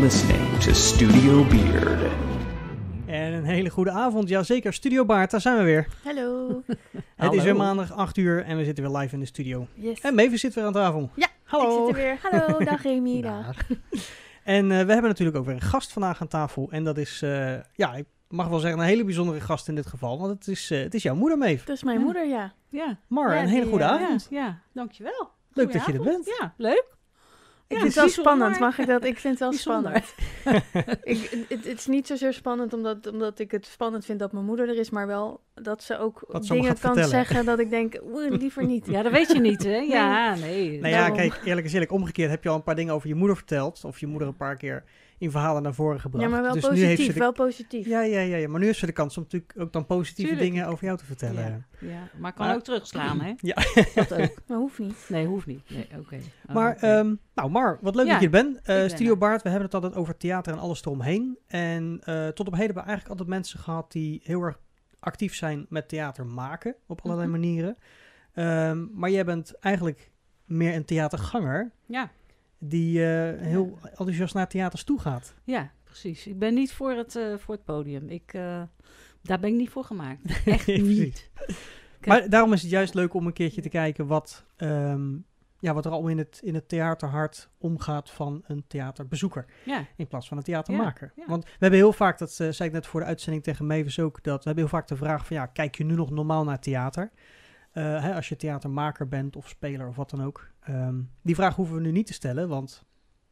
[0.00, 2.12] listening to Studio Beard.
[3.06, 4.28] En een hele goede avond.
[4.28, 5.86] Jazeker, Studio Baard, daar zijn we weer.
[6.04, 6.62] Hallo.
[7.16, 9.66] Het is weer maandag 8 uur en we zitten weer live in de studio.
[9.74, 10.00] Yes.
[10.00, 11.10] En Mavis zit weer aan tafel.
[11.14, 11.88] Ja, Hallo.
[11.88, 12.18] ik zit er weer.
[12.22, 13.20] Hallo, dag Remy.
[13.22, 13.46] dag.
[13.46, 13.66] Dag.
[14.44, 16.68] En eh, we hebben natuurlijk ook weer een gast vandaag aan tafel.
[16.70, 19.86] En dat is, eh, ja, ik mag wel zeggen, een hele bijzondere gast in dit
[19.86, 20.18] geval.
[20.18, 21.64] Want het is, eh, het is jouw moeder, Maeve.
[21.66, 22.04] Dat is mijn Ja.
[22.04, 22.52] moeder, ja.
[22.68, 22.98] Ja.
[23.08, 24.26] Mar, Ja, een hele die, goede avond.
[24.30, 25.30] Ja, ja, dankjewel.
[25.52, 26.26] Leuk dat je er bent.
[26.40, 26.84] Ja, leuk.
[27.68, 29.04] Ik Ja, vind het wel spannend, mag ik dat?
[29.04, 30.02] Ik vind het wel Bijzonder.
[30.40, 30.64] spannend.
[31.02, 34.44] ik, het, het is niet zozeer spannend omdat, omdat ik het spannend vind dat mijn
[34.44, 37.08] moeder er is, maar wel dat ze ook dingen kan vertellen.
[37.08, 38.86] zeggen dat ik denk, oeh, liever niet.
[38.86, 39.76] Ja, dat weet je niet, hè?
[39.76, 40.80] Ja, nee.
[40.80, 43.14] Nou ja, kijk, eerlijk is eerlijk, omgekeerd heb je al een paar dingen over je
[43.14, 43.84] moeder verteld.
[43.84, 44.84] Of je moeder een paar keer
[45.18, 46.24] in verhalen naar voren gebracht.
[46.24, 47.18] Ja, maar wel dus nu heeft ze positief, de...
[47.20, 47.86] wel positief.
[47.86, 50.30] Ja, ja, ja, ja, maar nu heeft ze de kans om natuurlijk ook dan positieve
[50.30, 50.50] Tuurlijk.
[50.52, 51.66] dingen over jou te vertellen.
[51.80, 53.32] Ja, ja, maar kan Maar- ook terugslaan, hè?
[53.50, 53.54] Ja.
[53.94, 54.34] Dat ook.
[54.48, 55.06] Maar hoeft niet.
[55.08, 55.70] Nee, hoeft niet.
[55.70, 56.16] Nee, oké.
[56.48, 58.56] Oh, Maar, ehm, nou Mar, wat leuk Ja, dat je er bent.
[58.56, 59.18] Eh, ben Studio er.
[59.18, 61.38] Baard, we hebben het altijd over theater en alles eromheen.
[61.46, 64.58] En eh, tot op heden hebben we eigenlijk altijd mensen gehad die heel erg
[65.00, 66.74] actief zijn met theater maken.
[66.86, 67.40] Op allerlei Mhm.
[67.40, 67.76] manieren.
[68.32, 70.10] Ehm, maar jij bent eigenlijk
[70.44, 72.10] meer een theaterganger ja,
[72.58, 75.34] die eh, heel enthousiast naar theaters toe gaat.
[75.44, 76.26] ja, precies.
[76.26, 78.08] Ik ben niet voor het, eh, voor het podium.
[78.08, 78.62] Ik, eh,
[79.22, 80.20] daar ben ik niet voor gemaakt.
[80.44, 81.30] Echt niet.
[82.04, 85.14] Maar daarom is het juist leuk om een keertje te kijken wat, ehm,
[85.58, 89.44] ja, wat er al in het, in het theaterhart omgaat van een theaterbezoeker.
[89.64, 91.12] Ja, In plaats van een theatermaker.
[91.16, 91.26] Ja.
[91.26, 94.22] Want we hebben heel vaak, dat zei ik net voor de uitzending tegen Mavis ook,
[94.22, 96.60] dat we hebben heel vaak de vraag van ja, kijk je nu nog normaal naar
[96.60, 97.10] theater?
[97.76, 100.48] Eh, hè, als je theatermaker bent of speler of wat dan ook.
[100.60, 102.84] Ehm, die vraag hoeven we nu niet te stellen, want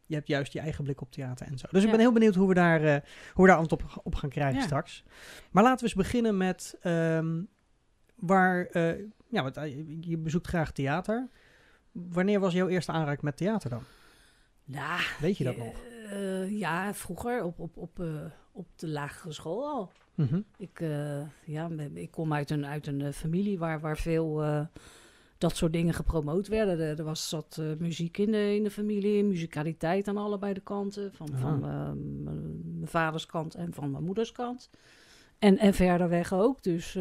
[0.06, 1.66] je hebt juist je eigen blik op theater en zo.
[1.70, 3.00] Dus ik ben heel benieuwd hoe we daar, eh,
[3.32, 4.64] hoe we daar antwoord op, op gaan krijgen Ja.
[4.64, 5.04] straks.
[5.50, 7.42] Maar laten we eens beginnen met ehm,
[8.14, 9.54] waar, eh, ja, want,
[10.00, 11.28] je bezoekt graag theater.
[11.92, 13.82] Wanneer was jouw eerste aanraking met theater dan?
[14.64, 15.76] ja Weet je dat nog?
[16.10, 19.92] Eh, ja, vroeger op, op, op, eh, op de lagere school al.
[20.14, 20.40] Mhm.
[20.56, 24.42] Ik, eh, ja, ik kom uit een, uit een familie waar, waar veel
[25.38, 26.80] dat soort dingen gepromoot werden.
[26.80, 31.12] Er, er was zat muziek in de, in de familie, muzikaliteit aan allebei de kanten.
[31.12, 31.40] Van, Ah.
[31.40, 31.60] van
[32.24, 34.70] mijn vaders kant en van mijn moeders kant.
[35.38, 36.62] En, en verder weg ook.
[36.62, 36.98] Dus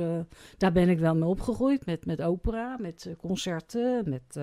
[0.57, 1.85] daar ben ik wel mee opgegroeid.
[1.85, 4.39] Met, met opera, met concerten, met...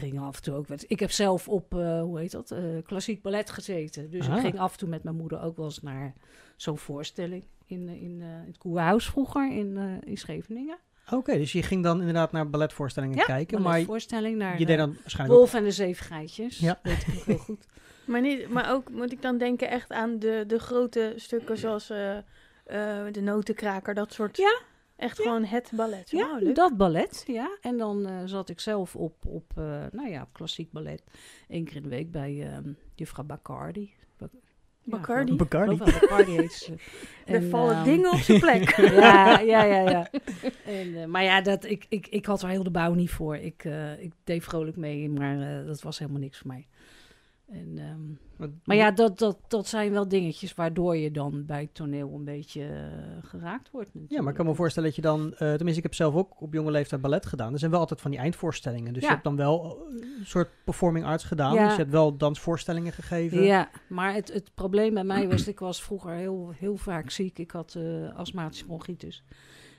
[0.00, 0.68] gingen af en toe ook...
[0.68, 4.10] met- Ik heb zelf op, eh, hoe heet dat, eh, klassiek ballet gezeten.
[4.10, 4.34] Dus Ah.
[4.34, 6.14] ik ging af en toe met mijn moeder ook wel eens naar
[6.56, 10.78] zo'n voorstelling in, eh, in, eh, het Koerhuis vroeger in, eh, in Scheveningen.
[11.10, 14.76] Oké, dus je ging dan inderdaad naar balletvoorstellingen kijken, maar je voorstelling naar deed eh,
[14.76, 15.46] dan waarschijnlijk ook...
[15.46, 16.58] Wolf en de Zeven Geitjes.
[16.58, 16.78] Ja.
[16.82, 17.66] Weet ik heel goed.
[18.06, 21.90] Maar, niet, maar ook moet ik dan denken echt aan de, de grote stukken zoals
[21.90, 22.22] eh, eh,
[23.12, 24.36] de notenkraker, dat soort.
[24.36, 24.58] Ja.
[24.96, 25.22] Echt Ja.
[25.22, 26.10] gewoon het ballet.
[26.10, 26.54] Ja, leuk.
[26.54, 27.58] dat ballet, ja.
[27.60, 31.02] En dan eh, zat ik zelf op, op eh, nou ja, op klassiek ballet.
[31.48, 33.92] Eén keer in de week bij ehm juffrouw Bacardi.
[34.18, 34.28] Ba-
[34.80, 35.36] ja, Bacardi.
[35.36, 36.32] Bacardi.
[36.36, 36.74] heet ze.
[37.26, 38.76] Er En, vallen ehm, dingen op zijn plek.
[39.04, 40.10] ja, ja, ja, ja.
[40.64, 43.36] En, eh, maar ja, dat, ik, ik, ik had er heel de bouw niet voor.
[43.36, 46.66] Ik, eh, ik deed vrolijk mee, maar eh, dat was helemaal niks voor mij.
[47.48, 48.00] En, ehm,
[48.36, 52.14] Wat- maar ja, dat, dat, dat zijn wel dingetjes waardoor je dan bij het toneel
[52.14, 53.90] een beetje eh, geraakt wordt.
[54.08, 55.32] Ja, maar ik kan me voorstellen dat je dan...
[55.32, 57.52] eh, tenminste, ik heb zelf ook op jonge leeftijd ballet gedaan.
[57.52, 58.92] Er zijn wel altijd van die eindvoorstellingen.
[58.92, 59.08] Dus Ja.
[59.08, 61.54] je hebt dan wel eh, een soort performing arts gedaan.
[61.54, 61.62] Ja.
[61.64, 63.42] Dus je hebt wel dansvoorstellingen gegeven.
[63.42, 67.38] Ja, maar het, het probleem bij mij was, ik was vroeger heel, heel vaak ziek.
[67.38, 69.24] Ik had eh astmatische bronchitis.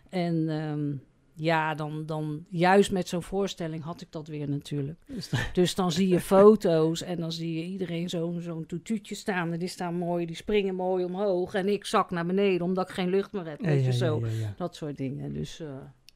[0.10, 0.94] En ehm,
[1.36, 5.00] ja, dan, dan juist met zo'n voorstelling had ik dat weer natuurlijk.
[5.08, 9.16] Dus dan- Dus dan zie je foto's en dan zie je iedereen zo'n zo'n toetuutje
[9.16, 9.52] staan.
[9.52, 11.54] En die staan mooi, die springen mooi omhoog.
[11.54, 13.60] En ik zak naar beneden omdat ik geen lucht meer heb.
[13.62, 14.20] Ja, Weet ja, je, ja, zo.
[14.20, 14.54] ja, ja.
[14.58, 15.34] Dat soort dingen.
[15.34, 15.68] Dus, eh,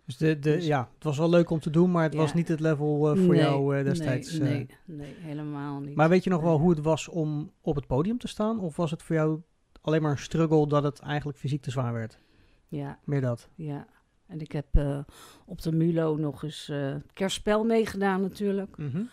[0.06, 2.34] Dus, de, de, Dus- ja, het was wel leuk om te doen, maar het was
[2.34, 4.32] niet het level eh, voor nee, jou eh, destijds.
[4.38, 5.96] Nee, nee, nee, helemaal niet.
[5.96, 8.60] Maar weet je nog wel hoe het was om op het podium te staan?
[8.60, 9.42] Of was het voor jou
[9.82, 12.20] alleen maar een struggle dat het eigenlijk fysiek te zwaar werd?
[12.68, 13.50] Ja, Meer dat.
[13.56, 13.88] Ja,
[14.30, 15.00] en ik heb eh,
[15.46, 18.78] op de Mulo nog eens eh kerstspel meegedaan natuurlijk.
[18.78, 19.04] Mhm.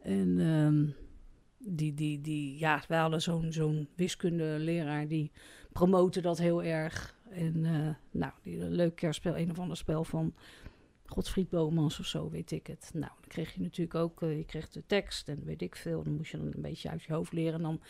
[0.00, 0.86] En ehm,
[1.76, 5.30] die, die, die, ja, wij hadden zo'n zo'n wiskundeleraar die
[5.72, 7.14] promoten dat heel erg.
[7.30, 10.34] En eh, nou, die een leuk kerstspel, een of ander spel van
[11.06, 12.90] Godfried Bomans of zo, weet ik het.
[12.92, 16.02] Nou, dan kreeg je natuurlijk ook, je kreeg de tekst en weet ik veel.
[16.02, 17.54] Dan moest je dan een beetje uit je hoofd leren.
[17.54, 17.80] En dan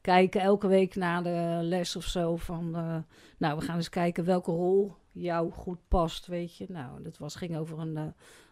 [0.00, 2.70] kijken elke week na de les of zo van,
[3.38, 6.66] nou, we gaan eens kijken welke rol jou goed past, weet je.
[6.68, 8.04] Nou, dat was, ging over een, eh,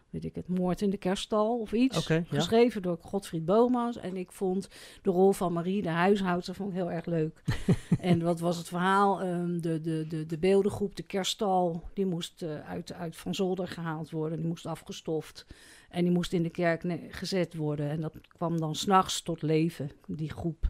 [0.09, 2.07] weet ik het, moord in de kerststal of iets.
[2.07, 2.23] Ja.
[2.27, 3.97] Geschreven door Godfried Bomans.
[3.97, 4.69] En ik vond
[5.01, 7.43] de rol van Marie, de huishoudster, vond ik heel erg leuk.
[7.99, 9.21] en wat was het verhaal?
[9.21, 13.67] Ehm, de, de, de, de beeldengroep, de kerststal, die moest eh, uit, uit Van Zolder
[13.67, 14.37] gehaald worden.
[14.37, 15.45] Die moest afgestoft.
[15.89, 17.89] En die moest in de kerk gezet worden.
[17.89, 20.67] En dat kwam dan s'nachts tot leven, die groep.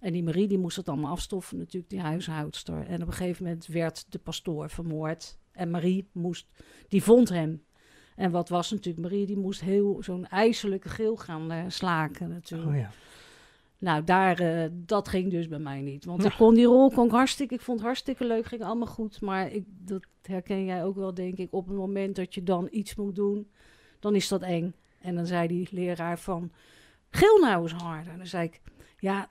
[0.00, 2.86] En die Marie die moest het allemaal afstoffen, natuurlijk, die huishoudster.
[2.86, 5.38] En op een gegeven moment werd de pastoor vermoord.
[5.52, 6.46] En Marie moest,
[6.88, 7.64] die vond hem.
[8.16, 12.70] En wat was natuurlijk, Marie die moest heel zo'n ijselijke geel gaan eh, slaken natuurlijk.
[12.70, 12.90] Oh ja.
[13.78, 16.04] Nou, daar, eh, dat ging dus bij mij niet.
[16.04, 18.86] Want ik kon die rol kon ik hartstikke, ik vond het hartstikke leuk, ging allemaal
[18.86, 19.20] goed.
[19.20, 21.52] Maar ik, dat herken jij ook wel, denk ik.
[21.52, 23.50] Op het moment dat je dan iets moet doen,
[24.00, 24.74] dan is dat eng.
[24.98, 26.52] En dan zei die leraar van,
[27.10, 28.12] gil nou eens harder.
[28.12, 28.60] En dan zei ik,
[28.98, 29.28] ja,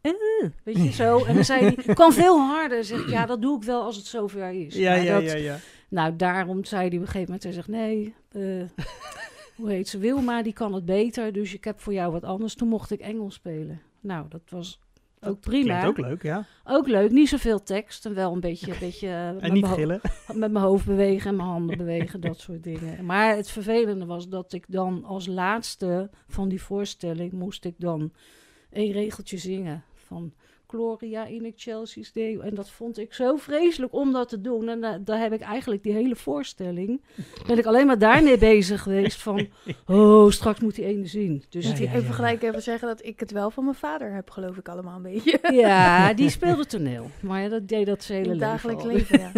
[0.00, 1.24] eh, weet je zo.
[1.24, 2.84] En dan zei hij, kan veel harder.
[2.84, 4.74] Zeg ik, ja, dat doe ik wel als het zover is.
[4.74, 5.56] Ja, Maar ja, dat, ja, ja.
[5.88, 8.84] nou, daarom zei hij op een gegeven moment, hij zegt, nee, eh,
[9.56, 12.54] hoe heet ze, Wilma, die kan het beter, dus ik heb voor jou wat anders.
[12.54, 13.80] Toen mocht ik Engels spelen.
[14.00, 14.80] Nou, dat was
[15.20, 15.86] ook prima.
[15.86, 16.44] Ook leuk, ja.
[16.64, 19.60] Ook leuk, niet zoveel tekst en wel een beetje, een beetje eh, met, En niet
[19.62, 20.00] mijn ho- gillen.
[20.32, 23.04] met mijn hoofd bewegen en mijn handen bewegen, dat soort dingen.
[23.04, 28.12] Maar het vervelende was dat ik dan als laatste van die voorstelling moest ik dan
[28.70, 30.32] een regeltje zingen van
[30.66, 32.38] Gloria in Chelsea's Day.
[32.38, 34.68] En dat vond ik zo vreselijk om dat te doen.
[34.68, 37.00] En da- daar heb ik eigenlijk die hele voorstelling,
[37.46, 39.46] ben ik alleen maar daarmee bezig geweest van,
[39.86, 41.44] oh, straks moet die ene zien.
[41.48, 44.12] Dus Ja, die, ja, Even gelijk even zeggen dat ik het wel van mijn vader
[44.12, 45.38] heb, geloof ik allemaal een beetje.
[45.66, 47.10] ja, die speelde toneel.
[47.20, 49.32] Maar ja, dat deed dat zijn In hele het leven dagelijks leven,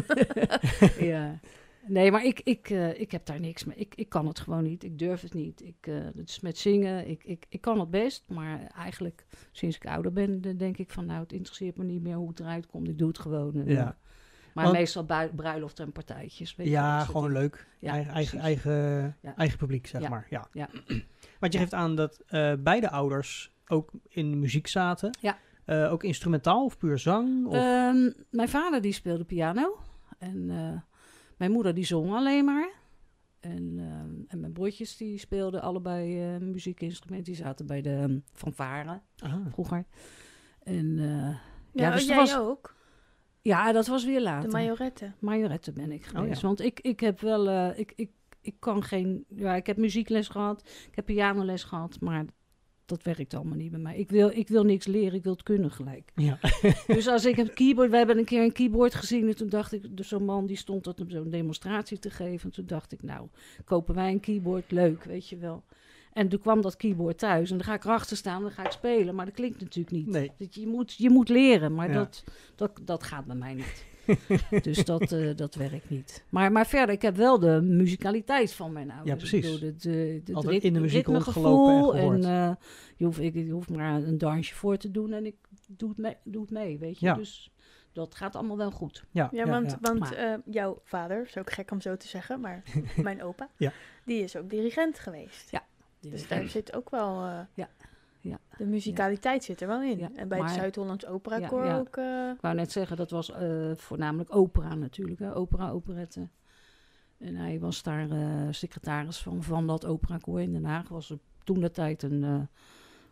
[0.98, 1.04] ja.
[1.06, 1.38] ja.
[1.86, 3.76] Nee, maar ik, ik, eh, ik heb daar niks mee.
[3.76, 4.84] Ik, ik kan het gewoon niet.
[4.84, 5.62] Ik durf het niet.
[5.62, 7.08] Ik, eh het is met zingen.
[7.08, 8.24] Ik, ik, ik kan het best.
[8.28, 11.06] Maar eigenlijk, sinds ik ouder ben, denk ik van...
[11.06, 12.88] nou, het interesseert me niet meer hoe het eruit komt.
[12.88, 13.54] Ik doe het gewoon.
[13.54, 13.80] En, Ja.
[13.86, 13.90] eh,
[14.54, 16.56] maar Want- meestal bruiloften en partijtjes.
[16.56, 17.66] Weet Ja, gewoon leuk.
[17.78, 19.36] Ja, eigen, eigen, eigen, Ja.
[19.36, 20.08] eigen publiek, zeg Ja.
[20.08, 20.26] maar.
[20.30, 20.46] Ja.
[20.52, 20.68] Ja.
[21.40, 25.18] Want je geeft aan dat eh, beide ouders ook in muziek zaten.
[25.20, 25.38] Ja.
[25.64, 27.46] Eh, ook instrumentaal of puur zang?
[27.46, 27.54] Of...
[27.54, 29.78] Ehm, mijn vader die speelde piano.
[30.18, 30.80] En eh,
[31.42, 32.70] mijn moeder die zong alleen maar.
[33.40, 37.32] En, ehm, en mijn broertjes die speelden allebei eh, muziekinstrumenten.
[37.32, 39.34] Die zaten bij de um, fanfare Ah.
[39.50, 39.84] vroeger.
[40.62, 41.06] En eh,
[41.74, 42.74] Ja, Ja, dus oh, jij was- ook.
[43.42, 44.50] ja, dat was weer later.
[44.50, 45.12] De majorette.
[45.18, 46.36] Majorette ben ik geweest.
[46.36, 46.46] Oh, ja.
[46.46, 47.48] Want ik, ik heb wel...
[47.48, 48.10] eh, ik, ik,
[48.40, 49.24] ik kan geen...
[49.28, 50.62] Ja, ik heb muziekles gehad.
[50.88, 52.00] Ik heb pianoles gehad.
[52.00, 52.24] Maar
[52.92, 53.96] dat werkt allemaal niet bij mij.
[53.96, 55.14] Ik wil, ik wil niks leren.
[55.14, 56.12] Ik wil het kunnen gelijk.
[56.14, 56.38] Ja.
[56.86, 57.90] Dus als ik een keyboard...
[57.90, 59.28] We hebben een keer een keyboard gezien.
[59.28, 59.96] En toen dacht ik...
[59.96, 62.44] Dus zo'n man die stond dat op zo'n demonstratie te geven.
[62.48, 63.02] En toen dacht ik...
[63.02, 63.28] Nou,
[63.64, 64.70] kopen wij een keyboard.
[64.70, 65.64] Leuk, weet je wel.
[66.12, 67.50] En toen kwam dat keyboard thuis.
[67.50, 68.42] En dan ga ik erachter staan.
[68.42, 69.14] Dan ga ik spelen.
[69.14, 70.06] Maar dat klinkt natuurlijk niet.
[70.06, 70.30] Nee.
[70.38, 71.74] Dat je, moet, je moet leren.
[71.74, 71.94] Maar Ja.
[71.94, 72.24] dat,
[72.56, 73.84] dat, dat gaat bij mij niet.
[74.62, 76.24] dus dat, eh, dat werkt niet.
[76.28, 79.10] Maar, maar verder, ik heb wel de muzikaliteit van mijn ouders.
[79.10, 79.54] Ja, precies.
[79.54, 82.24] Ik bedoel, het, eh, Altijd rit- in de muziek rondgelopen en gehoord.
[82.24, 82.54] En, eh,
[82.96, 85.34] je, hoeft, ik, je hoeft maar een dansje voor te doen en ik
[85.68, 87.06] doe het mee, doe het mee weet je.
[87.06, 87.14] Ja.
[87.14, 87.50] Dus
[87.92, 89.04] dat gaat allemaal wel goed.
[89.10, 89.78] Ja, Ja, want, ja.
[89.80, 92.62] want eh, jouw vader, is ook gek om zo te zeggen, maar
[92.96, 93.72] mijn opa, Ja.
[94.04, 95.50] die is ook dirigent geweest.
[95.50, 95.64] Ja.
[96.00, 97.24] Dus daar zit ook wel...
[97.24, 97.68] eh, Ja.
[98.22, 98.38] Ja.
[98.56, 99.98] De musicaliteit zit er wel in.
[99.98, 101.78] Ja, En bij het Zuid-Hollands Opera Ja, Koor ja.
[101.78, 101.96] ook...
[101.96, 105.18] eh, Ik wou net zeggen, dat was eh, voornamelijk opera natuurlijk.
[105.20, 105.34] Hè?
[105.34, 106.28] Opera, operette.
[107.18, 110.88] En hij was daar eh, secretaris van, van dat operakoor in Den Haag.
[110.88, 112.40] Was er toen de tijd een, eh,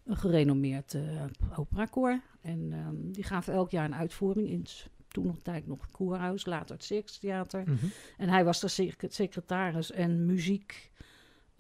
[0.05, 1.25] een gerenommeerd eh
[1.57, 2.21] operakoor.
[2.41, 5.91] En ehm, die gaven elk jaar een uitvoering in het toen nog tijd nog het
[5.91, 7.63] Koerhuis, later het Circus Theater.
[7.67, 7.87] Mhm.
[8.17, 10.91] En hij was daar sec- secretaris en muziek.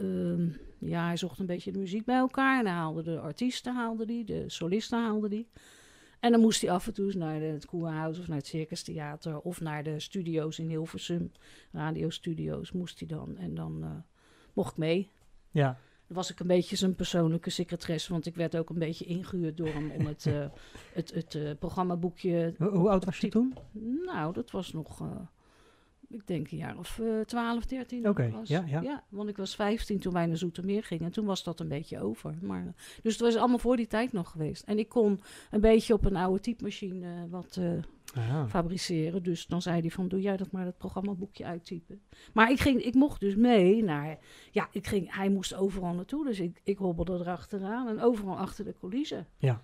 [0.00, 2.58] Ehm, ja, hij zocht een beetje de muziek bij elkaar.
[2.58, 5.48] En hij haalde de artiesten, haalde die, de solisten haalde die.
[6.20, 9.38] En dan moest hij af en toe naar het Koerhuis of naar het Circus Theater
[9.38, 11.32] of naar de studio's in Hilversum,
[11.72, 13.36] radiostudio's moest hij dan.
[13.36, 13.90] En dan eh,
[14.52, 15.08] mocht ik mee.
[15.50, 15.78] Ja.
[16.06, 19.56] Dan was ik een beetje zijn persoonlijke secretaresse, want ik werd ook een beetje ingehuurd
[19.56, 20.46] door hem om het, eh,
[20.92, 23.54] het, het eh, programmaboekje Hoe, hoe oud was je toen?
[24.04, 25.02] nou, dat was nog,
[26.10, 28.08] ik denk een jaar of eh 12, 13.
[28.08, 28.48] Oké, was.
[28.48, 29.04] ja, ja.
[29.08, 31.04] want ik was 15 toen wij naar Zoetermeer gingen.
[31.04, 32.34] En toen was dat een beetje over.
[32.40, 34.62] Maar, dus het was allemaal voor die tijd nog geweest.
[34.64, 39.22] En ik kon een beetje op een oude typemachine eh, wat eh, fabriceren.
[39.22, 42.02] Dus dan zei hij van, doe jij dat maar, dat programmaboekje uittypen.
[42.32, 44.18] Maar ik, ging, ik mocht dus mee naar...
[44.50, 46.24] Ja, ik ging, hij moest overal naartoe.
[46.24, 47.88] Dus ik, ik hobbelde erachteraan.
[47.88, 49.26] En overal achter de coulissen.
[49.38, 49.60] Ja.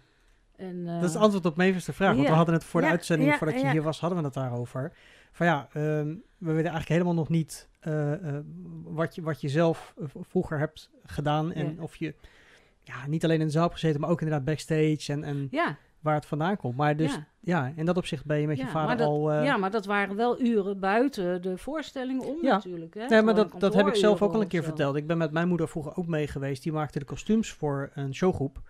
[0.56, 2.14] En, eh, Dat is het antwoord op Mevers de vraag.
[2.14, 2.30] Want ja.
[2.30, 3.72] we hadden het voor de Ja, uitzending, ja, voordat je ja.
[3.72, 4.92] hier was, hadden we het daarover.
[5.32, 8.44] Van ja, ehm, we weten eigenlijk helemaal nog niet eh, eh,
[8.82, 11.52] wat, je, wat je zelf eh, vroeger hebt gedaan.
[11.52, 11.82] En Ja.
[11.82, 12.14] of je
[12.82, 15.76] ja, niet alleen in de zaal hebt gezeten, maar ook inderdaad backstage en, en ja,
[16.00, 16.76] waar het vandaan komt.
[16.76, 17.26] Maar dus ja.
[17.40, 19.32] ja, in dat opzicht ben je met je vader dat, al...
[19.32, 22.94] ja, maar dat waren wel uren buiten de voorstelling om natuurlijk.
[22.94, 23.06] Hè?
[23.06, 24.96] Nee, maar dat, dat heb ik zelf ook al een keer verteld.
[24.96, 26.62] Ik ben met mijn moeder vroeger ook mee geweest.
[26.62, 28.62] Die maakte de kostuums voor een showgroep.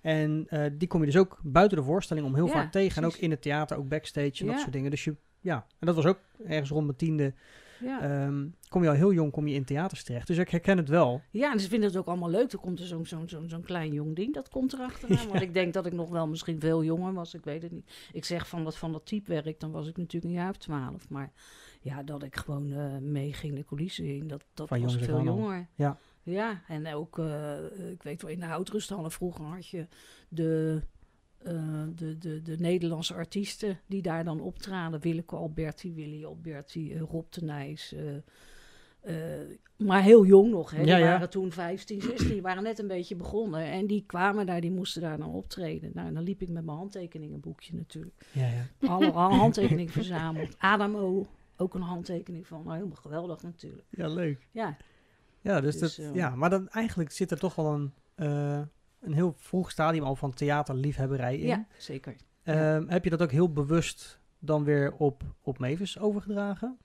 [0.00, 3.02] En die kom je dus ook buiten de voorstelling om heel vaak tegen.
[3.02, 4.90] En ook in het theater, ook backstage en dat soort dingen.
[4.90, 7.34] Dus je, ja, en dat was ook ergens rond mijn tiende
[7.80, 8.00] Ja.
[8.02, 10.26] ehm, kom je al heel jong kom je in theaters terecht.
[10.26, 11.20] Dus ik herken het wel.
[11.30, 12.52] Ja, en ze vinden het ook allemaal leuk.
[12.52, 15.28] Er komt er zo'n zo'n zo'n zo'n klein jong ding, dat komt erachteraan.
[15.32, 17.92] Want ik denk dat ik nog wel misschien veel jonger was, ik weet het niet.
[18.12, 21.08] Ik zeg van dat van dat typewerk, dan was ik natuurlijk een jaar of twaalf.
[21.08, 21.32] Maar
[21.80, 25.68] ja, dat ik gewoon eh meeging de coulissen in, dat, dat Van was veel jonger.
[25.74, 25.98] Ja.
[26.24, 29.86] Ja, en ook, eh, ik weet wel, in de houtrusthallen vroeger had je
[30.28, 30.80] de...
[31.44, 35.00] eh, de, de, de Nederlandse artiesten die daar dan optraden.
[35.00, 37.92] Willeke Alberti, Willy Alberti, eh, Rob de Nijs.
[37.94, 38.16] eh,
[39.00, 40.70] eh, maar heel jong nog.
[40.70, 40.76] Hè.
[40.78, 41.04] Die Ja, ja.
[41.04, 42.28] waren toen 15, 16.
[42.28, 43.60] Die waren net een beetje begonnen.
[43.64, 45.90] En die kwamen daar, die moesten daar dan optreden.
[45.94, 48.26] Nou, dan liep ik met mijn handtekeningenboekje natuurlijk.
[48.32, 48.88] Ja, ja.
[48.88, 49.10] Alle
[49.42, 50.58] handtekeningen verzameld.
[50.58, 52.62] Adamo, ook een handtekening van.
[52.64, 53.86] Nou, helemaal geweldig natuurlijk.
[53.90, 54.46] ja leuk.
[54.50, 54.76] Ja,
[55.40, 58.60] Ja, dus, Dus, dat, ja, maar dan, eigenlijk zit er toch wel een, eh,
[59.02, 61.46] een heel vroeg stadium al van theaterliefhebberij in.
[61.46, 62.16] ja zeker.
[62.42, 66.78] Ehm, Heb je dat ook heel bewust dan weer op, op Mavis overgedragen?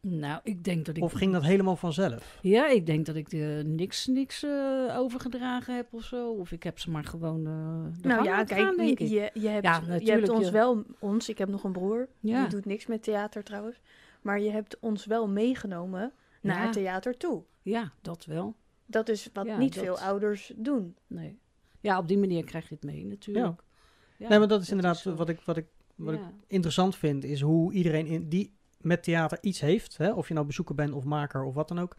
[0.00, 1.02] Nou, ik denk dat ik...
[1.02, 2.38] Of ging dat helemaal vanzelf?
[2.40, 6.30] Ja, ik denk dat ik er niks, niks eh, overgedragen heb of zo.
[6.32, 8.98] Of ik heb ze maar gewoon eh de Nou ja, kijk, gaan, je, ik.
[8.98, 12.08] je, je hebt, Ja, je hebt ons je- wel, ons, ik heb nog een broer,
[12.20, 12.40] Ja.
[12.40, 13.80] die doet niks met theater trouwens.
[14.22, 16.70] Maar je hebt ons wel meegenomen naar Ja.
[16.70, 17.42] theater toe.
[17.62, 18.54] Ja, dat wel.
[18.92, 20.96] Dat is wat Ja, niet dat- veel ouders doen.
[21.06, 21.38] Nee.
[21.80, 23.62] Ja, op die manier krijg je het mee natuurlijk.
[24.16, 27.40] Ja, nee, maar dat is inderdaad wat, ik, wat, ik, wat ik interessant vind, is
[27.40, 31.04] hoe iedereen in, die met theater iets heeft, hè, of je nou bezoeker bent of
[31.04, 31.96] maker of wat dan ook,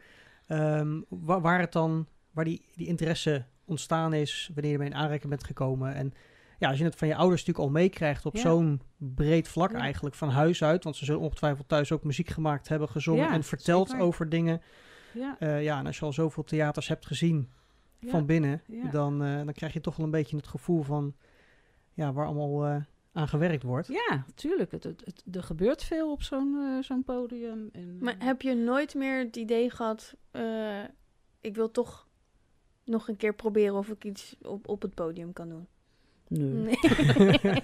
[0.47, 4.95] ehm, wa- waar, het dan, waar die, die interesse ontstaan is, wanneer je mee in
[4.95, 5.93] aanraking bent gekomen.
[5.93, 6.13] En
[6.59, 8.41] ja, als je het van je ouders natuurlijk al meekrijgt op Ja.
[8.41, 9.77] zo'n breed vlak Ja.
[9.77, 13.33] eigenlijk, van huis uit, want ze zullen ongetwijfeld thuis ook muziek gemaakt hebben, gezongen Ja,
[13.33, 14.05] en verteld zeker.
[14.05, 14.61] over dingen.
[15.13, 17.49] Ja, Eh, ja, en als je al zoveel theaters hebt gezien
[17.99, 18.09] ja.
[18.09, 18.89] van binnen, ja.
[18.89, 21.15] dan, eh, dan krijg je toch wel een beetje het gevoel van
[21.93, 23.87] ja, waar allemaal eh, aan gewerkt wordt.
[23.87, 24.71] Ja, tuurlijk.
[24.71, 27.69] Het, het, het- er gebeurt veel op zo'n eh, zo'n podium.
[27.73, 30.81] En, Maar heb je nooit meer het idee gehad, eh,
[31.41, 32.07] ik wil toch
[32.85, 35.67] nog een keer proberen of ik iets op, op het podium kan doen?
[36.27, 36.49] nee.
[36.49, 36.75] Nee.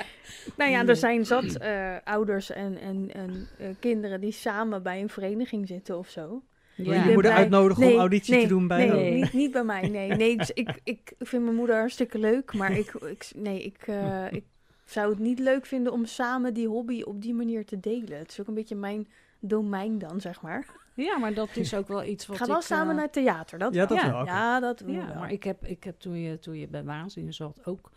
[0.58, 5.00] nou ja, er zijn zat eh, ouders en, en, en eh, kinderen die samen bij
[5.00, 6.42] een vereniging zitten of zo.
[6.76, 7.04] Wil Ja.
[7.04, 9.12] je moeder uitnodigen om auditie nee, te doen bij nee.
[9.12, 10.10] Niet, niet bij mij, nee.
[10.14, 14.32] nee dus ik, ik vind mijn moeder hartstikke leuk, maar ik, ik, nee, ik, eh,
[14.40, 14.44] ik
[14.84, 18.18] zou het niet leuk vinden om samen die hobby op die manier te delen.
[18.18, 19.08] Het is ook een beetje mijn
[19.40, 20.66] domein dan, zeg maar.
[20.94, 23.58] Ja, maar dat is ook wel iets wat Ga wel ik, samen eh, naar theater,
[23.58, 23.96] dat Ja, wel.
[23.96, 24.24] dat wel.
[24.24, 25.14] Ja, dat Ja, wel.
[25.14, 27.90] maar ik heb, ik heb toen, je, toen je bij Waanzin zat ook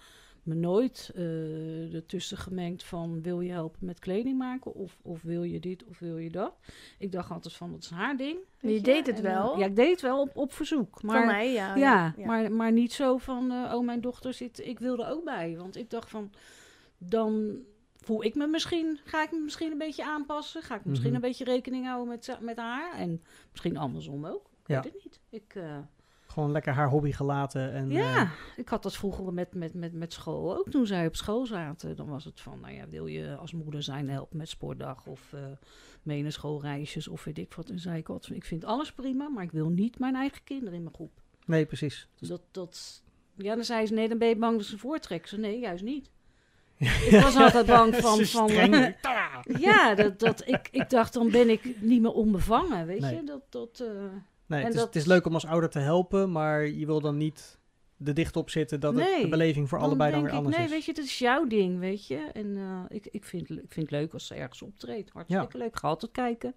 [0.45, 5.43] me nooit eh ertussen gemengd van wil je helpen met kleding maken of, of wil
[5.43, 6.53] je dit of wil je dat.
[6.99, 8.37] Ik dacht altijd van dat is haar ding.
[8.61, 9.59] Maar je deed het En, eh, wel?
[9.59, 11.01] ja, ik deed het wel op, op verzoek.
[11.03, 11.75] Maar, Van mij, ja.
[11.75, 15.23] ja, Maar, maar niet zo van eh, oh mijn dochter zit, ik wil er ook
[15.23, 15.57] bij.
[15.57, 16.31] Want ik dacht van
[16.97, 17.57] dan
[17.95, 20.61] voel ik me misschien, ga ik me misschien een beetje aanpassen.
[20.61, 21.21] Ga ik misschien Mhm.
[21.23, 22.93] een beetje rekening houden met, met haar.
[22.93, 23.21] En
[23.51, 24.49] misschien andersom ook.
[24.61, 24.81] Ik Ja.
[24.81, 25.19] weet het niet.
[25.29, 25.77] Ik, eh,
[26.35, 27.71] Gewoon lekker haar hobby gelaten.
[27.73, 30.69] En, ja, eh, ik had dat vroeger met, met, met, met school ook.
[30.69, 33.83] Toen zij op school zaten, dan was het van, nou ja, wil je als moeder
[33.83, 35.39] zijn helpen met sportdag of eh
[36.03, 37.69] mee naar schoolreisjes of weet ik wat.
[37.69, 40.73] En zei ik van, ik vind alles prima, maar ik wil niet mijn eigen kinderen
[40.73, 41.21] in mijn groep.
[41.45, 42.07] nee, precies.
[42.19, 43.03] Dus dat, dat,
[43.35, 45.29] ja, dan zei ze, nee, dan ben je bang dat ze voortrekken.
[45.29, 46.09] Ze, nee, juist niet.
[46.77, 48.95] Ik was altijd bang van, van streng.
[49.67, 53.15] ja, dat, dat, ik, ik dacht, dan ben ik niet meer onbevangen, weet Nee.
[53.15, 53.23] je.
[53.23, 54.03] Dat, dat, eh,
[54.47, 57.01] Nee, het, is, dat- het is leuk om als ouder te helpen, maar je wil
[57.01, 57.57] dan niet
[58.05, 60.55] er dicht op zitten dat het Nee, de beleving voor allebei dan weer ik, anders
[60.55, 60.71] nee, is.
[60.71, 62.17] weet je, het is jouw ding, weet je.
[62.33, 65.09] En eh, ik, ik, vind, ik vind het leuk als ze ergens optreedt.
[65.13, 65.67] Hartstikke leuk.
[65.67, 66.53] Ik ga altijd kijken.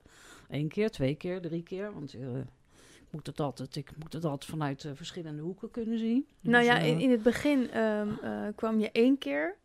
[0.49, 1.93] Eén keer, twee keer, drie keer.
[1.93, 5.99] Want eh, ik, moet het altijd, ik moet het altijd vanuit eh, verschillende hoeken kunnen
[5.99, 6.27] zien.
[6.41, 9.57] Nou Dus, ja, in, in het begin ehm, eh, kwam je één keer.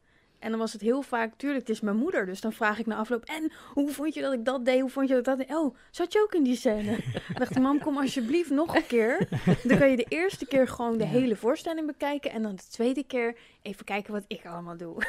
[0.43, 2.25] En dan was het heel vaak, tuurlijk, het is mijn moeder.
[2.25, 4.79] Dus dan vraag ik na afloop, en hoe vond je dat ik dat deed?
[4.81, 5.57] Hoe vond je dat ik dat deed?
[5.57, 6.91] Oh, zat je ook in die scène?
[7.27, 9.27] Dan dacht ik, mam, kom alsjeblieft nog een keer.
[9.63, 11.09] Dan kan je de eerste keer gewoon de Ja.
[11.09, 12.31] hele voorstelling bekijken.
[12.31, 14.95] En dan de tweede keer even kijken wat ik allemaal doe.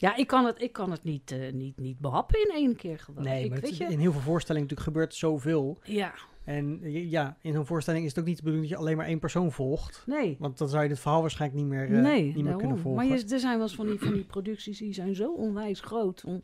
[0.00, 2.98] Ja, ik kan het, ik kan het niet, eh, niet, niet behappen in één keer
[2.98, 3.22] gewoon.
[3.24, 5.78] Nee, ik, maar weet je, in heel veel voorstellingen natuurlijk gebeurt zoveel.
[5.82, 6.14] Ja,
[6.48, 6.78] En
[7.10, 9.18] ja, in zo'n voorstelling is het ook niet de bedoeling dat je alleen maar één
[9.18, 10.02] persoon volgt.
[10.06, 10.36] nee.
[10.38, 12.60] Want dan zou je het verhaal waarschijnlijk niet meer, eh, nee, niet meer daarom.
[12.60, 13.06] kunnen volgen.
[13.08, 15.80] Maar je, er zijn wel eens van die, van die producties die zijn zo onwijs
[15.80, 16.24] groot.
[16.24, 16.42] Om-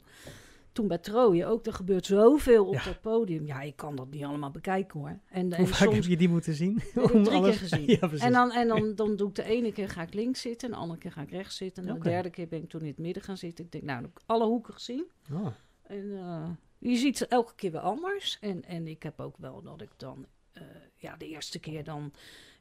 [0.72, 2.84] toen bij Troje ook, er gebeurt zoveel op Ja.
[2.84, 3.46] dat podium.
[3.46, 5.08] Ja, ik kan dat niet allemaal bekijken hoor.
[5.08, 6.82] En, en Hoe vaak soms heb je die moeten zien?
[6.94, 7.84] drie keer gezien.
[8.00, 8.10] Ja.
[8.18, 10.74] En, dan, en dan, dan doe ik de ene keer ga ik links zitten, en
[10.74, 11.88] de andere keer ga ik rechts zitten.
[11.88, 13.64] En de derde keer ben ik toen in het midden gaan zitten.
[13.64, 15.04] Ik denk, nou, dan heb ik alle hoeken gezien.
[15.32, 15.46] Oh,
[15.82, 16.48] En eh,
[16.90, 18.38] je ziet ze elke keer weer anders.
[18.40, 20.62] En, en ik heb ook wel dat ik dan, eh,
[20.96, 22.12] ja, de eerste keer dan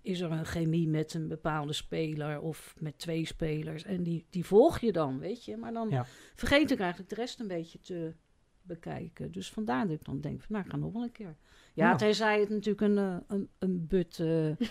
[0.02, 3.84] is er een chemie met een bepaalde speler of met twee spelers.
[3.84, 5.58] En die, die volg je dan, weet je.
[5.58, 6.06] Maar dan Ja.
[6.36, 8.14] vergeet ik eigenlijk de rest een beetje te,
[8.66, 9.32] bekijken.
[9.32, 11.36] Dus vandaar dat ik dan denk, van, nou, ik ga nog wel een keer.
[11.74, 11.96] Ja, Ja.
[11.96, 14.20] tenzij het natuurlijk een, eh, een, een but...
[14.20, 14.26] eh,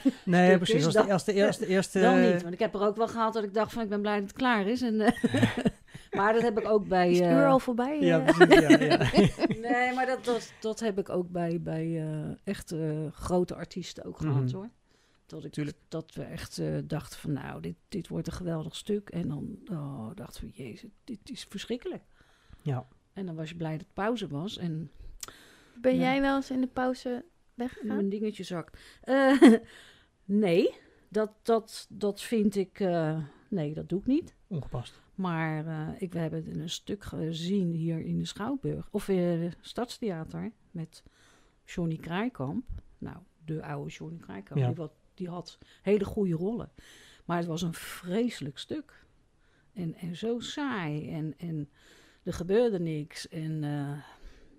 [0.25, 0.75] Nee, precies.
[0.75, 1.67] is Als dan- de, als de eerste...
[1.67, 3.89] eerste dan niet, want ik heb er ook wel gehad dat ik dacht van, ik
[3.89, 4.83] ben blij dat het klaar is.
[4.83, 5.01] En,
[6.17, 7.11] maar dat heb ik ook bij...
[7.11, 8.01] Is het eh, uur al voorbij?
[8.01, 8.37] Ja, eh?
[8.37, 8.69] precies.
[8.69, 9.11] Ja, ja.
[9.71, 14.05] Nee, maar dat, dat, dat heb ik ook bij, bij eh, echt eh, grote artiesten
[14.05, 14.55] ook gehad Mhm.
[14.55, 14.69] hoor.
[15.27, 15.77] Dat, ik, Tuurlijk.
[15.89, 19.09] dat we echt eh, dachten van nou, dit, dit wordt een geweldig stuk.
[19.11, 22.03] En dan oh, dachten we, jezus, dit is verschrikkelijk.
[22.63, 22.87] Ja.
[23.13, 24.91] En dan was je blij dat het pauze was en
[25.81, 26.01] Ben Ja.
[26.01, 27.87] jij wel eens in de pauze weggegaan?
[27.97, 28.79] mijn dingetje zakt.
[29.03, 29.43] Eh,
[30.25, 30.75] nee,
[31.09, 34.35] dat, dat, dat vind ik, eh, nee, dat doe ik niet.
[34.47, 35.01] Ongepast.
[35.23, 39.57] Maar eh, ik, we hebben een stuk gezien hier in de Schouwburg, of in het
[39.61, 41.03] Stadstheater, met
[41.65, 42.65] Johnny Kraaikamp.
[42.99, 44.67] Nou, de oude Johnny Kraaikamp, Ja.
[44.67, 46.71] die, wat, die had hele goede rollen.
[47.25, 49.05] Maar het was een vreselijk stuk.
[49.73, 51.11] En, en zo saai.
[51.11, 51.69] En, en
[52.23, 53.29] er gebeurde niks.
[53.29, 53.99] En eh,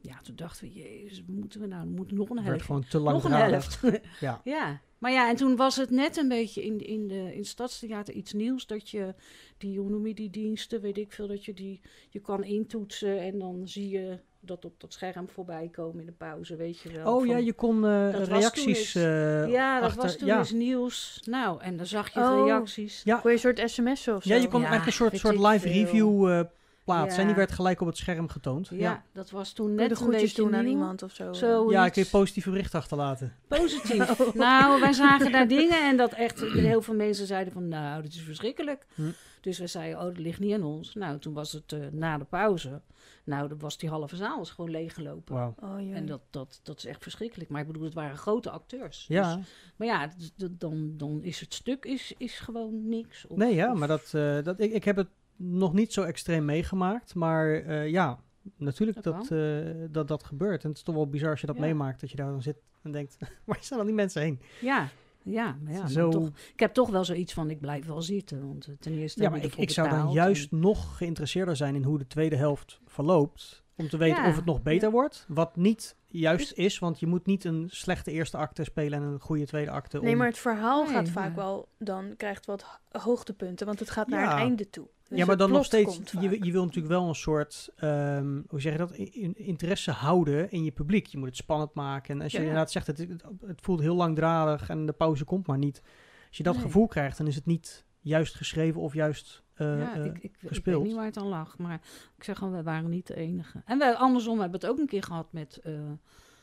[0.01, 2.65] ja, toen dachten we, jezus, moeten we nou, moeten nog een Het werd helft.
[2.65, 3.81] gewoon te Nog een helft.
[4.19, 4.41] Ja.
[4.53, 7.47] Ja, maar ja, en toen was het net een beetje in, in, de, in het
[7.47, 8.65] Stadstheater iets nieuws.
[8.67, 9.13] Dat je
[9.57, 13.19] die, hoe noem je die diensten, weet ik veel, dat je die, je kan intoetsen
[13.19, 16.91] en dan zie je dat op dat scherm voorbij komen in de pauze, weet je
[16.91, 17.13] wel.
[17.13, 20.01] Oh van- ja, je kon eh, Dat was toen reacties eens- eh, ja, dat achter-
[20.03, 20.37] was toen ja.
[20.37, 21.19] eens nieuws.
[21.29, 22.45] Nou, en dan zag je Oh.
[22.45, 23.01] reacties.
[23.03, 23.17] Ja.
[23.19, 24.29] Kon je een soort sms'en of zo?
[24.33, 25.71] Ja, je kon Ja, eigenlijk een soort, soort live veel.
[25.71, 26.45] review
[26.83, 27.19] plaatsen.
[27.21, 28.67] En die werd gelijk op het scherm getoond.
[28.67, 30.71] Ja, Ja, dat was toen net de beetje doen aan nieuw.
[30.73, 31.33] iemand of zo?
[31.33, 31.71] Zo.
[31.71, 31.93] ja iets.
[31.93, 33.33] kun je positieve berichten achterlaten.
[33.47, 34.19] Positief.
[34.21, 34.33] Oh.
[34.33, 38.13] Nou, wij zagen daar dingen en dat echt heel veel mensen zeiden van, nou, dit
[38.13, 38.85] is verschrikkelijk.
[38.95, 39.01] Hm.
[39.41, 40.93] Dus we zeiden, oh, dat ligt niet aan ons.
[40.95, 42.81] Nou, toen was het eh, na de pauze.
[43.23, 45.35] Nou, dan was die halve zaal was gewoon leeggelopen.
[45.35, 45.55] Wauw.
[45.59, 45.93] Oh, jee.
[45.93, 47.49] En dat, dat, dat is echt verschrikkelijk.
[47.49, 49.05] Maar ik bedoel, het waren grote acteurs.
[49.07, 50.09] Ja, Dus- maar ja,
[50.51, 53.27] dan, dan is het stuk is, is gewoon niks.
[53.27, 56.01] Of- nee, ja, of- maar dat, eh, dat, ik, ik heb het nog niet zo
[56.03, 57.15] extreem meegemaakt.
[57.15, 58.19] Maar eh, ja,
[58.57, 60.63] natuurlijk Dat dat dat, dat dat gebeurt.
[60.63, 61.61] En het is toch wel bizar als je dat Ja.
[61.61, 62.01] meemaakt.
[62.01, 64.39] Dat je daar dan zit en denkt, waar zijn al die mensen heen?
[64.61, 64.87] Ja,
[65.23, 65.79] ja, maar ja.
[65.79, 68.47] maar Zo- toch, ik heb toch wel zoiets van, ik blijf wel zitten.
[68.47, 71.75] Want eh, ten eerste Ja, maar ik, ik zou dan juist en- nog geïnteresseerder zijn
[71.75, 73.61] in hoe de tweede helft verloopt.
[73.75, 74.29] Om te weten Ja.
[74.29, 74.93] of het nog beter Ja.
[74.93, 75.25] wordt.
[75.27, 79.19] Wat niet juist is, want je moet niet een slechte eerste acte spelen en een
[79.19, 79.99] goede tweede acte.
[79.99, 83.79] Nee, om- maar het verhaal Nee, gaat vaak wel, dan krijgt wat ho- hoogtepunten, want
[83.79, 84.31] het gaat naar Ja.
[84.33, 84.87] een einde toe.
[85.13, 88.61] Dus ja, maar dan nog steeds, je, je wil natuurlijk wel een soort, ehm, hoe
[88.61, 91.05] zeg je dat, in- interesse houden in je publiek.
[91.05, 92.15] Je moet het spannend maken.
[92.15, 92.43] En als je Ja.
[92.43, 95.81] inderdaad zegt, het, het, het voelt heel langdradig en de pauze komt maar niet.
[96.27, 96.63] Als je dat Nee.
[96.63, 100.23] gevoel krijgt, dan is het niet juist geschreven of juist eh, ja, eh, ik, ik,
[100.23, 100.83] ik weet gespeeld.
[100.83, 101.79] niet waar het aan lag, maar
[102.17, 103.61] ik zeg gewoon, we waren niet de enige.
[103.65, 105.59] En wij, andersom hebben we het ook een keer gehad met...
[105.63, 105.73] eh,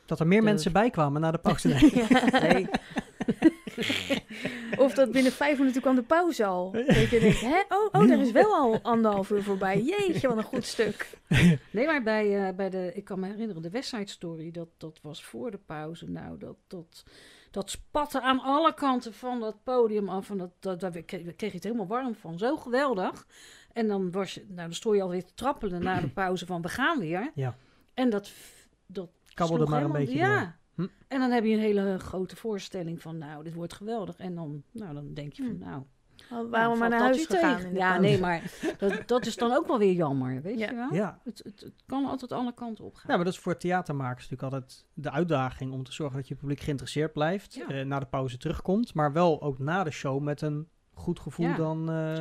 [0.07, 1.69] dat er meer de- mensen bij kwamen na de pauze.
[2.43, 2.69] Nee.
[4.77, 6.71] Of dat binnen vijf minuten kwam de pauze al.
[6.73, 7.61] Dat je denkt, hè?
[7.69, 9.81] Oh, oh, daar is wel al anderhalf uur voorbij.
[9.83, 11.19] Jeetje, wat een goed stuk.
[11.71, 14.69] nee, maar bij, eh, bij de, ik kan me herinneren, de West Side Story, dat,
[14.77, 16.11] dat was voor de pauze.
[16.11, 17.05] Nou, dat, dat,
[17.51, 20.31] dat spatte aan alle kanten van dat podium af.
[20.31, 22.38] En dat, dat, daar kreeg, daar kreeg je het helemaal warm van.
[22.38, 23.27] Zo geweldig.
[23.73, 26.62] En dan was je, nou, dan stond je alweer te trappelen na de pauze van,
[26.62, 27.31] we gaan weer.
[27.35, 27.57] Ja.
[27.95, 28.31] En dat,
[28.87, 30.38] dat Kabbelde maar een beetje Ja.
[30.38, 30.59] door.
[30.83, 30.88] Hm.
[31.09, 34.16] En dan heb je een hele grote voorstelling van, nou, dit wordt geweldig.
[34.19, 35.59] En dan, nou, dan denk je van, Hm.
[35.59, 35.83] nou,
[36.31, 37.66] Waarom nou, maar valt naar huis gegaan tegen?
[37.69, 38.43] in de Ja, nee, maar
[38.79, 40.69] dat, dat is dan ook wel weer jammer, weet Ja.
[40.71, 40.95] je wel?
[40.95, 41.21] Ja.
[41.25, 43.05] Het, het, het kan altijd alle kanten op gaan.
[43.11, 46.35] Ja, maar dat is voor theatermakers natuurlijk altijd de uitdaging om te zorgen dat je
[46.35, 47.69] publiek geïnteresseerd blijft, Ja.
[47.69, 51.47] eh, na de pauze terugkomt, maar wel ook na de show met een goed gevoel
[51.47, 52.19] Ja, dan eh.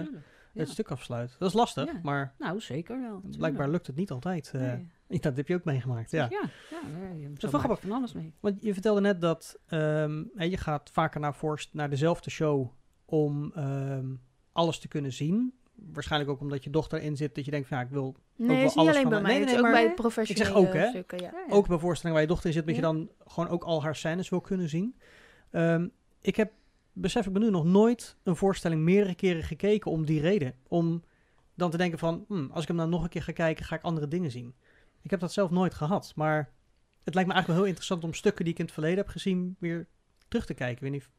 [0.52, 0.62] Ja.
[0.62, 1.36] het stuk afsluit.
[1.40, 2.00] Dat is lastig, Ja.
[2.04, 3.22] maar Nou, zeker wel.
[3.38, 4.52] blijkbaar lukt het niet altijd.
[4.54, 4.92] Nee.
[5.22, 6.28] Dat heb je ook meegemaakt, ja.
[6.30, 8.34] Ja, ja, ja, je is wel van alles mee.
[8.40, 12.72] Want je vertelde net dat ehm, hè, je gaat vaker naar, voorst naar dezelfde show
[13.06, 14.06] om ehm,
[14.52, 15.54] alles te kunnen zien.
[15.76, 18.48] Waarschijnlijk ook omdat je dochter in zit, dat je denkt van ja, ik wil Nee,
[18.48, 19.36] wel is niet alles alleen bij mij.
[19.38, 20.88] nee, nee, ook maar- bij professionele ook, hè?
[20.90, 21.32] stukken, ja.
[21.34, 21.54] Ja, ja.
[21.54, 23.96] ook bij voorstellingen waar je dochter in zit, dat je dan gewoon ook al haar
[23.96, 24.96] scènes wil kunnen zien.
[25.52, 25.88] Ehm,
[26.22, 26.52] ik heb,
[26.94, 30.54] besef ik me nu, nog nooit een voorstelling meerdere keren gekeken om die reden.
[30.68, 31.04] Om
[31.56, 33.76] dan te denken van, hm, als ik hem nou nog een keer ga kijken, ga
[33.76, 34.56] ik andere dingen zien.
[35.02, 36.54] Ik heb dat zelf nooit gehad, maar
[37.04, 39.08] het lijkt me eigenlijk wel heel interessant om stukken die ik in het verleden heb
[39.08, 39.88] gezien weer
[40.28, 40.76] terug te kijken.
[40.76, 41.10] Ik weet niet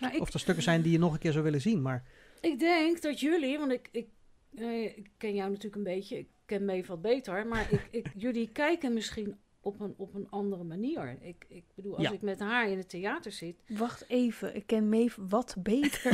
[0.00, 2.04] Nou, ik, of er stukken zijn die je nog een keer zou willen zien, maar
[2.40, 4.08] ik denk dat jullie, want ik, ik,
[4.54, 8.12] eh, ik ken jou natuurlijk een beetje, ik ken mee wat beter, maar ik, ik,
[8.24, 9.36] jullie kijken misschien
[9.68, 11.16] op een, op een andere manier.
[11.20, 12.12] Ik, ik bedoel, als Ja.
[12.12, 16.12] ik met haar in het theater zit, Wacht even, ik ken Maeve wat beter.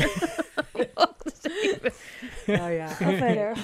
[0.95, 1.93] Wacht even.
[2.47, 2.87] Nou ja.
[3.01, 3.59] Ga verder.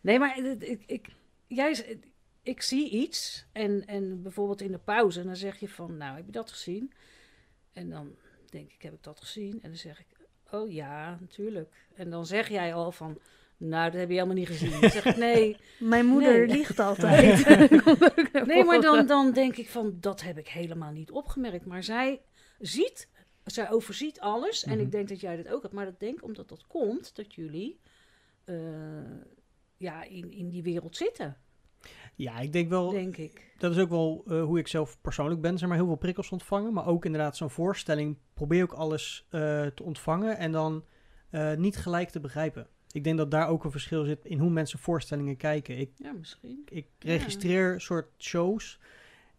[0.00, 1.08] nee, maar het- ik, ik,
[1.46, 1.98] jij,
[2.42, 6.16] ik zie iets en, en bijvoorbeeld in de pauze, en dan zeg je van, nou,
[6.16, 6.92] heb je dat gezien?
[7.72, 8.14] En dan
[8.50, 9.52] denk ik, heb ik dat gezien?
[9.62, 10.06] En dan zeg ik,
[10.50, 11.86] oh ja, natuurlijk.
[11.94, 13.18] En dan zeg jij al van,
[13.58, 14.80] Nou, dat heb je helemaal niet gezien.
[14.80, 15.56] Dan zeg ik, nee.
[15.78, 16.56] Mijn moeder Nee.
[16.56, 17.46] liegt altijd.
[18.46, 21.66] Nee, maar dan, dan denk ik van, dat heb ik helemaal niet opgemerkt.
[21.66, 22.20] Maar zij
[22.58, 23.08] ziet,
[23.44, 24.64] zij overziet alles.
[24.64, 24.80] En Mhm.
[24.80, 25.74] ik denk dat jij dat ook hebt.
[25.74, 27.80] Maar dat denk ik omdat dat komt, dat jullie
[28.44, 28.56] eh,
[29.76, 31.36] ja, in, in die wereld zitten,
[32.14, 33.54] Ja, ik denk wel, denk ik.
[33.58, 35.58] dat is ook wel eh, hoe ik zelf persoonlijk ben.
[35.58, 36.72] Zeg maar heel veel prikkels ontvangen.
[36.72, 38.18] Maar ook inderdaad zo'n voorstelling.
[38.34, 40.36] Probeer ook alles eh, te ontvangen.
[40.38, 40.84] En dan
[41.30, 42.66] eh, niet gelijk te begrijpen.
[42.92, 45.78] Ik denk dat daar ook een verschil zit in hoe mensen voorstellingen kijken.
[45.78, 46.62] Ik, Ja, misschien.
[46.68, 47.10] ik Ja.
[47.12, 48.78] registreer soort shows.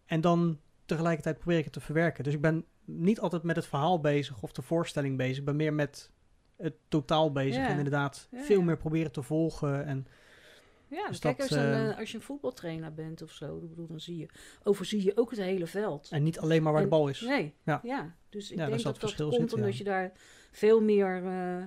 [0.06, 2.24] En dan tegelijkertijd probeer ik het te verwerken.
[2.24, 5.38] Dus ik ben niet altijd met het verhaal bezig of de voorstelling bezig.
[5.38, 6.10] Ik ben meer met
[6.56, 7.62] het totaal bezig.
[7.62, 7.68] Ja.
[7.68, 8.64] En inderdaad Ja, veel ja.
[8.64, 9.84] meer proberen te volgen.
[9.84, 10.06] En
[10.88, 13.58] Ja, Dus kijk, dat, als, een, eh, eh, als je een voetbaltrainer bent of zo,
[13.58, 14.28] bedoel, dan zie je,
[14.62, 16.08] overzie je ook het hele veld.
[16.10, 17.20] En niet alleen maar waar En- de bal is.
[17.20, 17.80] Nee, Ja.
[17.82, 18.14] ja.
[18.28, 19.78] Dus ik Ja, denk dat het dat verschil komt zitten, omdat ja.
[19.78, 20.12] je daar
[20.52, 21.64] veel meer eh,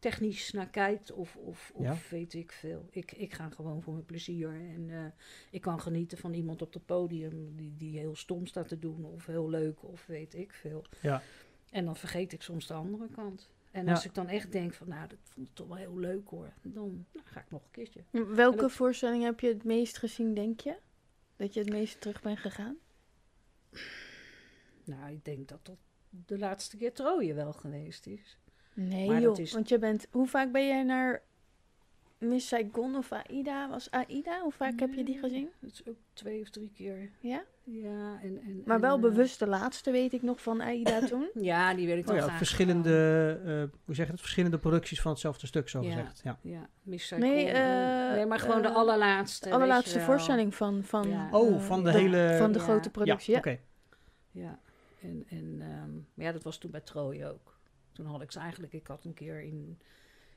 [0.00, 1.96] technisch naar kijkt of, of, of Ja.
[2.10, 2.86] weet ik veel.
[2.90, 5.04] Ik, ik ga gewoon voor mijn plezier en eh,
[5.50, 9.04] ik kan genieten van iemand op het podium die, die heel stom staat te doen
[9.04, 10.84] of heel leuk of weet ik veel.
[11.02, 11.22] Ja.
[11.70, 13.50] En dan vergeet ik soms de andere kant.
[13.70, 13.90] En Ja.
[13.90, 16.52] als ik dan echt denk van, nou, dat vond ik toch wel heel leuk hoor,
[16.62, 18.04] dan nou, ga ik nog een keertje.
[18.34, 20.76] Welke dat- voorstelling heb je het meest gezien, denk je?
[21.36, 22.76] Dat je het meest terug bent gegaan?
[24.84, 25.76] Nou, ik denk dat dat
[26.10, 28.38] de laatste keer Troje wel geweest is.
[28.74, 30.06] Nee Maar dat joh, is- want je bent...
[30.10, 31.22] Hoe vaak ben jij naar
[32.18, 33.68] Miss Saigon of AIDA?
[33.68, 34.40] Was AIDA?
[34.42, 35.48] Hoe vaak heb je die gezien?
[35.60, 37.10] Dat is ook twee of drie keer.
[37.20, 37.42] Ja?
[37.64, 41.28] Ja, en, en, Maar wel eh, bewust de laatste weet ik nog van AIDA toen.
[41.34, 42.90] Ja, die weet ik Oh ja, graag verschillende,
[43.44, 44.20] eh, hoe zeg je het?
[44.20, 45.88] Verschillende producties van hetzelfde stuk, zo Ja.
[45.90, 46.20] gezegd.
[46.24, 46.38] Ja.
[46.42, 49.48] Ja, Miss Nee, Saigon, eh, nee, maar gewoon de allerlaatste.
[49.48, 50.84] De allerlaatste voorstelling van...
[50.84, 51.28] van Ja.
[51.30, 52.64] Oh, van de hele- Van de Ja.
[52.64, 53.38] grote productie, ja.
[53.38, 53.58] Oké.
[54.30, 54.58] Ja,
[55.02, 57.58] en, en ehm, ja, dat was toen bij Troje ook.
[58.00, 59.78] Toen had ik ze eigenlijk, ik had een keer in,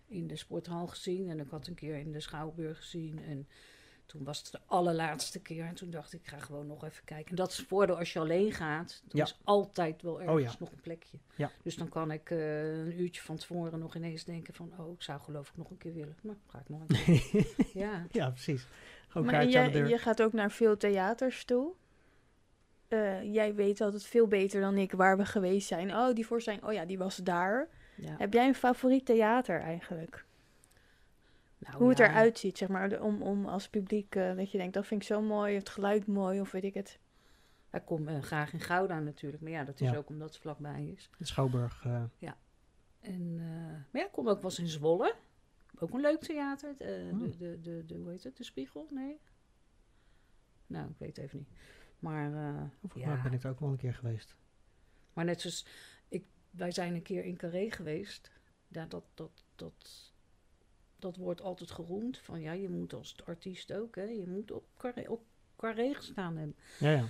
[0.08, 3.24] in de sporthal gezien en ik had een keer in de Schouwburg gezien.
[3.24, 3.48] En
[4.06, 7.06] toen was het de allerlaatste keer en toen dacht ik, ik ga gewoon nog even
[7.06, 7.30] kijken.
[7.30, 9.24] En dat is het voordeel als je alleen gaat, er Ja.
[9.24, 10.58] is altijd wel ergens ja.
[10.60, 11.18] nog een plekje.
[11.36, 11.52] Ja.
[11.64, 15.02] Dus dan kan ik eh, een uurtje van tevoren nog ineens denken van, oh, ik
[15.02, 16.18] zou geloof ik nog een keer willen.
[16.22, 17.48] Nou, ga ik nog een keer.
[17.74, 18.08] ja.
[18.12, 18.68] ja, precies.
[19.08, 21.74] Gewoon Maar je gaat ook naar veel theaters toe.
[22.94, 25.96] Eh, jij weet altijd veel beter dan ik waar we geweest zijn.
[25.96, 27.68] Oh, die voorstelling, oh ja, die was daar.
[27.96, 28.16] ja.
[28.18, 30.26] Heb jij een favoriet theater eigenlijk?
[31.58, 32.10] Nou, Hoe het ja.
[32.10, 35.02] eruit ziet, zeg maar, de- om, om als publiek, eh, dat je denkt, dat vind
[35.02, 37.00] ik zo mooi, het geluid mooi, of weet ik het.
[37.72, 39.96] Ik kom eh, graag in Gouda natuurlijk, maar ja, dat is Ja.
[39.98, 41.10] ook omdat het vlakbij is.
[41.18, 41.86] De Schouwburg.
[41.86, 42.04] eh,
[43.02, 43.46] En, eh,
[43.92, 45.16] maar ja, ik kom ook wel eens in Zwolle.
[45.80, 46.76] Ook een leuk theater.
[46.78, 47.20] Eh, Oh.
[47.20, 48.38] de, de, de, de, hoe heet het?
[48.38, 48.88] De Spiegel?
[48.92, 49.20] Nee?
[50.68, 51.50] Nou, ik weet het even niet.
[52.04, 52.32] Maar,
[52.80, 54.36] volgens ja, ben ik er ook wel een keer geweest.
[55.14, 55.66] maar net zoals...
[56.08, 58.32] Ik, wij zijn een keer in Carré geweest.
[58.68, 60.12] Ja, dat, dat, dat,
[61.00, 62.18] dat wordt altijd geroemd.
[62.18, 64.04] Van ja, je moet als artiest ook, hè.
[64.04, 65.22] Je moet op Carré, op
[65.58, 66.56] Carré gestaan hebben.
[66.80, 67.04] Ja, ja.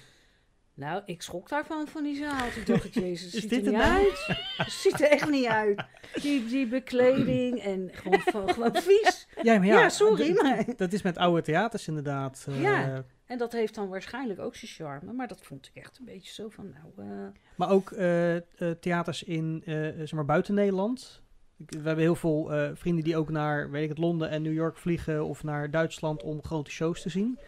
[0.76, 2.50] Nou, ik schrok daarvan van die zaal.
[2.52, 3.92] Toen dacht ik, jezus, ziet er niet het nou?
[4.06, 4.26] uit.
[4.58, 5.84] Het ziet er echt niet uit.
[6.22, 9.28] Die, die bekleding en gewoon, gewoon vies.
[9.42, 10.66] Ja, maar Ja, ja, sorry, maar...
[10.76, 12.46] Dat is met oude theaters inderdaad.
[12.50, 13.06] eh, Ja.
[13.26, 15.14] En dat heeft dan waarschijnlijk ook zijn charme.
[15.14, 17.10] Maar dat vond ik echt een beetje zo van, nou...
[17.10, 18.42] eh, Maar ook eh, eh,
[18.80, 21.22] theaters in, eh, zeg maar, buiten Nederland.
[21.58, 24.54] We hebben heel veel eh, vrienden die ook naar, weet ik het, Londen en New
[24.54, 27.40] York vliegen of naar Duitsland om grote shows te zien.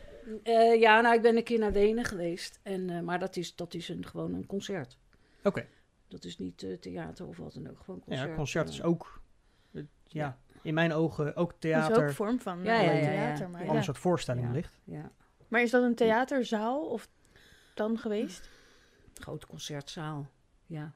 [0.43, 2.59] eh, ja, nou, ik ben een keer naar Wenen geweest.
[2.63, 4.97] En, eh, maar dat is, dat is een, gewoon een concert.
[5.43, 5.65] Oké.
[6.07, 7.79] Dat is niet eh, theater of wat dan ook.
[7.79, 8.35] Gewoon Ja, concert.
[8.35, 9.21] concert is ook,
[10.07, 11.91] ja, in mijn ogen ook Dat theater.
[11.95, 13.01] is ook een vorm van Ja, ja, ja, ja.
[13.01, 13.49] theater.
[13.49, 13.81] Maar, ja.
[13.81, 14.51] soort voorstelling Ja.
[14.51, 14.79] ligt.
[14.83, 15.11] Ja,
[15.47, 17.07] maar is dat een theaterzaal of
[17.73, 18.49] dan geweest?
[19.13, 20.27] grote concertzaal.
[20.65, 20.93] Ja,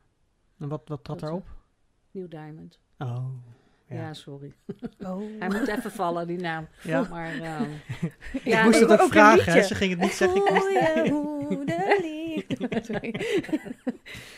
[0.60, 1.48] En wat, wat trad Dat, daarop?
[2.12, 2.80] New Diamond.
[2.98, 3.26] Oh,
[3.88, 4.14] Ja, ja.
[4.14, 4.54] sorry.
[5.00, 5.22] Oh.
[5.40, 6.68] Hij moet even vallen, die naam.
[6.84, 7.08] Ja.
[7.10, 7.70] Maar ehm,
[8.34, 9.62] ik Ja, moest ik- het ook, vragen, hè.
[9.64, 10.46] ze ging het niet zeggen.
[10.46, 10.68] Ik moest-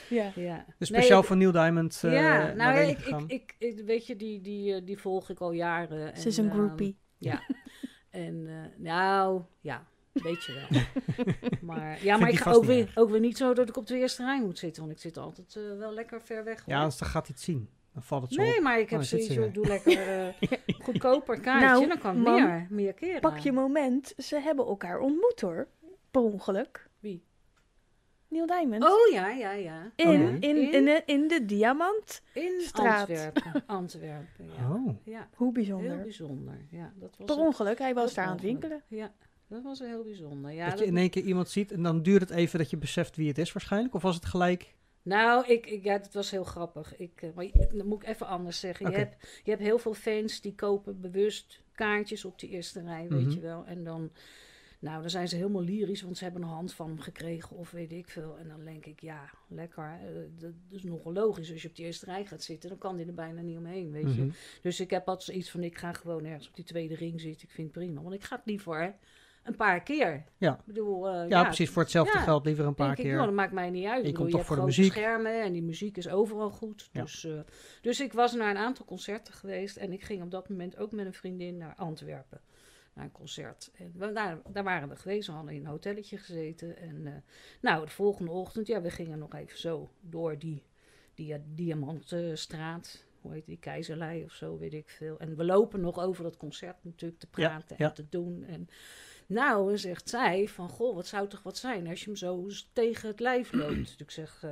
[0.10, 0.32] ja.
[0.36, 0.66] ja.
[0.78, 4.16] Dus speciaal voor Neil Diamond eh, ja, nou ja, ik, ik, ik, ik- weet je,
[4.16, 6.18] die, die, eh, die volg ik al jaren.
[6.18, 6.98] Ze is en, een ehm, groupie.
[7.18, 7.42] ja.
[8.10, 10.82] En eh, nou, ja, weet je wel.
[11.76, 13.98] maar ja, maar ik ga ook weer, ook weer niet zo dat ik op de
[13.98, 14.82] eerste rij moet zitten.
[14.84, 16.64] Want ik zit altijd eh, wel lekker ver weg.
[16.66, 17.70] ja, anders dan gaat hij het zien.
[17.94, 18.48] Dan valt het zo op.
[18.48, 19.54] nee, maar ik Oh, heb zoiets, weer.
[19.54, 20.08] doe lekker
[20.42, 21.68] eh, goedkoper kaartje.
[21.68, 23.22] Nou, dan kan mam, meer, meer keren.
[23.22, 25.68] Pak je moment, ze hebben elkaar ontmoet hoor.
[26.12, 26.90] Per ongeluk.
[27.00, 27.24] Wie?
[28.28, 28.84] Neil Diamond.
[28.84, 29.92] Oh ja, ja, ja.
[29.96, 30.40] in, Oh, in, nee.
[30.40, 30.86] in, In?
[30.86, 32.22] de, in de Diamant.
[32.34, 33.00] In Straat.
[33.00, 33.64] Antwerpen.
[33.68, 34.70] Antwerpen, ja.
[34.74, 34.90] Oh.
[35.04, 36.02] Ja, Hoe heel bijzonder.
[36.02, 36.66] bijzonder.
[36.70, 38.84] Ja, dat was Per ongeluk, hij was daar aan het winkelen.
[38.88, 39.12] Ja,
[39.52, 40.52] dat was heel bijzonder.
[40.52, 42.78] Ja, dat je in één keer iemand ziet en dan duurt het even dat je
[42.78, 43.94] beseft wie het is waarschijnlijk.
[43.96, 44.74] Of was het gelijk...
[45.04, 46.98] Nou, ik, ik, ja, het was heel grappig.
[46.98, 48.90] Ik, eh, maar dat moet ik even anders zeggen.
[48.92, 53.08] Je, hebt, je hebt heel veel fans die kopen bewust kaartjes op de eerste rij,
[53.10, 53.30] weet Mhm.
[53.32, 53.66] je wel.
[53.66, 54.12] En dan,
[54.80, 57.72] nou, dan zijn ze helemaal lyrisch, want ze hebben een hand van hem gekregen of
[57.72, 58.38] weet ik veel.
[58.38, 59.84] En dan denk ik, ja, lekker.
[60.04, 60.08] eh,
[60.40, 61.52] dat is nogal logisch.
[61.52, 63.92] Als je op die eerste rij gaat zitten, dan kan die er bijna niet omheen,
[63.92, 64.22] weet je.
[64.22, 64.32] Mhm.
[64.62, 67.48] Dus ik heb altijd zoiets van, ik ga gewoon ergens op die tweede ring zitten.
[67.48, 68.96] Ik vind het prima, want ik ga het liever
[69.44, 70.24] een paar keer.
[70.38, 70.54] Ja.
[70.54, 71.70] Ik bedoel, eh, Ja, precies.
[71.70, 73.14] Voor hetzelfde Ja, geld liever een paar ik, keer.
[73.14, 74.02] nou, dat maakt mij niet uit.
[74.02, 74.92] Je Ik bedoel, komt je toch voor de muziek.
[74.92, 76.90] schermen en die muziek is overal goed.
[76.92, 77.02] Ja.
[77.02, 77.40] Dus, eh,
[77.82, 80.92] dus ik was naar een aantal concerten geweest en ik ging op dat moment ook
[80.92, 82.42] met een vriendin naar Antwerpen.
[82.94, 83.72] Naar een concert.
[83.76, 86.78] En we, daar, daar waren we geweest, we hadden in een hotelletje gezeten.
[86.78, 87.14] En eh,
[87.62, 90.64] nou, de volgende ochtend, ja, we gingen nog even zo door die,
[91.14, 93.06] die Diamantstraat.
[93.22, 95.20] Hoe heet die, Keizerlei of zo, weet ik veel.
[95.20, 97.88] En we lopen nog over dat concert natuurlijk te Ja, praten ja.
[97.88, 98.44] en te doen.
[98.44, 98.68] En
[99.32, 103.08] nou, zegt zij van, goh, wat zou toch wat zijn als je hem zo tegen
[103.08, 103.76] het lijf loopt.
[103.88, 104.46] Dus ik zeg,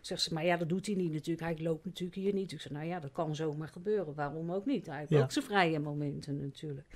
[0.00, 1.46] zegt ze, maar ja, dat doet hij niet natuurlijk.
[1.46, 2.52] Hij loopt natuurlijk hier niet.
[2.52, 4.14] Ik zeg, nou ja, dat kan zomaar gebeuren.
[4.14, 4.86] Waarom ook niet?
[4.86, 5.22] Hij heeft Ja.
[5.22, 6.86] ook zijn vrije momenten natuurlijk.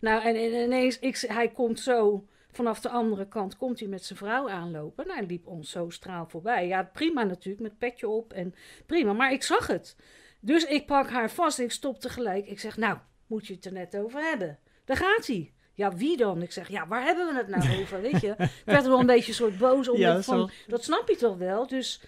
[0.00, 4.04] Nou, en, en ineens, ik, hij komt zo vanaf de andere kant, komt hij met
[4.04, 5.06] zijn vrouw aanlopen.
[5.06, 6.66] Nou, hij liep ons zo straal voorbij.
[6.66, 8.54] Ja, prima natuurlijk, met petje op en
[8.86, 9.12] prima.
[9.12, 9.96] Maar ik zag het.
[10.40, 12.46] Dus ik pak haar vast en ik stop tegelijk.
[12.46, 14.58] Ik zeg, nou, moet je het er net over hebben.
[14.84, 15.52] Daar gaat hij.
[15.78, 16.42] Ja, wie dan?
[16.42, 18.34] Ik zeg, ja, waar hebben we het nou over, weet je?
[18.38, 19.98] Ik werd er wel een beetje soort boos om.
[20.08, 21.66] Ja, van, dat snap je toch wel?
[21.66, 22.00] Dus,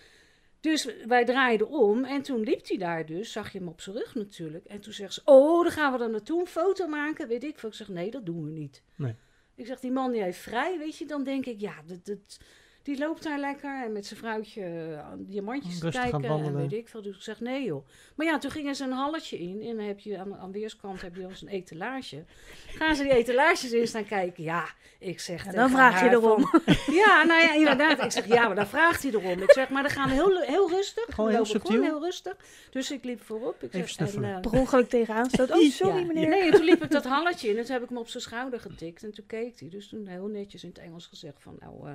[0.61, 3.33] dus wij draaiden om en toen liep hij daar dus.
[3.33, 4.65] Zag je hem op zijn rug natuurlijk.
[4.65, 7.29] En toen zegt ze, oh, dan gaan we dan naartoe een foto maken.
[7.29, 7.69] Weet ik veel.
[7.69, 8.83] Ik zeg, nee, dat doen we niet.
[8.95, 9.15] Nee.
[9.55, 11.07] Ik zeg, die man die heeft vrij, weet je.
[11.07, 12.41] Dan denk ik, ja, dat, dat,
[12.83, 16.25] die loopt daar lekker en met zijn vrouwtje eh, aan diamantjes te kijken.
[16.25, 17.03] En weet ik veel.
[17.03, 17.87] Dus ik zeg, nee joh.
[18.15, 19.63] Maar ja, toen gingen ze een halletje in.
[19.63, 22.25] En dan heb je aan, aan weerskant heb je dan zo'n etalage.
[22.69, 24.43] Gaan ze die etalages in staan kijken.
[24.43, 24.65] Ja,
[24.99, 25.37] ik zeg...
[25.39, 26.41] Ja, tegen dan vraag je erom.
[26.47, 26.63] van-
[26.95, 28.05] ja, nou ja, inderdaad.
[28.05, 29.43] Ik zeg, ja, maar dan vraagt hij erom.
[29.43, 31.05] Ik zeg, maar dan gaan we heel, heel rustig.
[31.09, 31.71] Gewoon heel lopen subtiel.
[31.75, 32.37] Gewoon heel rustig.
[32.71, 33.55] Dus ik liep voorop.
[33.63, 34.31] Ik Even zeg, snuffelen.
[34.31, 35.51] En, eh, Per ongeluk tegenaan stoot.
[35.51, 36.29] Oh, sorry ja, meneer.
[36.29, 38.23] Nee, en toen liep ik dat halletje in en toen heb ik hem op zijn
[38.23, 39.03] schouder getikt.
[39.03, 39.69] En toen keek hij.
[39.69, 41.57] Dus toen heel netjes in het Engels gezegd van...
[41.61, 41.95] Nou, eh,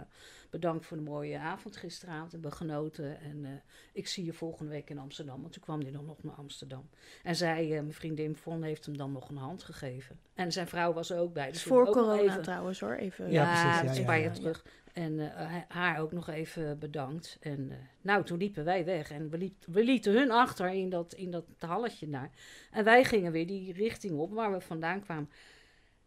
[0.60, 2.32] bedankt voor de mooie avond gisteravond.
[2.32, 3.20] Hebben we genoten.
[3.20, 3.52] En eh,
[3.94, 5.42] ik zie je volgende week in Amsterdam.
[5.42, 6.90] Want toen kwam hij dan nog naar Amsterdam.
[7.24, 10.20] En zij, eh, mijn vriendin Von, heeft hem dan nog een hand gegeven.
[10.34, 11.52] En zijn vrouw was er ook bij.
[11.52, 12.96] Dus voor corona even- trouwens hoor.
[12.96, 13.32] Even.
[13.32, 14.24] Ja, ja, precies, dat ja, is ja, een paar ja.
[14.24, 14.66] jaar terug.
[14.96, 17.38] En eh, haar ook nog even bedankt.
[17.42, 19.12] En eh, nou, toen liepen wij weg.
[19.12, 22.32] En we, liet, we lieten hun achter in dat, in dat halletje daar.
[22.72, 25.30] En wij gingen weer die richting op waar we vandaan kwamen.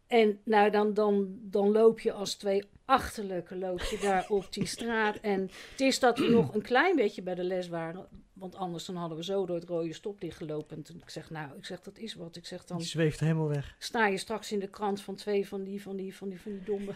[0.09, 4.65] En nou, dan, dan, dan loop je als twee achterlijke loop je daar op die
[4.65, 5.15] straat.
[5.15, 5.41] En
[5.71, 8.07] het is dat we nog een klein beetje bij de les waren.
[8.33, 10.77] Want anders dan hadden we zo door het rode stoplicht gelopen.
[10.77, 12.35] En toen ik zeg, nou, ik zeg, dat is wat.
[12.35, 13.75] Ik zeg, dan Die zweeft helemaal weg.
[13.79, 16.51] sta je straks in de krant van twee van die, van die, van die, van
[16.51, 16.93] die domme,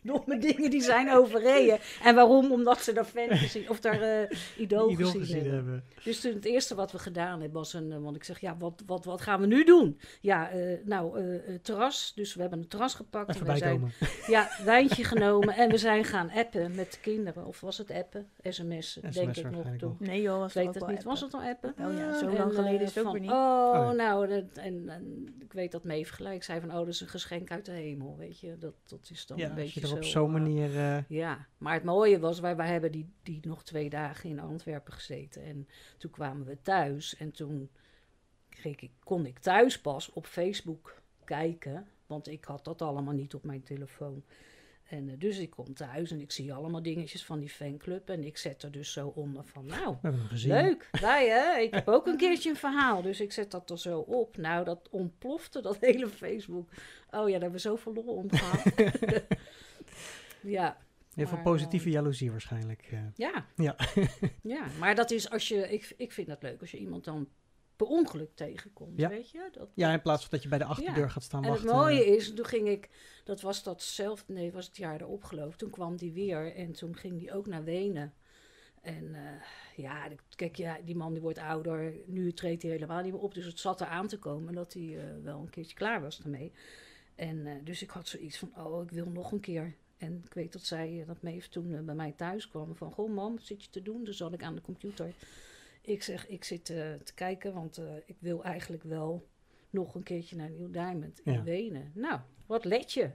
[0.08, 1.78] domme dingen die zijn overreden.
[2.02, 2.52] En waarom?
[2.52, 5.54] Omdat ze daar fan gezien, of daar eh idool, Idool gezien, gezien hebben.
[5.54, 5.84] hebben.
[6.04, 8.56] Dus toen het eerste wat we gedaan hebben was een, eh, want ik zeg, ja,
[8.58, 9.98] wat, wat, wat gaan we nu doen?
[10.20, 12.12] Ja, eh, nou, eh, eh, terras.
[12.14, 13.34] Dus we hebben een terras gepakt.
[13.34, 13.92] Even en we zijn,
[14.26, 17.46] ja, wijntje genomen en we zijn gaan appen met de kinderen.
[17.46, 18.28] Of was het appen?
[18.42, 19.96] SMS'en, denk SMS ik nog toen.
[19.98, 21.02] Nee joh, was Ik weet het niet.
[21.02, 21.74] Was het al appen?
[21.78, 23.30] Oh ja, zo En, lang geleden is het ook weer niet.
[23.30, 23.92] Oh, Oh ja.
[23.92, 27.08] nou, dat, en, en ik weet dat Maeve gelijk zei van, oh, dat is een
[27.08, 28.58] geschenk uit de hemel, weet je.
[28.58, 30.76] Dat, dat is dan Ja, een beetje op zo, zo'n eh, manier...
[30.76, 34.40] eh, ja, maar het mooie was, wij, wij hebben die, die nog twee dagen in
[34.40, 35.42] Antwerpen gezeten.
[35.42, 37.70] En toen kwamen we thuis en toen
[38.48, 41.86] kreeg ik, kon ik thuis pas op Facebook kijken.
[42.06, 44.24] Want ik had dat allemaal niet op mijn telefoon.
[44.88, 48.08] En eh, dus ik kom thuis en ik zie allemaal dingetjes van die fanclub.
[48.08, 49.96] En ik zet er dus zo onder van, nou.
[50.30, 51.60] Leuk, wij hè.
[51.60, 54.36] Ik heb ook een keertje een verhaal, dus ik zet dat er zo op.
[54.36, 56.68] Nou, dat ontplofte, dat hele Facebook.
[56.70, 56.76] Oh
[57.10, 58.72] ja, daar hebben we zoveel lol om gehad.
[60.48, 60.76] ja,
[61.14, 62.82] Heel veel positieve jaloezie waarschijnlijk.
[62.90, 62.98] eh.
[63.14, 63.46] ja.
[63.56, 63.76] Ja.
[64.42, 67.28] ja, maar dat is als je, ik, ik vind dat leuk, als je iemand dan
[67.76, 69.08] per ongeluk tegenkomt, Ja.
[69.08, 69.48] weet je.
[69.52, 71.08] Dat, ja, in plaats van dat je bij de achterdeur Ja.
[71.08, 71.80] gaat staan en het wachten.
[71.80, 72.88] mooie is, toen ging ik,
[73.24, 75.56] dat was dat zelf, nee, was het jaar erop geloof.
[75.56, 78.14] Toen kwam die weer en toen ging die ook naar Wenen.
[78.82, 79.22] En eh,
[79.76, 81.94] ja, kijk, ja, die man die wordt ouder.
[82.06, 83.34] Nu treedt hij helemaal niet meer op.
[83.34, 86.20] Dus het zat er aan te komen dat hij eh, wel een keertje klaar was
[86.22, 86.52] ermee.
[87.14, 89.74] En eh, dus ik had zoiets van, oh, ik wil nog een keer.
[89.98, 92.76] En ik weet dat zij, eh, dat Meef toen eh, bij mij thuis kwam.
[92.76, 94.04] Van, goh mam, wat zit je te doen?
[94.04, 95.14] Dus zat ik aan de computer.
[95.82, 99.28] Ik zeg, ik zit eh, te kijken, want ik wil eigenlijk wel
[99.70, 101.42] nog een keertje naar Nieuw Diamond in Ja.
[101.42, 101.92] Wenen.
[101.94, 103.10] Nou, wat let je?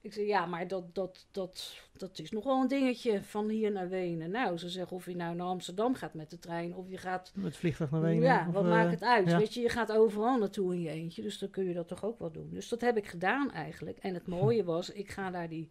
[0.00, 3.72] Ik zeg, ja, maar dat, dat, dat, dat is nog wel een dingetje van hier
[3.72, 4.30] naar Wenen.
[4.30, 7.32] Nou, ze zeggen of je nou naar Amsterdam gaat met de trein of je gaat...
[7.34, 8.22] Met het vliegtuig naar Wenen.
[8.22, 9.28] Ja, of, wat eh, maakt het uit?
[9.28, 9.38] ja.
[9.38, 12.04] Weet je, je gaat overal naartoe in je eentje, dus dan kun je dat toch
[12.04, 12.50] ook wel doen.
[12.52, 13.98] Dus dat heb ik gedaan eigenlijk.
[13.98, 15.70] En het mooie was, ik ga daar die...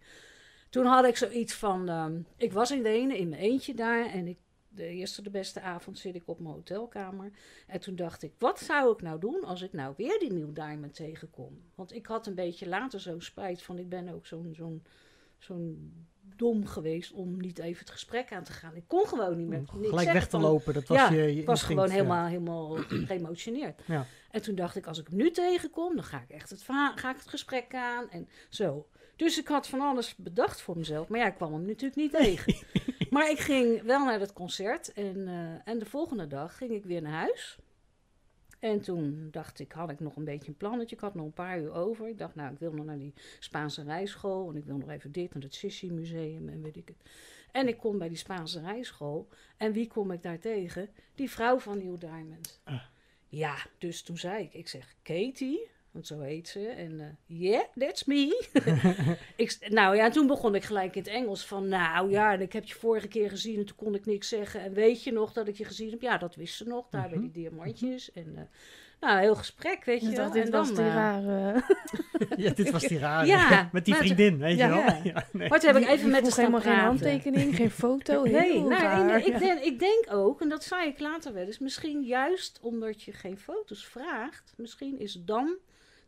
[0.69, 4.27] Toen had ik zoiets van, ehm, ik was in Wenen in mijn eentje daar en
[4.27, 4.37] ik
[4.77, 7.31] de eerste de beste avond zit ik op mijn hotelkamer.
[7.67, 10.53] En toen dacht ik, wat zou ik nou doen als ik nou weer die Neil
[10.53, 11.61] Diamond tegenkom?
[11.75, 14.83] Want ik had een beetje later zo'n spijt van, ik ben ook zo'n zo'n
[15.37, 15.93] zo'n
[16.35, 18.75] dom geweest om niet even het gesprek aan te gaan.
[18.75, 19.59] Ik kon gewoon niet meer.
[19.59, 21.93] Om gelijk weg te lopen, dat was ja, je, was gewoon ja.
[21.93, 23.81] helemaal, helemaal geëmotioneerd.
[23.85, 24.05] Ja.
[24.31, 26.63] En toen dacht ik, als ik hem nu tegenkom, dan ga ik echt het,
[26.95, 28.87] ga ik het gesprek aan en zo.
[29.17, 31.07] Dus ik had van alles bedacht voor mezelf.
[31.07, 32.55] Maar ja, ik kwam hem natuurlijk niet tegen.
[33.09, 34.93] maar ik ging wel naar dat concert.
[34.93, 37.57] En, eh, en de volgende dag ging ik weer naar huis.
[38.59, 40.95] En toen dacht ik, had ik nog een beetje een plannetje.
[40.95, 42.07] Ik had nog een paar uur over.
[42.07, 44.49] Ik dacht, nou, ik wil nog naar die Spaanse rijschool.
[44.49, 47.09] En ik wil nog even dit en het Sissi Museum en weet ik het.
[47.51, 49.27] En ik kom bij die Spaanse rijschool.
[49.57, 50.89] En wie kom ik daar tegen?
[51.15, 52.61] Die vrouw van Neil Diamond.
[52.63, 52.83] Ah.
[53.27, 56.67] Ja, dus toen zei ik, ik zeg, Katie, want zo heet ze.
[56.67, 58.47] En eh yeah, that's me.
[59.35, 62.53] ik, nou ja, toen begon ik gelijk in het Engels van, nou ja, en ik
[62.53, 64.61] heb je vorige keer gezien en toen kon ik niks zeggen.
[64.61, 66.01] En weet je nog dat ik je gezien heb?
[66.01, 68.11] Ja, dat wist ze nog, daar bij die diamantjes.
[68.11, 68.43] En eh,
[68.99, 70.15] nou, heel gesprek, weet je wel.
[70.15, 71.63] dat, dit en was dan, die eh, rare...
[72.43, 73.27] Ja, dit was die rare.
[73.27, 74.77] Ja, met die vriendin, weet je wel.
[74.77, 74.99] ja.
[75.03, 75.49] Ja, nee.
[75.49, 78.23] Maar toen heb ik even met de helemaal geen handtekening, geen foto.
[78.23, 81.59] Nee, heel nou, ik, denk, ik denk ook, en dat zei ik later wel eens,
[81.59, 85.57] misschien juist omdat je geen foto's vraagt, misschien is dan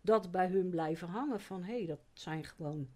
[0.01, 2.87] dat bij hun blijven hangen van hé, hey, dat zijn gewoon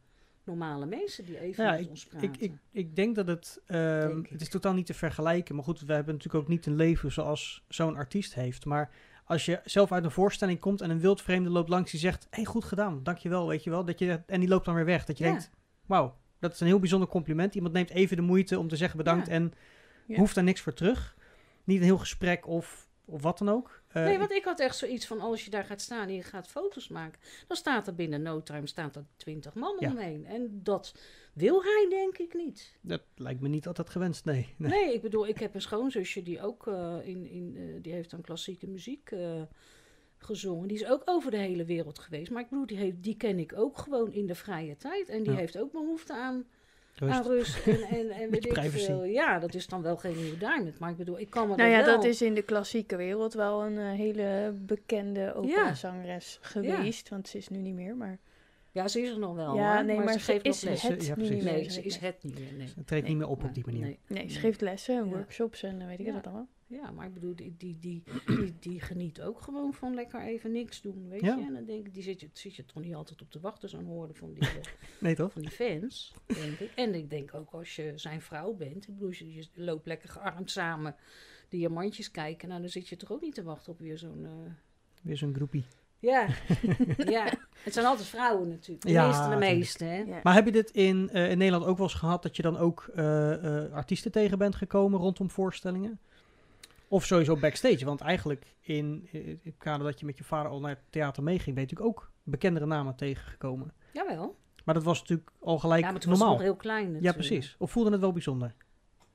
[0.44, 2.30] normale mensen die even Ja, met ons praten.
[2.30, 3.62] Ik, ik, ik denk dat het...
[3.66, 5.56] ehm, Denk het is totaal niet te vergelijken.
[5.56, 8.66] Maar goed, we hebben natuurlijk ook niet een leven zoals zo'n artiest heeft.
[8.66, 8.92] Maar
[9.26, 12.28] als je zelf uit een voorstelling komt en een wildvreemde loopt langs die zegt...
[12.30, 13.86] hey, goed gedaan, dankjewel, weet je wel.
[13.86, 15.06] Dat je, en die loopt dan weer weg.
[15.06, 15.30] Dat je Ja.
[15.32, 15.50] denkt,
[15.86, 17.56] wauw, dat is een heel bijzonder compliment.
[17.56, 19.34] Iemand neemt even de moeite om te zeggen bedankt Ja.
[19.34, 19.54] en
[20.08, 21.16] hoeft daar niks voor terug.
[21.64, 23.82] Niet een heel gesprek of, of wat dan ook.
[23.88, 26.24] Eh, nee, want ik had echt zoiets van als je daar gaat staan en je
[26.24, 29.90] gaat foto's maken, dan staat er binnen no time staat er twintig man Ja.
[29.90, 30.26] omheen.
[30.26, 30.96] En dat
[31.34, 32.78] wil hij denk ik niet.
[32.82, 34.54] Dat lijkt me niet altijd gewenst, nee.
[34.58, 34.70] nee.
[34.84, 38.10] Nee, ik bedoel, ik heb een schoonzusje die ook eh, in, in eh, die heeft
[38.10, 39.12] dan klassieke muziek
[40.18, 40.68] gezongen.
[40.68, 42.32] Die is ook over de hele wereld geweest.
[42.32, 45.10] Maar ik bedoel, die, heeft, die ken ik ook gewoon in de vrije tijd.
[45.10, 45.38] En die Ja.
[45.38, 46.46] heeft ook behoefte aan,
[46.96, 47.14] Rust.
[47.14, 48.86] aan rust en, en, en weet Beetje ik privacy.
[48.86, 49.04] veel.
[49.04, 50.80] Ja, dat is dan wel geen nieuwe diamond.
[50.80, 51.96] Maar ik bedoel, ik kan me Nou ja, wel...
[51.96, 57.10] dat is in de klassieke wereld wel een eh, hele bekende operazangeres geweest.
[57.10, 58.18] Want ze is nu niet meer, maar...
[58.72, 59.56] Ja, ze is er nog wel.
[59.56, 60.82] ja, hoor, nee, maar, ze ze geeft is nog les.
[60.82, 61.34] het Ja, precies.
[61.34, 61.54] niet meer.
[61.54, 62.54] Nee, ze is het niet meer.
[62.58, 62.68] Nee.
[62.76, 63.82] Het treedt niet meer op op die manier.
[63.82, 64.00] Nee.
[64.08, 65.12] Nee, ze geeft lessen en Ja.
[65.16, 66.14] workshops en weet ik Ja.
[66.16, 66.48] het allemaal.
[66.74, 70.52] Ja, maar ik bedoel, die, die, die, die, die geniet ook gewoon van lekker even
[70.52, 71.36] niks doen, weet Ja.
[71.36, 71.46] je.
[71.46, 73.70] En dan denk ik, die zit je, zit je toch niet altijd op te wachten,
[73.70, 74.56] zo'n hoorde van die, eh,
[75.00, 75.32] Nee, toch?
[75.32, 76.72] van die fans, denk ik.
[76.76, 80.10] En ik denk ook als je zijn vrouw bent, ik bedoel, je, je loopt lekker
[80.10, 80.96] gearmd samen
[81.50, 84.26] diamantjes kijken, nou dan zit je toch ook niet te wachten op weer zo'n...
[84.26, 84.52] eh,
[85.02, 85.66] Weer zo'n groepie.
[86.00, 86.28] Ja,
[86.98, 87.26] ja.
[87.64, 88.82] Het zijn altijd vrouwen natuurlijk.
[88.86, 89.98] De Ja, meeste, de meeste, hè.
[89.98, 90.20] Ja.
[90.24, 92.58] Maar heb je dit in, eh, in Nederland ook wel eens gehad dat je dan
[92.58, 96.00] ook eh, eh, artiesten tegen bent gekomen rondom voorstellingen?
[96.94, 97.86] Of sowieso backstage?
[97.86, 101.24] Want eigenlijk in, in het kader dat je met je vader al naar het theater
[101.24, 103.74] meeging, ben je natuurlijk ook bekendere namen tegengekomen.
[103.94, 104.36] Jawel.
[104.66, 106.38] Maar dat was natuurlijk al gelijk Ja, maar toen was normaal.
[106.38, 107.18] het nog heel klein ja, natuurlijk.
[107.18, 107.56] precies.
[107.60, 108.56] Of voelde het wel bijzonder?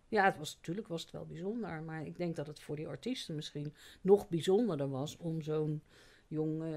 [0.08, 1.82] Ja, het was, natuurlijk was het wel bijzonder.
[1.82, 5.82] Maar ik denk dat het voor die artiesten misschien nog bijzonderder was om zo'n
[6.28, 6.70] jong eh,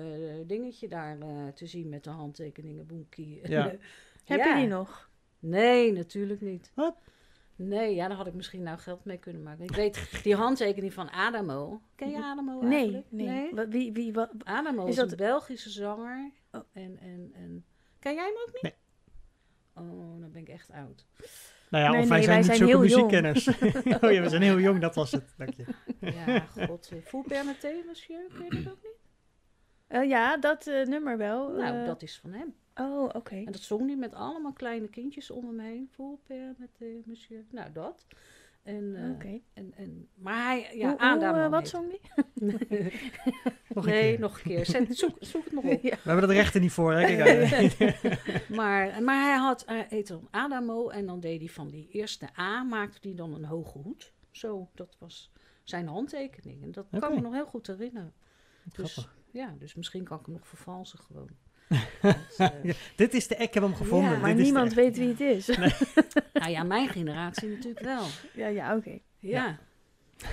[0.48, 3.40] dingetje daar eh, te zien met de handtekeningen, boekie.
[3.50, 3.64] Ja.
[4.26, 4.46] Heb Ja.
[4.56, 5.10] je die nog?
[5.40, 6.72] Nee, natuurlijk niet.
[6.74, 6.96] Wat?
[7.68, 9.64] Nee, ja, daar had ik misschien nou geld mee kunnen maken.
[9.64, 11.82] Ik weet, die handtekening van Adamo.
[11.96, 13.06] Ken je Adamo Nee, eigenlijk?
[13.10, 13.56] nee.
[13.56, 16.32] Wat, wie, wie, wat, Adamo Is is, dat- een Belgische zanger.
[16.52, 16.62] Oh.
[16.72, 17.66] En, en, en...
[18.00, 18.62] Ken jij hem ook niet?
[18.62, 18.74] Nee.
[19.76, 21.06] Oh, dan ben ik echt oud.
[21.70, 23.48] Nou ja, Nee, of nee, wij zijn wij niet zijn zulke muziekkenners.
[24.04, 25.34] oh ja, we zijn heel jong, dat was het.
[25.38, 25.66] Dank je.
[26.00, 26.92] Ja, god.
[27.04, 28.28] Voel Permeté, monsieur?
[28.38, 29.00] Ken je dat ook niet?
[29.88, 31.50] Eh, ja, dat eh, nummer wel.
[31.50, 31.86] Nou, eh.
[31.86, 32.56] dat is van hem.
[32.82, 33.36] Oh, oké.
[33.36, 35.90] En dat zong hij met allemaal kleine kindjes om hem heen.
[35.92, 37.46] Voel Permeté, monsieur.
[37.52, 38.06] Nou, dat.
[38.64, 39.40] En, eh, Oké.
[39.54, 41.92] en, en, maar hij, ja, Hoe- hoe, Adamo eh, wat heet zong?
[43.74, 44.20] Nog een nee, keer.
[44.20, 44.66] nog een keer.
[44.66, 45.82] Zet, zoek, zoek het nog op.
[45.82, 45.96] ja.
[46.04, 47.06] We hebben de rechten niet voor, hè?
[47.16, 48.00] Kijk uit.
[48.58, 52.30] Maar, maar hij had, hij heette dan Adamo en dan deed hij van die eerste
[52.40, 54.14] A, maakte hij dan een hoge hoed.
[54.32, 55.32] Zo, dat was
[55.64, 56.64] zijn handtekening.
[56.64, 58.14] En dat kan me nog heel goed herinneren.
[58.74, 59.16] Dus, Grappig.
[59.32, 61.30] ja, dus misschien kan ik hem nog vervalsen gewoon.
[62.02, 64.12] Dat, eh, Ja, Dit is de ik heb hem gevonden.
[64.12, 65.48] Ja, maar Dit niemand weet wie het is.
[66.34, 68.06] nou ja, mijn generatie natuurlijk wel.
[68.34, 69.00] ja, ja, oké.
[69.20, 69.58] Ja.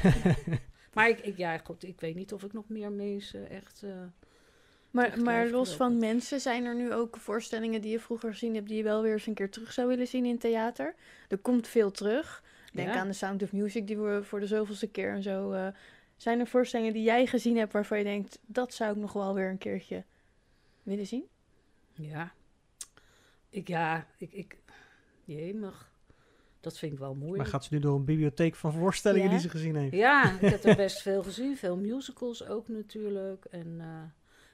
[0.95, 3.83] maar ik, ik, ja, goed, ik weet niet of ik nog meer mensen echt...
[3.85, 3.91] eh,
[4.91, 8.55] Maar, Echt maar los van mensen, zijn er nu ook voorstellingen die je vroeger gezien
[8.55, 10.95] hebt, die je wel weer eens een keer terug zou willen zien in theater?
[11.29, 12.43] Er komt veel terug.
[12.73, 12.95] Denk Ja.
[13.01, 15.53] aan de Sound of Music, die we voor de zoveelste keer en zo.
[15.53, 15.67] eh,
[16.17, 19.35] zijn er voorstellingen die jij gezien hebt waarvan je denkt, dat zou ik nog wel
[19.35, 20.05] weer een keertje
[20.89, 21.25] willen zien?
[21.95, 22.33] Ja.
[23.51, 24.57] Ik, ja, ik, ik,
[25.25, 25.91] jemig.
[26.61, 27.49] Dat vind ik wel Maar moeilijk.
[27.49, 29.31] gaat ze nu door een bibliotheek van voorstellingen Ja.
[29.33, 29.95] die ze gezien heeft?
[29.95, 31.57] Ja, ik heb er best veel gezien.
[31.57, 33.45] Veel musicals ook natuurlijk.
[33.45, 34.03] En, eh,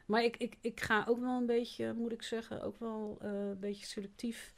[0.06, 3.30] maar ik, ik, ik ga ook wel een beetje, moet ik zeggen, ook wel eh,
[3.30, 4.54] een beetje selectief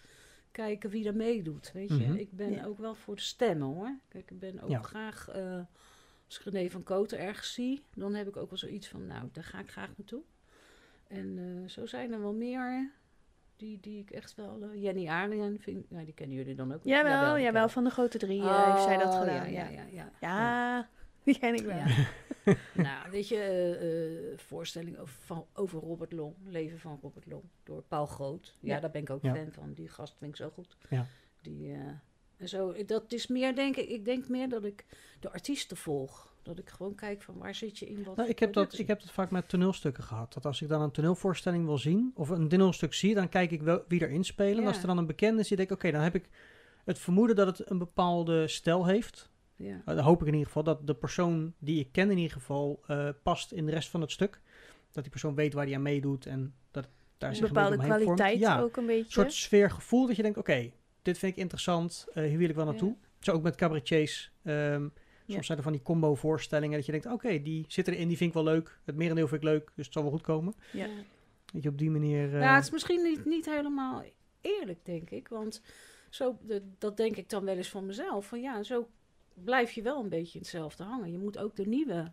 [0.50, 1.72] kijken wie er meedoet.
[1.72, 2.14] Weet je, Mhm.
[2.14, 2.64] ik ben Ja.
[2.64, 3.98] ook wel voor de stemmen hoor.
[4.08, 4.82] Kijk, ik ben ook Ja.
[4.82, 5.60] graag, eh,
[6.26, 9.28] als ik René van Koten ergens zie, dan heb ik ook wel zoiets van, nou,
[9.32, 10.22] daar ga ik graag naartoe.
[11.08, 12.90] En eh, zo zijn er wel meer.
[13.56, 14.62] Die, die ik echt wel...
[14.62, 15.90] eh, Jenny Aarlen vind...
[15.90, 16.82] Nou, die kennen jullie dan ook.
[16.84, 16.92] wel.
[16.94, 19.52] Jawel, die jawel, kennen- van de grote drie eh, heeft zij dat Oh, gedaan.
[19.52, 19.86] Ja, Ja, ja, ja.
[19.92, 20.10] ja.
[20.20, 20.88] Ja,
[21.24, 21.76] die ken ik wel.
[21.76, 22.06] Ja.
[22.82, 28.06] nou, weet je, voorstelling over, van, over Robert Long, Leven van Robert Long, door Paul
[28.06, 28.56] Groot.
[28.60, 28.80] Ja, Ja.
[28.80, 29.34] daar ben ik ook Ja.
[29.34, 29.72] fan van.
[29.74, 30.76] Die gast vind ik zo goed.
[30.90, 31.06] Ja.
[31.42, 31.78] Die, eh,
[32.36, 34.84] en zo, dat is meer, denk ik, ik denk meer dat ik
[35.20, 36.34] de artiesten volg.
[36.46, 38.86] Dat ik gewoon kijk van waar zit je in wat Nou, ik, heb dat, ik
[38.86, 40.32] heb dat vaak met toneelstukken gehad.
[40.32, 43.62] Dat als ik dan een toneelvoorstelling wil zien, of een toneelstuk zie, dan kijk ik
[43.62, 44.62] wel wie erin spelen.
[44.62, 46.28] En als er dan een bekende is, denk ik, oké, dan heb ik
[46.84, 49.30] het vermoeden dat het een bepaalde stijl heeft.
[49.56, 49.74] Ja.
[49.74, 52.32] Uh, dan hoop ik in ieder geval dat de persoon die ik ken in ieder
[52.32, 54.40] geval eh, past in de rest van het stuk.
[54.92, 56.88] Dat die persoon weet waar hij aan meedoet en dat
[57.18, 59.04] daar Een zich bepaalde kwaliteit Ja, ook een beetje.
[59.04, 60.72] een soort sfeergevoel dat je denkt, oké,
[61.02, 62.96] dit vind ik interessant, eh, hier wil ik wel naartoe.
[63.20, 64.32] Zo ook met cabaretiers.
[64.42, 64.88] ehm,
[65.26, 65.42] soms Ja.
[65.42, 68.28] zijn er van die combo voorstellingen dat je denkt, oké, die zitten erin, die vind
[68.28, 68.78] ik wel leuk.
[68.84, 70.54] Het merendeel vind ik leuk, dus het zal wel goed komen.
[70.72, 70.88] Ja.
[71.52, 72.34] Dat je op die manier...
[72.34, 74.02] eh, Ja, het is misschien niet, niet helemaal
[74.40, 75.28] eerlijk, denk ik.
[75.28, 75.62] Want
[76.10, 78.26] zo, de- dat denk ik dan wel eens van mezelf.
[78.26, 78.88] Van ja, zo
[79.34, 81.12] blijf je wel een beetje in hetzelfde hangen.
[81.12, 82.12] Je moet ook de nieuwe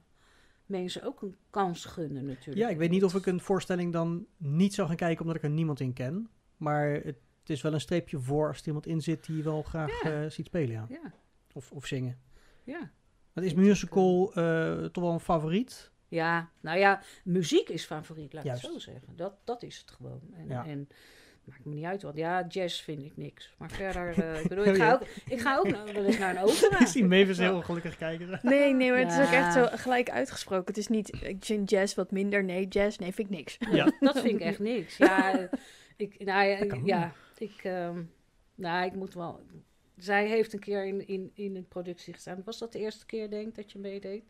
[0.66, 2.58] mensen ook een kans gunnen natuurlijk.
[2.58, 5.44] ja, ik weet niet of ik een voorstelling dan niet zou gaan kijken omdat ik
[5.44, 6.30] er niemand in ken.
[6.58, 7.06] Maar het,
[7.40, 10.04] het is wel een streepje voor als er iemand in zit die je wel graag
[10.04, 10.24] Ja.
[10.24, 10.86] eh, ziet spelen, ja.
[10.90, 11.14] Ja,
[11.54, 12.20] Of, of zingen.
[12.64, 12.92] ja.
[13.34, 15.92] Het is musical eh, toch wel een favoriet.
[16.08, 19.08] Ja, nou ja, muziek is favoriet, laat ik het zo zeggen.
[19.16, 20.22] Dat, dat is het gewoon.
[20.34, 20.66] En, Ja.
[20.66, 20.88] en
[21.44, 22.16] maakt me niet uit wat.
[22.16, 23.54] Ja, jazz vind ik niks.
[23.58, 26.36] Maar verder, eh, ik bedoel, ik ga ook, ik ga ook nou wel eens naar
[26.36, 26.80] een opera.
[26.80, 28.40] Ik zie Mavis heel ongelukkig kijken.
[28.42, 30.66] Nee, nee, maar het is ook echt zo gelijk uitgesproken.
[30.68, 32.44] Het is niet, ik vind jazz wat minder.
[32.44, 33.58] Nee, jazz, nee, vind ik niks.
[33.72, 33.92] Ja.
[34.00, 34.98] Dat vind ik echt niks.
[34.98, 35.50] Ja,
[35.98, 36.48] ik, nou
[36.86, 38.02] ja ik, ehm,
[38.56, 39.42] nou, ik moet wel.
[40.04, 42.42] Zij heeft een keer in, in, in een productie gestaan.
[42.46, 44.24] Was dat de eerste keer, denk ik, dat je meedeed?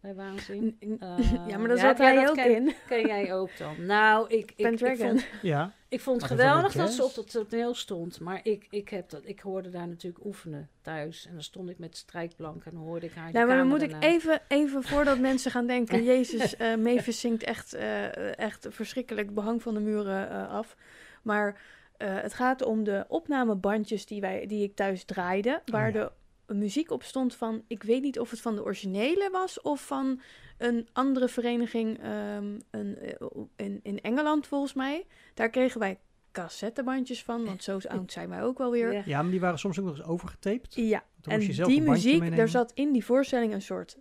[0.00, 0.76] Bij Waanzin?
[0.80, 0.88] Eh,
[1.48, 2.74] ja, maar daar ja, zat dat ook ken- in.
[2.88, 3.86] Ken jij ook dan?
[3.86, 7.14] Nou, ik, ik, ik, vond, Ja, ik vond het is geweldig wel dat ze op
[7.14, 8.20] dat toneel stond.
[8.20, 11.26] Maar ik, ik, heb dat, ik hoorde daar natuurlijk oefenen thuis.
[11.26, 13.82] En dan stond ik met strijkplank en dan hoorde ik haar Nou, maar dan moet
[13.82, 16.04] ik even, even voordat mensen gaan denken...
[16.04, 20.76] Jezus, eh Mavis zingt echt, eh, echt verschrikkelijk behang van de muren eh, af.
[21.22, 21.60] Maar
[21.96, 25.62] eh, het gaat om de opnamebandjes die, wij, die ik thuis draaide...
[25.66, 26.12] waar Oh ja.
[26.46, 27.62] de muziek op stond van...
[27.66, 30.20] Ik weet niet of het van de originele was of van
[30.58, 33.26] een andere vereniging ehm, een, eh,
[33.56, 35.06] in, in Engeland volgens mij.
[35.34, 35.98] Daar kregen wij
[36.32, 38.92] cassettebandjes van, want zo oud zijn wij ook wel weer.
[38.92, 39.02] Ja.
[39.04, 40.74] ja, maar die waren soms ook nog eens overgetaped.
[40.74, 42.36] Ja, en die muziek, meenemen.
[42.36, 43.98] daar zat in die voorstelling een soort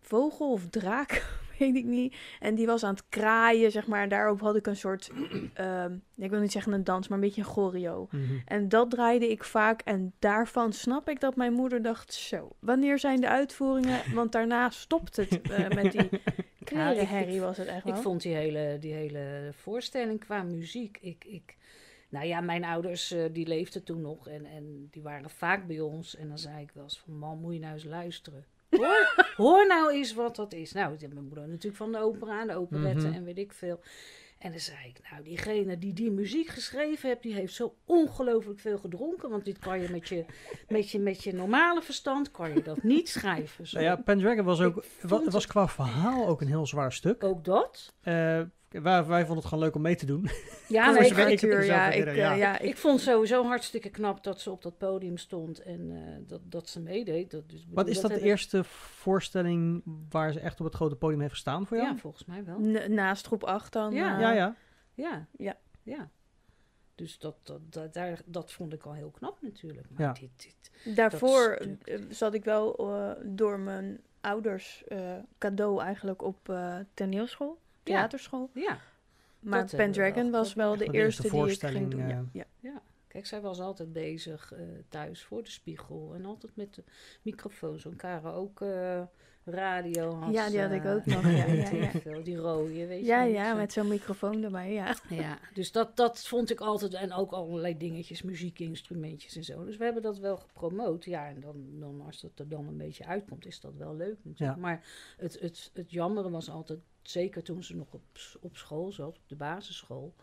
[0.00, 1.26] vogel of draak,
[1.58, 2.14] weet ik niet.
[2.40, 4.02] En die was aan het kraaien, zeg maar.
[4.02, 5.10] En daarop had ik een soort,
[5.54, 8.08] ehm, ik wil niet zeggen een dans, maar een beetje een choreo.
[8.10, 8.22] Mhm.
[8.44, 9.80] En dat draaide ik vaak.
[9.80, 14.00] En daarvan snap ik dat mijn moeder dacht, zo, wanneer zijn de uitvoeringen?
[14.14, 16.08] Want daarna stopt het eh, met die
[16.64, 17.94] klerenherrie was het echt wel.
[17.94, 20.98] Ik vond die hele, die hele voorstelling qua muziek.
[21.00, 21.56] Ik, ik,
[22.08, 25.80] nou ja, mijn ouders eh, die leefden toen nog en, en die waren vaak bij
[25.80, 26.16] ons.
[26.16, 28.44] En dan zei ik wel eens van, man, moet je nou eens luisteren.
[28.76, 30.72] Hoor, hoor nou eens wat dat is.
[30.72, 33.16] Nou, mijn moeder natuurlijk van de opera en de operetten Mhm.
[33.18, 33.80] en weet ik veel.
[34.38, 38.58] En dan zei ik, nou, diegene die die muziek geschreven heeft, die heeft zo ongelooflijk
[38.60, 39.30] veel gedronken.
[39.30, 40.24] Want dit kan je met je,
[40.68, 43.66] met je, met je normale verstand, kan je dat niet schrijven.
[43.66, 43.76] Zo.
[43.78, 47.24] Nou ja, Pendragon was ook, was het- qua verhaal ook een heel zwaar stuk.
[47.24, 47.92] Ook dat?
[48.02, 50.28] Eh, wij, wij vonden het gewoon leuk om mee te doen.
[50.68, 52.32] Ja, nee, ik, ik het Arthur, ja, ik, eh, ja.
[52.32, 56.40] ja, Ik vond sowieso hartstikke knap dat ze op dat podium stond en eh, dat,
[56.44, 57.30] dat ze meedeed.
[57.30, 60.96] Dat, dus, Wat is dat, de ik- eerste voorstelling waar ze echt op het grote
[60.96, 61.88] podium heeft gestaan voor jou?
[61.88, 62.58] Ja, volgens mij wel.
[62.60, 63.92] N- naast groep 8 dan.
[63.92, 64.14] Ja.
[64.14, 64.32] eh, ja.
[64.32, 64.56] ja.
[64.94, 65.26] Ja.
[65.36, 65.56] Ja.
[65.82, 66.10] ja.
[66.94, 69.86] Dus dat, dat, dat, daar, dat vond ik al heel knap natuurlijk.
[69.90, 70.12] Maar Ja.
[70.12, 70.30] dit,
[70.84, 71.58] dit, Daarvoor
[72.08, 74.98] zat ik wel eh, door mijn ouders eh,
[75.38, 77.58] cadeau eigenlijk op eh toneelschool.
[77.94, 78.50] Theaterschool.
[78.54, 78.78] ja.
[79.40, 82.08] Maar Dat Pendragon was wel de eerste eerste die ik ging doen.
[82.08, 82.82] Ja, eh, ja.
[83.08, 86.84] Kijk, zij was altijd bezig eh, thuis voor de spiegel en altijd met de
[87.22, 87.78] microfoon.
[87.78, 89.08] Zo'n karaoke
[89.44, 91.90] radio had Ja, die had ik ook eh, nog, ja, ja, ja.
[91.90, 93.32] veel, die rode, weet Ja, je.
[93.32, 93.56] ja, zo.
[93.56, 94.96] met zo'n microfoon erbij, ja.
[95.08, 96.94] Ja, dus dat, dat vond ik altijd.
[96.94, 99.64] En ook allerlei dingetjes, muziekinstrumentjes en zo.
[99.64, 101.04] Dus we hebben dat wel gepromoot.
[101.04, 104.16] Ja, en dan, dan als dat er dan een beetje uitkomt, is dat wel leuk
[104.22, 104.58] natuurlijk.
[104.58, 104.62] Ja.
[104.62, 104.84] Maar
[105.16, 106.78] het, het, het jammere was altijd,
[107.10, 108.02] zeker toen ze nog op,
[108.40, 110.14] op school zat, op de basisschool,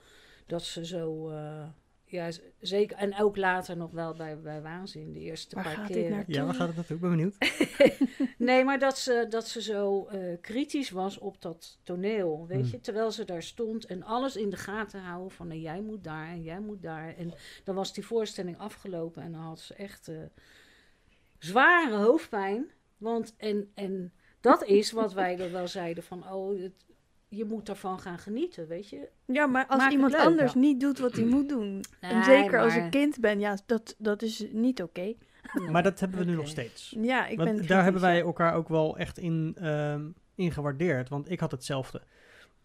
[0.45, 1.29] dat ze zo.
[1.29, 1.67] eh,
[2.05, 2.29] ja,
[2.59, 2.97] zeker.
[2.97, 6.23] En ook later nog wel bij, bij Waanzin, de eerste Waar paar gaat dit keer.
[6.27, 6.95] Ja, waar gaat het naartoe?
[6.95, 7.35] Ik ben benieuwd.
[8.37, 12.71] Nee, maar dat ze, dat ze zo eh, kritisch was op dat toneel, weet Hmm.
[12.71, 12.79] je.
[12.79, 16.27] Terwijl ze daar stond en alles in de gaten houden van nou, jij moet daar
[16.27, 17.15] en jij moet daar.
[17.15, 20.15] En dan was die voorstelling afgelopen en dan had ze echt eh,
[21.39, 22.71] zware hoofdpijn.
[22.97, 24.13] Want, en, en
[24.43, 26.73] dat is wat wij er wel zeiden van, oh, het,
[27.27, 29.09] je moet ervan gaan genieten, weet je.
[29.25, 31.83] Ja, maar als Maak iemand anders niet doet wat hij moet doen.
[31.99, 35.13] en zeker als ik kind ben, ja, dat, dat is niet oké.
[35.69, 36.95] Maar dat hebben we nu nog steeds.
[37.01, 40.51] Ja, ik Want ben daar kritisch, hebben wij elkaar ook wel echt in, ehm, in
[40.51, 41.09] gewaardeerd.
[41.09, 42.01] Want ik had hetzelfde.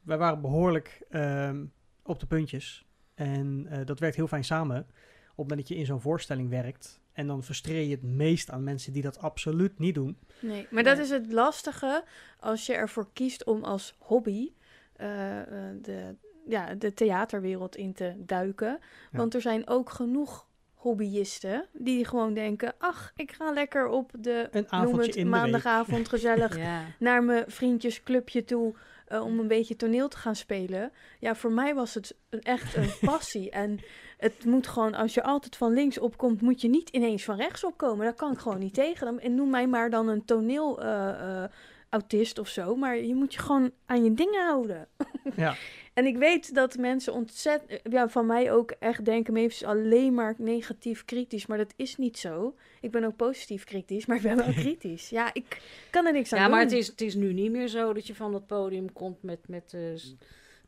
[0.02, 1.64] Wij waren behoorlijk ehm,
[2.02, 2.86] op de puntjes.
[3.14, 4.78] En eh, dat werkt heel fijn samen.
[4.78, 4.86] Op
[5.26, 7.00] het moment dat je in zo'n voorstelling werkt.
[7.18, 10.18] En dan frustreer je het meest aan mensen die dat absoluut niet doen.
[10.40, 12.04] Nee, maar dat is het lastige
[12.40, 14.52] als je ervoor kiest om als hobby
[14.96, 15.46] eh, eh,
[15.82, 16.14] de,
[16.46, 18.78] ja, de theaterwereld in te duiken.
[19.12, 19.18] Ja.
[19.18, 22.74] Want er zijn ook genoeg hobbyisten die gewoon denken...
[22.78, 25.40] ach, ik ga lekker op de Een noem avondje het, in de week.
[25.40, 26.84] maandagavond gezellig Ja.
[26.98, 28.74] naar mijn vriendjesclubje toe...
[29.06, 30.92] eh, om een beetje toneel te gaan spelen.
[31.20, 33.50] Ja, voor mij was het een, echt een passie.
[33.50, 33.78] en
[34.18, 37.64] het moet gewoon, als je altijd van links opkomt, moet je niet ineens van rechts
[37.64, 38.04] opkomen.
[38.04, 39.06] Daar kan ik gewoon niet tegen.
[39.06, 41.50] Dan- En noem mij maar dan een toneel eh, eh,
[41.88, 42.76] autist of zo.
[42.76, 44.88] Maar je moet je gewoon aan je dingen houden.
[45.36, 45.54] Ja.
[45.98, 50.34] En ik weet dat mensen ontzettend, ja, van mij ook echt denken, is alleen maar
[50.38, 51.46] negatief kritisch.
[51.46, 52.54] Maar dat is niet zo.
[52.80, 55.08] Ik ben ook positief kritisch, maar ik ben wel kritisch.
[55.10, 55.60] Ja, ik
[55.90, 56.54] kan er niks aan Ja, doen.
[56.54, 59.22] maar het is, het is nu niet meer zo dat je van het podium komt
[59.22, 59.80] met, met, eh,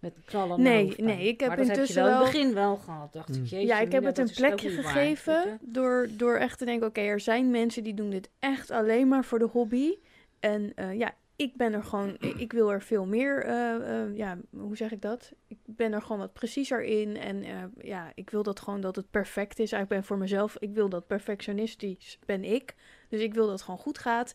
[0.00, 0.62] met knallen.
[0.62, 3.12] Nee, nee, ik heb maar dat intussen heb je wel in het begin wel gehad,
[3.12, 3.34] dacht Mm.
[3.34, 3.50] ik.
[3.50, 7.20] Jeetje, Ja, ik heb het een plekje gegeven door, door echt te denken, oké, er
[7.20, 9.94] zijn mensen die doen dit echt alleen maar voor de hobby.
[10.40, 14.38] En eh, ja, ik ben er gewoon, ik, wil er veel meer, eh, eh, ja,
[14.50, 15.32] hoe zeg ik dat?
[15.48, 18.96] Ik ben er gewoon wat preciezer in en eh, ja, ik wil dat gewoon dat
[18.96, 19.72] het perfect is.
[19.72, 22.74] Ik ben voor mezelf, ik wil dat perfectionistisch ben ik.
[23.08, 24.34] Dus ik wil dat het gewoon goed gaat.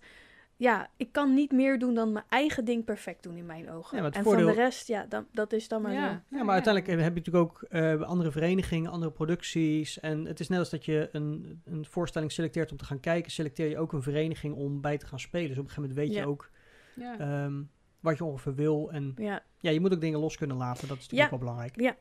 [0.57, 3.95] Ja, ik kan niet meer doen dan mijn eigen ding perfect doen in mijn ogen.
[3.97, 5.97] Ja, maar het en voordeel- van de rest, ja, dan, dat is dan maar zo.
[5.99, 9.99] Ja, Ja, maar uiteindelijk heb je natuurlijk ook eh, andere verenigingen, andere producties.
[9.99, 13.31] En het is net als dat je een, een voorstelling selecteert om te gaan kijken,
[13.31, 15.47] selecteer je ook een vereniging om bij te gaan spelen.
[15.47, 16.21] Dus op een gegeven moment weet Ja.
[16.23, 16.49] je ook
[16.95, 17.17] Ja.
[17.19, 17.61] ehm,
[17.99, 18.91] wat je ongeveer wil.
[18.91, 20.87] En Ja, ja, je moet ook dingen los kunnen laten.
[20.87, 21.23] Dat is natuurlijk Ja.
[21.37, 21.81] ook wel belangrijk.
[21.81, 21.95] ja.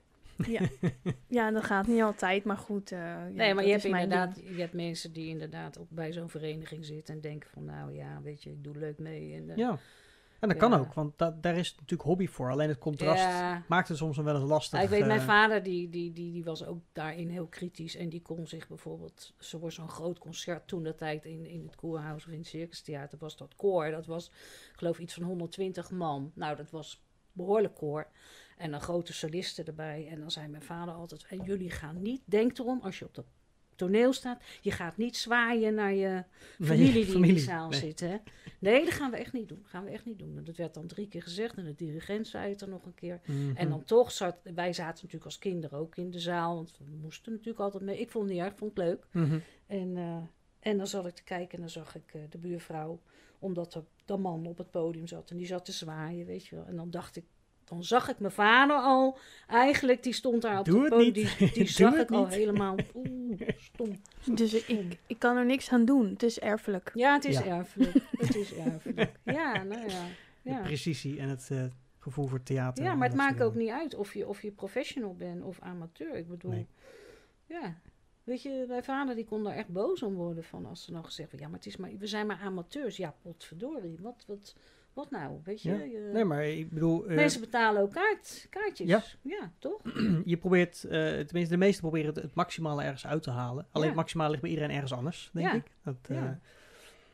[1.28, 2.92] Ja, dat gaat niet altijd, maar goed.
[2.92, 4.48] eh, ja, nee, maar je hebt inderdaad ding.
[4.48, 8.20] je hebt mensen die inderdaad ook bij zo'n vereniging zitten en denken van, nou ja,
[8.22, 9.34] weet je, ik doe leuk mee.
[9.34, 9.78] En, eh, Ja.
[10.40, 10.78] En dat kan Ja.
[10.78, 12.50] ook, want da- daar is natuurlijk hobby voor.
[12.50, 13.62] Alleen het contrast Ja.
[13.68, 14.78] maakt het soms wel eens lastig.
[14.78, 17.96] Ja, ik weet, mijn eh, vader die, die, die, die was ook daarin heel kritisch.
[17.96, 19.34] En die kon zich bijvoorbeeld...
[19.38, 22.46] Ze was zo'n groot concert toen dat tijd in, in het Koerhuis of in het
[22.46, 23.90] Circus Theater was dat koor.
[23.90, 24.26] Dat was,
[24.72, 26.32] ik geloof, iets van 120 man.
[26.34, 28.06] Nou, dat was behoorlijk koor.
[28.56, 30.08] En dan grote solisten erbij.
[30.10, 31.26] En dan zei mijn vader altijd...
[31.28, 32.22] En jullie gaan niet...
[32.24, 33.26] Denk erom, als je op dat
[33.74, 34.42] toneel staat...
[34.60, 36.24] Je gaat niet zwaaien naar je
[36.60, 37.80] familie die in die zaal nee.
[37.80, 38.00] zit.
[38.00, 38.16] Hè?
[38.58, 39.62] Nee, dat gaan we echt niet doen.
[39.64, 40.36] gaan we echt niet doen.
[40.36, 41.56] En dat werd dan drie keer gezegd.
[41.56, 43.20] En de dirigent zei het er nog een keer.
[43.26, 43.56] Mhm.
[43.56, 46.96] En dan toch zat, wij zaten natuurlijk als kinderen ook in de zaal, want we
[47.00, 48.00] moesten natuurlijk altijd mee.
[48.00, 49.06] Ik vond het niet erg, ik vond het leuk.
[49.10, 49.38] Mhm.
[49.66, 50.16] En, eh,
[50.58, 53.00] en dan zat ik te kijken en dan zag ik eh, de buurvrouw,
[53.38, 56.56] omdat er de man op het podium zat en die zat te zwaaien, weet je
[56.56, 56.64] wel.
[56.64, 57.24] En dan dacht ik,
[57.64, 61.52] dan zag ik mijn vader al, eigenlijk, die stond daar op Doe het podium, die,
[61.58, 62.34] die zag ik al niet.
[62.34, 64.00] helemaal, oeh, stom.
[64.34, 66.08] Dus ik, ik kan er niks aan doen.
[66.10, 66.90] Het is erfelijk.
[66.94, 67.44] Ja, het is Ja.
[67.44, 69.12] erfelijk, het is erfelijk.
[69.24, 70.06] Ja, nou ja.
[70.42, 70.60] De ja.
[70.62, 71.64] precisie en het eh,
[71.98, 72.84] gevoel voor theater.
[72.84, 76.14] Ja, maar het maakt ook niet uit of je, of je professional bent of amateur.
[76.16, 76.66] Ik bedoel, Nee.
[77.46, 77.74] ja.
[78.24, 81.04] Weet je, mijn vader die kon daar echt boos om worden van als ze dan
[81.04, 82.96] gezegd ja, maar het is maar, we zijn maar amateurs.
[82.96, 84.54] Ja, potverdorie, wat, wat,
[84.94, 85.38] wat nou?
[85.44, 85.82] Weet je, Ja.
[85.84, 86.10] je-.
[86.12, 88.88] Nee, maar ik bedoel, eh, mensen betalen ook kaart, kaartjes.
[88.88, 89.02] Ja.
[89.22, 89.80] ja toch?
[90.24, 93.66] je probeert, eh, tenminste de meesten proberen het, het maximale ergens uit te halen.
[93.70, 93.92] Alleen Ja.
[93.92, 95.54] het maximale ligt bij iedereen ergens anders, denk Ja.
[95.54, 95.64] ik.
[95.84, 96.38] Dat, eh, Ja.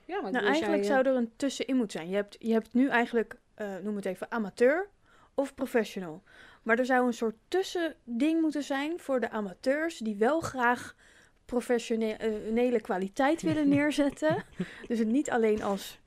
[0.04, 2.10] Ja, maar Nou, eigenlijk jij, zou er een tussenin moeten zijn.
[2.10, 4.88] Je hebt, je hebt nu eigenlijk, eh, noem het even, amateur
[5.34, 6.22] of professional.
[6.62, 10.94] Maar er zou een soort tussending moeten zijn voor de amateurs die wel graag
[11.44, 14.44] professionele kwaliteit willen neerzetten.
[14.86, 16.00] dus het niet alleen als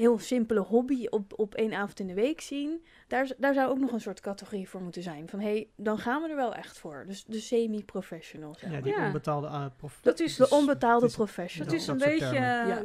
[0.00, 2.84] heel simpele hobby op, op één avond in de week zien.
[3.08, 5.28] Daar, daar zou ook nog een soort categorie voor moeten zijn.
[5.28, 7.04] Van hé, hey, dan gaan we er wel echt voor.
[7.06, 8.54] Dus de semi-professional.
[8.54, 8.82] zeg ja, maar.
[8.82, 9.06] die Ja.
[9.06, 9.98] onbetaalde uh, prof.
[10.02, 11.72] Dat is- De onbetaalde is- professional.
[11.72, 12.36] Het is dat een beetje,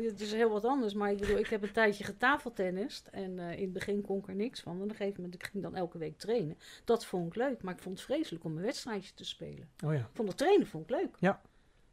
[0.09, 3.51] het is heel wat anders, maar ik bedoel, ik heb een tijdje getafeltennist en eh,
[3.57, 4.75] in het begin kon ik er niks van.
[4.75, 6.57] En op een gegeven moment, ik ging dan elke week trainen.
[6.83, 9.69] Dat vond ik leuk, maar ik vond het vreselijk om een wedstrijdje te spelen.
[9.85, 9.99] Oh ja.
[9.99, 11.15] Ik vond het trainen vond ik leuk.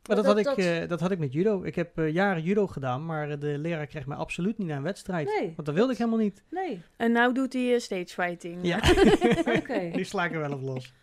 [0.06, 1.62] Maar dat, Dat- had ik, dat- eh, dat had ik met judo.
[1.62, 4.76] Ik heb eh, jaren judo gedaan, maar eh, de leraar kreeg mij absoluut niet naar
[4.76, 5.26] een wedstrijd.
[5.40, 6.42] Nee, Want dat wilde ik helemaal niet.
[6.50, 6.80] nee.
[6.96, 8.58] En nou doet hij eh, stage fighting.
[8.62, 8.76] Ja,
[9.58, 9.90] Oké.
[9.94, 10.94] die sla ik er wel op los.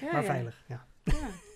[0.00, 0.22] Ja, maar ja.
[0.26, 0.86] veilig, ja.
[1.04, 1.12] Ja.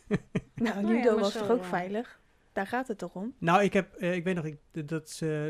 [0.54, 2.20] Nou, Nou judo was zo, toch ook veilig?
[2.52, 3.34] Daar gaat het toch om?
[3.38, 4.56] Nou, ik heb, eh, ik weet nog, ik,
[4.88, 5.46] dat eh,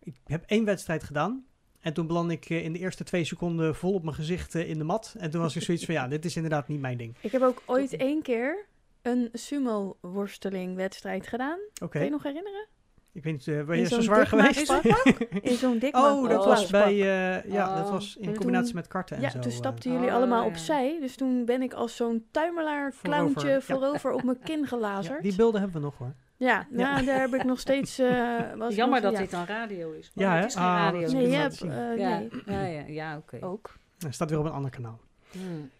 [0.00, 1.44] ik heb één wedstrijd gedaan.
[1.80, 4.84] En toen belandde ik in de eerste twee seconden vol op mijn gezicht in de
[4.84, 5.14] mat.
[5.18, 7.16] En toen was ik zoiets van, ja, dit is inderdaad niet mijn ding.
[7.20, 8.66] Ik heb ook ooit één keer
[9.02, 11.58] een sumo-worsteling wedstrijd gedaan.
[11.82, 12.66] Oké, Kan je nog herinneren?
[13.12, 14.72] ik weet niet, eh, ben In je zo zo'n zwaar geweest?
[15.50, 18.36] In zo'n dik Oh, dat Oh, was bij, eh, ja, dat Oh, was in en
[18.36, 19.38] combinatie met karten en Ja, zo.
[19.38, 19.56] toen eh.
[19.56, 20.48] stapten Oh, jullie allemaal ja.
[20.48, 20.96] opzij.
[21.00, 23.60] Dus toen ben ik als zo'n tuimelaar, Voorover, clowntje ja.
[23.60, 25.22] voorover op mijn kin Ja, gelazerd.
[25.22, 26.14] die beelden hebben we nog hoor.
[26.36, 27.98] Ja, nou, daar heb ik nog steeds...
[27.98, 29.18] eh, was Jammer nog- dat ja.
[29.18, 30.10] dit dan radio is.
[30.14, 30.38] Ja, Oh, hè?
[30.40, 31.10] het is geen Ah, radio.
[31.12, 31.60] Nee, je hebt...
[31.62, 31.98] eh, nee,
[32.46, 33.38] ja, ja, ja oké.
[33.40, 33.74] ook.
[33.98, 35.00] Hij staat weer op een ander kanaal.
[35.32, 35.70] Hmm.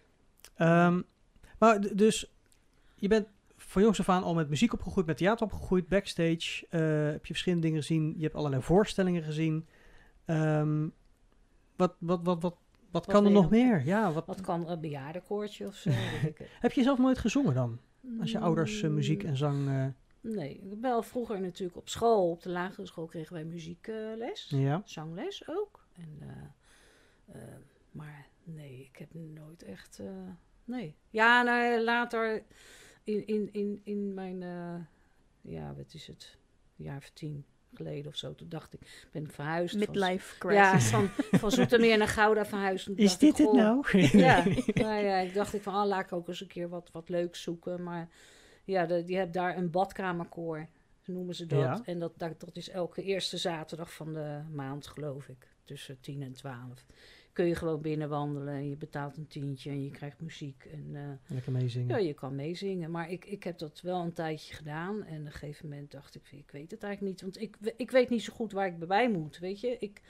[0.55, 1.01] Ehm,
[1.59, 2.33] maar dus,
[2.99, 3.27] je bent
[3.57, 6.65] van jongs af aan al met muziek opgegroeid, met theater opgegroeid, backstage.
[6.69, 6.79] eh,
[7.11, 8.13] heb je verschillende dingen gezien.
[8.17, 9.67] Je hebt allerlei voorstellingen gezien.
[10.25, 10.87] Ehm,
[11.75, 12.57] wat, wat, wat, wat,
[12.91, 13.85] wat, kan er nog meer?
[13.85, 15.89] Ja, wat, Wat kan een bejaardenkoortje of zo?
[16.65, 17.79] heb je zelf nooit gezongen dan?
[18.19, 19.67] Als je ouders eh, muziek Mm, en zang...
[19.67, 19.85] eh,
[20.21, 24.47] Nee, wel vroeger natuurlijk op school, op de lagere school kregen wij muziekles.
[24.49, 24.81] ja.
[24.85, 25.85] Zangles ook.
[25.93, 27.55] En, eh, eh,
[27.91, 29.99] maar nee, ik heb nooit echt.
[29.99, 30.05] eh,
[30.65, 30.95] nee.
[31.09, 32.43] Ja, nou, later
[33.03, 34.43] in, in, in, in mijn.
[34.43, 34.75] eh,
[35.41, 36.37] ja, wat is het?
[36.77, 38.35] Een jaar of tien geleden of zo.
[38.35, 39.71] Toen dacht ik, ben ik verhuisd.
[39.71, 40.89] van- Midlife ja, crisis.
[40.89, 41.07] van,
[41.39, 42.85] van Zoetermeer naar Gouda verhuisd.
[42.85, 43.85] Toen Is ik, dit het nou?
[44.11, 44.43] Ja,
[44.73, 47.09] nou ja, ik dacht ik van, ah, laat ik ook eens een keer wat, wat
[47.09, 47.83] leuks zoeken.
[47.83, 48.09] Maar
[48.63, 50.67] ja, de, je hebt daar een badkamerkoor,
[51.05, 51.59] noemen ze dat.
[51.59, 51.81] Ja.
[51.85, 55.47] En dat, dat, dat is elke eerste zaterdag van de maand, geloof ik.
[55.63, 56.85] Tussen 10 en 12.
[57.39, 60.67] Kun je gewoon binnenwandelen en je betaalt een tientje en je krijgt muziek.
[60.71, 61.87] En eh, Lekker meezingen.
[61.87, 62.91] ja, je kan meezingen.
[62.91, 65.03] Maar ik, ik heb dat wel een tijdje gedaan.
[65.03, 67.21] En op een gegeven moment dacht ik, ik weet het eigenlijk niet.
[67.21, 69.77] Want ik, ik weet niet zo goed waar ik bij moet, weet je.
[69.79, 70.01] Ik,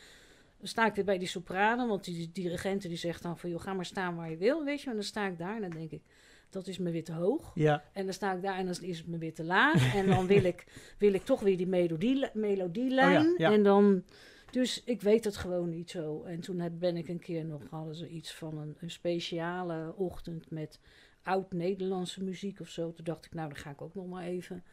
[0.58, 3.50] dan sta ik weer bij die sopranen, want die dirigenten die zegt dan van...
[3.50, 4.90] joh, ga maar staan waar je wil, weet je.
[4.90, 6.02] En dan sta ik daar en dan denk ik,
[6.50, 7.52] dat is me weer te hoog.
[7.56, 9.96] Ja, En dan sta ik daar en dan is het me weer te laag.
[9.96, 10.66] en dan wil ik,
[10.98, 13.18] wil ik toch weer die melodie, melodielijn.
[13.32, 13.54] Oh ja, ja.
[13.54, 14.04] En dan...
[14.52, 16.24] Dus ik weet het gewoon niet zo.
[16.24, 19.94] En toen heb, ben ik een keer nog, hadden ze iets van een, een speciale
[19.96, 20.80] ochtend met
[21.24, 22.94] oud-Nederlandse muziek of zo.
[22.94, 24.64] Toen dacht ik, nou, dan ga ik ook nog maar even.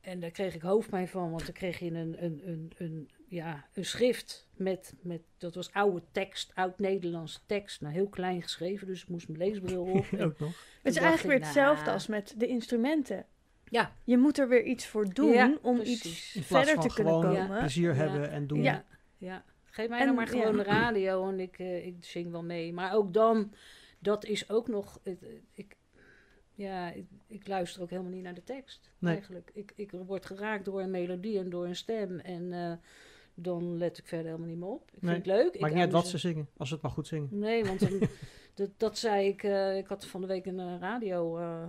[0.00, 3.68] En daar kreeg ik hoofdpijn van, want dan kreeg je een, een, een, een, ja,
[3.74, 7.80] een schrift met, met, dat was oude tekst, oud-Nederlandse tekst.
[7.80, 10.06] Nou, heel klein geschreven, dus ik moest mijn leesbril op.
[10.20, 10.64] Ook nog.
[10.82, 13.26] Het is eigenlijk weer hetzelfde nou, als met de instrumenten.
[13.70, 13.92] Ja.
[14.04, 16.04] Je moet er weer iets voor doen Ja, om precies.
[16.04, 17.58] iets In plaats verder van te kunnen komen.
[17.58, 17.96] plezier Ja.
[17.96, 18.62] hebben en doen.
[18.62, 18.84] Ja.
[19.18, 20.62] Ja, geef mij En, dan maar gewoon ja.
[20.62, 22.72] de radio en ik, eh, ik zing wel mee.
[22.72, 23.52] Maar ook dan,
[23.98, 25.00] dat is ook nog.
[25.02, 25.76] het- het- ik,
[26.54, 28.90] ja, ik, ik luister ook helemaal niet naar de tekst.
[28.98, 29.12] Nee.
[29.14, 29.50] Eigenlijk.
[29.54, 32.18] Ik, ik word geraakt door een melodie en door een stem.
[32.18, 32.72] En eh,
[33.34, 34.90] dan let ik verder helemaal niet meer op.
[34.94, 35.54] Ik Nee, vind het leuk.
[35.54, 37.28] ik Maakt niet uit wat amuseer- ze zingen, als ze het maar goed zingen.
[37.30, 38.08] Nee, want dan-
[38.54, 39.42] dat, dat zei ik.
[39.42, 41.66] eh, ik had van de week een eh, radio eh,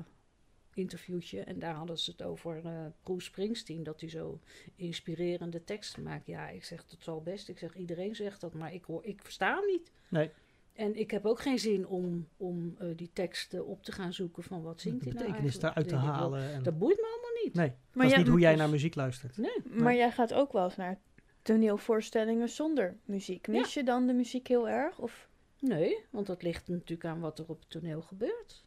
[0.73, 4.39] interviewtje en daar hadden ze het over eh Bruce Springsteen, dat hij zo
[4.75, 6.25] inspirerende teksten maakt.
[6.25, 7.49] Ja, ik zeg dat zal best.
[7.49, 9.91] Ik zeg iedereen zegt dat, maar ik hoor, ik versta hem niet.
[10.09, 10.29] Nee.
[10.73, 14.43] En ik heb ook geen zin om, om eh, die teksten op te gaan zoeken
[14.43, 16.51] van wat zingt hij nou betekenis eruit te halen.
[16.53, 16.63] En...
[16.63, 17.53] Dat boeit me allemaal niet.
[17.53, 19.37] Nee, dat Maar is jij- niet hoe jij dus- naar muziek luistert.
[19.37, 19.61] Nee.
[19.63, 20.99] Maar jij gaat ook wel eens naar
[21.41, 23.47] toneelvoorstellingen zonder muziek.
[23.47, 24.99] Mis je dan de muziek heel erg?
[24.99, 28.63] Of Nee, want dat ligt natuurlijk aan wat er op het toneel gebeurt.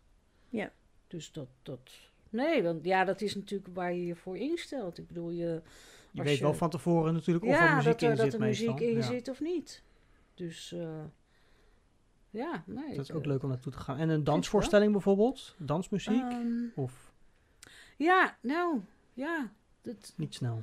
[0.48, 0.72] Ja.
[1.14, 1.90] Dus dat, dat...
[2.30, 4.98] Nee, want ja, dat is natuurlijk waar je je voor instelt.
[4.98, 5.62] Ik bedoel, je...
[6.10, 8.40] Je weet wel van tevoren natuurlijk of er muziek dat er, in dat zit er
[8.40, 9.02] muziek in Ja.
[9.02, 9.82] zit of niet.
[10.34, 11.04] Dus eh,
[12.30, 12.96] ja, nee.
[12.96, 13.98] Dat is ook eh, leuk om naartoe te gaan.
[13.98, 15.54] En een dansvoorstelling bijvoorbeeld?
[15.58, 16.22] Dansmuziek?
[16.22, 17.12] ehm, of
[17.96, 18.80] ja, nou,
[19.12, 19.52] ja.
[19.82, 20.62] Dat, niet snel?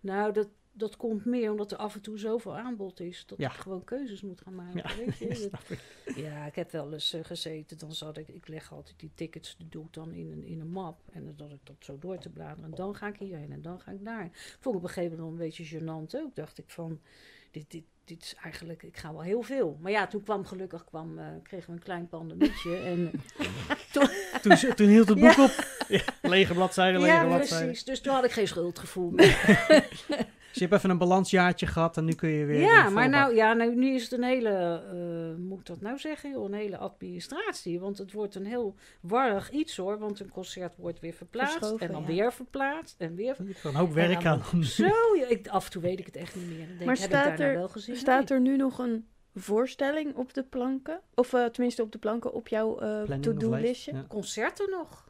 [0.00, 0.48] nou, dat,
[0.80, 3.26] dat komt meer omdat er af en toe zoveel aanbod is.
[3.26, 3.48] Dat Ja.
[3.52, 4.76] ik gewoon keuzes moet gaan maken.
[4.84, 5.48] Ja, weet je?
[5.50, 6.16] Dat- ik.
[6.16, 7.78] Ja, ik heb wel eens eh, gezeten.
[7.78, 10.60] Dan zat ik, ik leg altijd die tickets, die doe ik dan in een, in
[10.60, 11.00] een map.
[11.12, 12.64] En dan zat ik dat zo door te bladeren.
[12.64, 14.28] En dan ga ik hierheen en dan ga ik daar.
[14.60, 16.34] Vond ik op een gegeven moment een beetje gênant ook.
[16.34, 17.00] Dacht ik van,
[17.50, 19.78] dit, dit, dit is eigenlijk, ik ga wel heel veel.
[19.80, 22.76] Maar ja, toen kwam gelukkig, kwam, eh, kregen we een klein pandemietje.
[22.90, 23.10] en
[24.42, 25.78] Toen, toen hield het boek op.
[25.88, 27.66] Ja, lege bladzijden, lege ja, bladzijden.
[27.66, 27.84] precies.
[27.84, 29.86] Dus toen had ik geen schuldgevoel meer.
[30.50, 32.60] Dus je hebt even een balansjaartje gehad en nu kun je weer...
[32.60, 35.80] ja, weer maar nou, ja, nou, nu is het een hele, eh, moet ik dat
[35.80, 37.80] nou zeggen, een hele administratie.
[37.80, 39.98] Want het wordt een heel warrig iets hoor.
[39.98, 42.06] Want een concert wordt weer verplaatst Verschoven, en dan ja.
[42.08, 44.64] weer verplaatst en weer er een hoop werk dan- aan.
[44.64, 44.84] Zo,
[45.16, 46.66] ja, ik, af en toe weet ik het echt niet meer.
[46.66, 47.96] Dan denk, Maar staat ik nou er- wel gezien?
[47.96, 51.00] staat er nu nog een voorstelling op de planken?
[51.14, 53.92] Of eh, tenminste op de planken op jouw eh, Planning of to-do lijst, listje?
[53.92, 54.04] ja.
[54.08, 55.08] Concerten nog?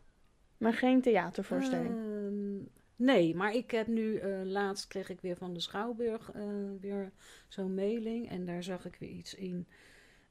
[0.58, 1.88] Maar geen theatervoorstelling.
[1.94, 2.66] Ehm,
[3.00, 6.42] nee, maar ik heb nu, eh, laatst kreeg ik weer van de Schouwburg eh,
[6.80, 7.12] weer
[7.48, 8.28] zo'n mailing.
[8.28, 9.66] En daar zag ik weer iets in.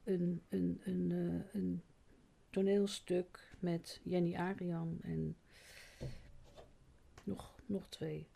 [0.04, 1.82] Een, een, een, eh, een
[2.50, 5.36] toneelstuk met Jenny Arian en
[7.24, 8.28] nog, nog twee.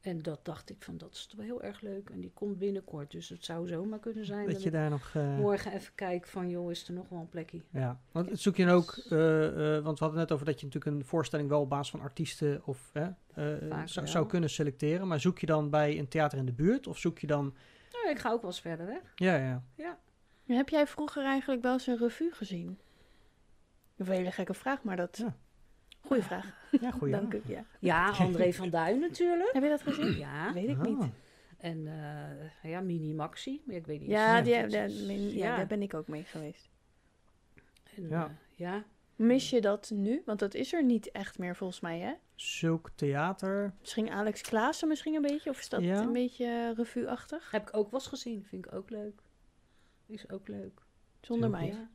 [0.00, 2.10] En dat dacht ik van, dat is toch wel heel erg leuk.
[2.10, 5.10] En die komt binnenkort, dus het zou zomaar kunnen zijn Dat dat, je daar nog...
[5.14, 7.62] eh, morgen even kijk van, joh, is er nog wel een plekje?
[7.70, 10.66] Ja, want zoek je dan ook, eh, eh, want we hadden net over dat je
[10.66, 12.92] natuurlijk een voorstelling wel op basis van artiesten of
[13.84, 15.08] zou, zou kunnen selecteren.
[15.08, 17.54] Maar zoek je dan bij een theater in de buurt of zoek je dan,
[17.92, 19.12] Nou, ik ga ook wel eens verder weg.
[19.14, 19.98] ja, ja,
[20.46, 22.78] Heb jij vroeger eigenlijk wel eens een revue gezien?
[23.96, 25.16] Een hele gekke vraag, maar dat...
[25.16, 25.36] Ja.
[26.08, 26.68] Goeie vraag.
[26.80, 27.12] ja, goeie.
[27.12, 27.40] Dank u.
[27.44, 27.64] Ja.
[27.78, 29.52] Ja, André van Duin natuurlijk.
[29.52, 30.16] Heb je dat gezien?
[30.18, 30.82] Ja, Weet ik Ah.
[30.84, 31.12] niet.
[31.58, 33.62] en eh, ja, Mini Maxi.
[33.64, 34.08] Maar ik weet niet.
[34.10, 36.68] Ja, die, daar- ja, daar ben ik ook mee geweest.
[37.96, 38.24] En, Ja.
[38.24, 38.84] eh, ja.
[39.16, 40.22] Mis je dat nu?
[40.24, 42.12] Want dat is er niet echt meer volgens mij, hè?
[42.34, 45.50] Zulk theater, Misschien Alex Klaassen misschien een beetje?
[45.50, 46.00] Of is dat Ja.
[46.00, 47.50] een beetje eh, revue-achtig?
[47.50, 48.44] Heb ik ook wel eens gezien.
[48.44, 49.20] Vind ik ook leuk.
[50.06, 50.80] Is ook leuk.
[51.20, 51.66] Zonder Heel mij.
[51.68, 51.88] Ja.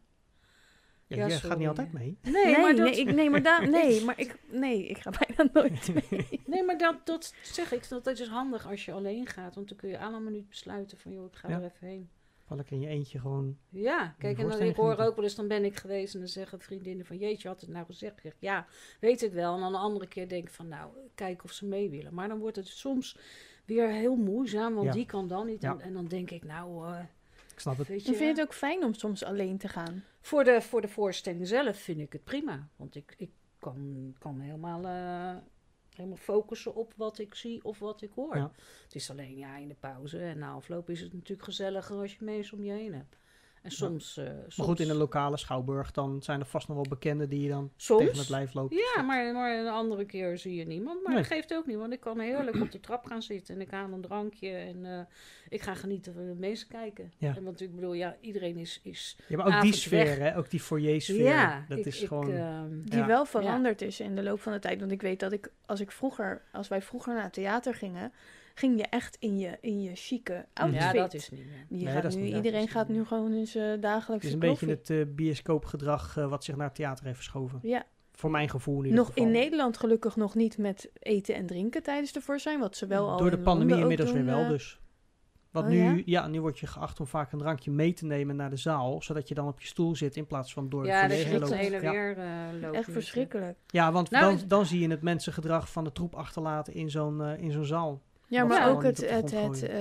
[1.16, 2.18] Ja, Ja, jij gaat niet altijd mee.
[2.22, 5.52] Nee, Nee, maar, dat, nee, ik, nee, maar nee, maar ik, nee, ik ga bijna
[5.54, 6.42] nooit mee.
[6.46, 7.90] nee, maar dat, dat zeg ik.
[7.90, 9.56] Dat is handig als je alleen gaat.
[9.56, 11.12] Want dan kun je aan een minuut besluiten van...
[11.12, 11.56] joh, ik ga Ja.
[11.58, 12.10] er even heen.
[12.46, 15.36] Val ik in je eentje gewoon, Ja, kijk, en dan, ik hoor ook wel eens,
[15.36, 18.14] dan ben ik geweest en dan zeggen vriendinnen van, jeetje, had het nou gezegd?
[18.16, 18.66] Ik zeg, ja,
[19.00, 19.54] weet ik wel.
[19.56, 22.14] En dan een andere keer denk ik van, nou, kijk of ze mee willen.
[22.14, 23.18] Maar dan wordt het soms
[23.66, 24.92] weer heel moeizaam, want Ja.
[24.94, 25.62] die kan dan niet.
[25.62, 25.72] Ja.
[25.72, 27.00] En, en dan denk ik, nou, eh,
[27.54, 27.88] ik snap het.
[27.88, 30.04] weet je, Dan vind je het ook fijn om soms alleen te gaan.
[30.22, 32.68] voor, de, voor de voorstelling zelf vind ik het prima.
[32.76, 33.30] Want ik, ik
[33.60, 35.42] kan, kan helemaal, eh,
[35.96, 38.36] helemaal focussen op wat ik zie of wat ik hoor.
[38.36, 38.52] Ja.
[38.84, 42.14] Het is alleen, ja, in de pauze en na afloop is het natuurlijk gezelliger als
[42.16, 43.18] je mensen om je heen hebt.
[43.64, 44.18] En soms...
[44.18, 47.42] eh, Maar goed, in een lokale schouwburg, dan zijn er vast nog wel bekenden die
[47.42, 48.00] je dan Soms.
[48.02, 48.78] tegen het lijf lopen.
[48.78, 51.04] Ja, maar, maar een andere keer zie je niemand.
[51.04, 51.22] Maar Nee.
[51.24, 53.70] dat geeft ook niet, want ik kan heerlijk op de trap gaan zitten en ik
[53.72, 55.00] haal een drankje en eh,
[55.50, 57.12] ik ga genieten van de mensen kijken.
[57.18, 57.36] Ja.
[57.36, 58.80] En want ik bedoel, ja, iedereen is.
[58.84, 60.18] is Ja, maar ook die sfeer, weg.
[60.18, 60.38] hè?
[60.38, 62.32] ook die foyer-sfeer, ja, dat ik, is ik, gewoon...
[62.32, 63.08] ehm, Die Ja.
[63.08, 64.80] wel veranderd is in de loop van de tijd.
[64.80, 68.12] Want ik weet dat ik, als ik vroeger, als wij vroeger naar het theater gingen,
[68.54, 70.82] ging je echt in je, in je chique outfit.
[70.82, 71.66] ja, dat is niet meer.
[71.70, 73.82] Die Nee, gaat dat is nu, niet- iedereen gaat niet nu gewoon in zijn het
[73.82, 77.60] dagelijkse is een beetje het eh, bioscoopgedrag eh, wat zich naar het theater heeft verschoven.
[77.62, 79.24] Ja, Voor mijn gevoel ieder nog geval.
[79.26, 82.62] in Nederland gelukkig nog niet met eten en drinken tijdens de voorstelling.
[82.62, 84.50] Wat ze wel al Door de in pandemie inmiddels weer wel eh.
[84.50, 84.78] dus.
[85.52, 86.02] Want Oh, nu, ja?
[86.06, 86.28] ja?
[86.28, 89.28] nu word je geacht om vaak een drankje mee te nemen naar de zaal, zodat
[89.28, 91.92] je dan op je stoel zit in plaats van door Ja, de je heen Ja.
[91.92, 92.28] weer eh,
[92.62, 92.76] loopt.
[92.76, 92.94] Echt nu.
[92.94, 93.58] verschrikkelijk.
[93.68, 96.90] Ja, want Nou, dan, het- dan zie je het mensengedrag van de troep achterlaten in
[96.90, 98.02] zo'n eh, in zo'n zaal.
[98.28, 99.78] Ja, maar ook het, het, het eh,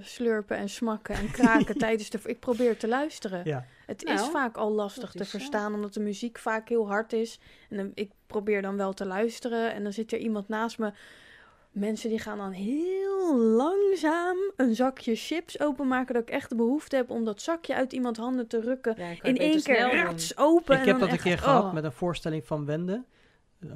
[0.00, 2.18] slurpen en smakken en kraken tijdens de...
[2.24, 3.40] Ik probeer te luisteren.
[3.44, 3.66] Ja.
[3.86, 5.30] Het Nou, is vaak al lastig te zo.
[5.30, 7.38] verstaan, omdat de muziek vaak heel hard is.
[7.70, 10.92] En dan, ik probeer dan wel te luisteren en dan zit er iemand naast me.
[11.70, 16.14] Mensen die gaan dan heel langzaam een zakje chips openmaken.
[16.14, 18.94] Dat ik echt de behoefte heb om dat zakje uit iemands handen te rukken.
[18.98, 20.74] Ja, In één keer rats open.
[20.74, 21.72] Ik en heb dan dat een keer gehad oh.
[21.72, 23.00] met een voorstelling van Wende, eh,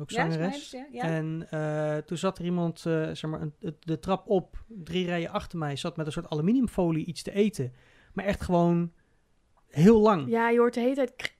[0.00, 0.70] ook Ja, zangeres.
[0.70, 1.02] ja, ja.
[1.02, 5.30] En eh, toen zat er iemand, eh, zeg maar, een, de trap op, drie rijen
[5.30, 7.72] achter mij, zat met een soort aluminiumfolie iets te eten.
[8.12, 8.92] Maar echt gewoon
[9.66, 10.20] heel lang.
[10.28, 11.14] Ja, Ja, je hoort de hele tijd...
[11.16, 11.36] krk,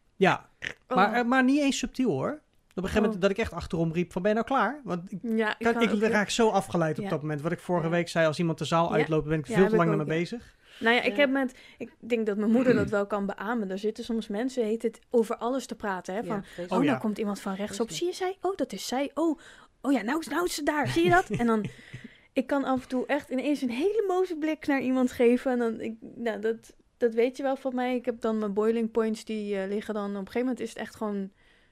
[0.89, 0.97] oh.
[0.97, 2.31] maar, eh, maar niet eens subtiel hoor.
[2.31, 3.05] Op een gegeven Oh.
[3.05, 4.81] moment dat ik echt achterom riep van ben je nou klaar?
[4.85, 7.11] Want ik, ja, ik, kan, raak zo afgeleid op Ja.
[7.11, 7.41] dat moment.
[7.41, 7.91] Wat ik vorige Ja.
[7.93, 8.95] week zei, als iemand de zaal Ja.
[8.97, 10.13] uitloopt, ben ik Ja, veel te lang ik mee ja.
[10.13, 10.56] bezig.
[10.79, 11.59] Nou ja, ik heb met...
[11.79, 13.70] Ik denk dat mijn moeder dat wel kan beamen.
[13.70, 16.14] Er zitten soms mensen, heet het, over alles te praten.
[16.14, 16.24] Hè?
[16.24, 16.45] Van.
[16.59, 16.91] Oh, Oh, ja.
[16.91, 17.91] nou komt iemand van rechtsop.
[17.91, 18.37] Zie je zij?
[18.41, 19.11] Oh, dat is zij.
[19.14, 19.39] Oh,
[19.81, 20.89] oh ja, nou, is- nou is ze daar.
[20.89, 21.29] Zie je dat?
[21.31, 21.64] En dan,
[22.33, 25.51] ik kan af en toe echt ineens een hele boze blik naar iemand geven.
[25.53, 27.95] En dan, ik, nou, dat, dat weet je wel van mij.
[27.97, 30.05] Ik heb dan mijn boiling points, die eh, liggen dan...
[30.11, 31.31] Op een gegeven moment is het echt gewoon...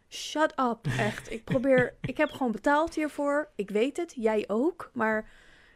[0.08, 1.30] Shut up, echt.
[1.30, 1.94] Ik probeer...
[2.00, 3.48] ik heb gewoon betaald hiervoor.
[3.56, 4.90] Ik weet het, jij ook.
[4.92, 5.28] Maar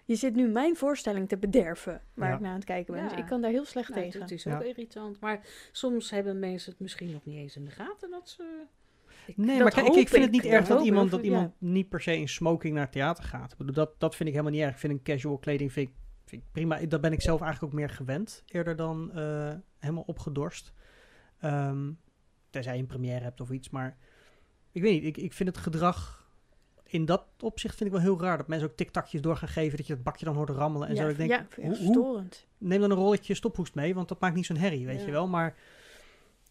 [0.09, 2.01] je zit nu mijn voorstelling te bederven...
[2.15, 2.35] waar Ja.
[2.35, 3.03] ik naar aan het kijken ben.
[3.03, 3.09] Ja.
[3.09, 4.21] Dus ik kan daar heel slecht Nou, tegen.
[4.21, 4.57] het is Ja.
[4.57, 5.21] ook irritant.
[5.21, 5.41] Maar
[5.73, 8.63] soms hebben mensen het misschien nog niet eens in de gaten dat ze...
[9.27, 10.85] Ik- Nee, maar kijk, ik, ik vind het niet erg Dat ik.
[10.87, 13.53] iemand, Dat iemand niet per se in smoking naar het theater gaat.
[13.53, 14.73] Ik bedoel, dat, dat vind ik helemaal niet erg.
[14.75, 15.95] Ik vind een casual kleding vind ik,
[16.25, 16.79] vind ik prima.
[16.87, 18.43] Dat ben ik zelf eigenlijk ook meer gewend.
[18.47, 20.73] Eerder dan eh, helemaal opgedorst.
[21.41, 21.91] Ehm
[22.51, 23.71] tenzij je een première hebt of iets.
[23.71, 23.97] Maar
[24.73, 26.28] ik weet niet, ik, ik vind het gedrag...
[26.91, 28.37] In dat opzicht vind ik wel heel raar.
[28.37, 29.77] Dat mensen ook tiktakjes door gaan geven.
[29.77, 31.09] Dat je dat bakje dan hoort rammelen en ja, zo.
[31.09, 32.47] Ik denk, ja, hoe- hoe- verstorend.
[32.59, 33.95] neem dan een rolletje stophoest mee.
[33.95, 35.07] Want dat maakt niet zo'n herrie, weet Ja.
[35.07, 35.29] je wel.
[35.29, 35.55] Maar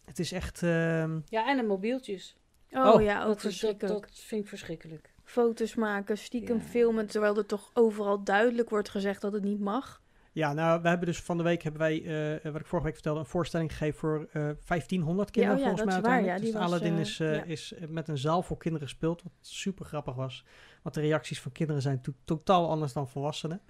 [0.04, 0.62] het is echt...
[0.62, 2.36] ehm, Ja, en de mobieltjes.
[2.70, 4.00] Oh, Oh, ja, ook dat, is- dat, verschrikkelijk.
[4.08, 5.10] dat vind ik verschrikkelijk.
[5.24, 6.62] foto's maken, stiekem Ja.
[6.62, 10.02] filmen, terwijl er toch overal duidelijk wordt gezegd dat het niet mag.
[10.32, 12.02] Ja, nou, we hebben dus van de week hebben wij,
[12.42, 15.70] eh, wat ik vorige week vertelde, een voorstelling gegeven voor eh 1500 kinderen Ja, oh
[15.70, 17.44] ja, volgens mij is waar, ja, dus Aladdin is, eh, eh, ja.
[17.44, 20.44] is eh, met een zaal voor kinderen gespeeld, wat super grappig was.
[20.82, 23.60] Want de reacties van kinderen zijn to- totaal anders dan volwassenen.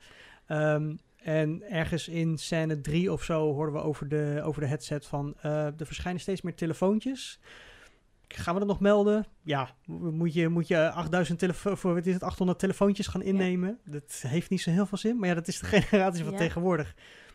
[0.46, 5.06] Ehm, en ergens in scène drie of zo hoorden we over de, over de headset
[5.06, 7.40] van, eh, er verschijnen steeds meer telefoontjes.
[8.28, 9.26] Gaan we dat nog melden?
[9.42, 13.22] Ja, mo- moet je, moet je 8000 telefo voor wat is het, 800 telefoontjes gaan
[13.22, 13.78] innemen?
[13.84, 15.18] Dat heeft niet zo heel veel zin.
[15.18, 16.38] Maar ja, dat is de generatie van Ja.
[16.38, 16.94] tegenwoordig.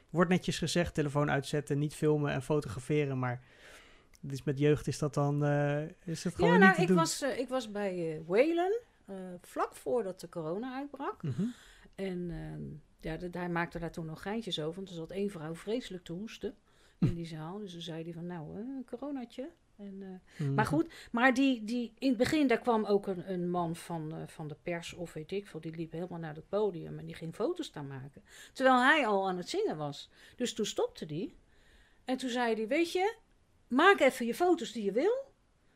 [0.10, 3.20] Wordt netjes gezegd, telefoon uitzetten, niet filmen en fotograferen.
[3.20, 3.42] Maar
[4.22, 6.88] dus met jeugd is dat dan eh, is dat gewoon Ja, niet nou, te ik
[6.88, 6.98] doen.
[6.98, 8.80] was, eh, ik was bij eh Whalen,
[9.42, 11.24] vlak voordat de corona uitbrak.
[11.24, 11.44] Mhm.
[11.96, 12.62] En ehm,
[13.12, 14.76] ja, dat- hij maakte daar toen nog geintjes over.
[14.76, 16.56] Want er zat één vrouw vreselijk te hoesten
[17.00, 17.60] in die zaal.
[17.60, 19.50] Dus toen zei hij van, nou, een coronatje.
[19.78, 20.54] En, eh, Mhm.
[20.54, 24.14] Maar goed, maar die, die, in het begin daar kwam ook een, een man van,
[24.16, 25.62] eh, van de pers of weet ik veel.
[25.62, 28.24] Die liep helemaal naar het podium en die ging foto's staan maken.
[28.54, 30.10] Terwijl hij al aan het zingen was.
[30.36, 31.36] Dus toen stopte die.
[32.06, 33.16] En toen zei hij, weet je,
[33.68, 35.32] maak even je foto's die je wil.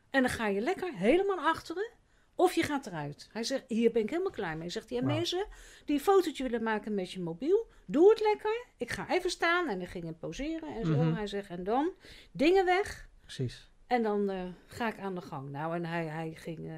[0.10, 1.90] En dan ga je lekker helemaal achteren.
[2.36, 3.30] Of je gaat eruit.
[3.32, 4.62] Hij zegt, hier ben ik helemaal klaar mee.
[4.62, 5.48] Hij zegt, ja mensen
[5.86, 8.66] die een fotootje willen maken met je mobiel, doe het lekker.
[8.78, 10.92] Ik ga even staan en dan ging hij poseren en zo.
[10.92, 11.14] Mhm.
[11.14, 11.92] Hij zegt, en dan
[12.32, 13.10] dingen weg.
[13.22, 13.70] Precies.
[13.88, 15.50] En dan eh, ga ik aan de gang.
[15.50, 16.74] Nou, en hij, hij ging eh,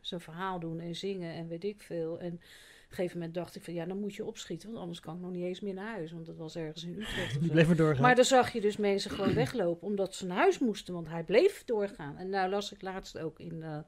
[0.00, 2.20] zijn verhaal doen en zingen en weet ik veel.
[2.20, 4.68] En op een gegeven moment dacht ik van, ja, dan moet je opschieten.
[4.68, 6.12] Want anders kan ik nog niet eens meer naar huis.
[6.12, 8.02] Want dat was ergens in Utrecht Die bleef maar doorgaan.
[8.02, 10.94] Maar dan zag je dus mensen gewoon weglopen omdat ze naar huis moesten.
[10.94, 12.16] Want hij bleef doorgaan.
[12.16, 13.78] En nou las ik laatst ook in, eh,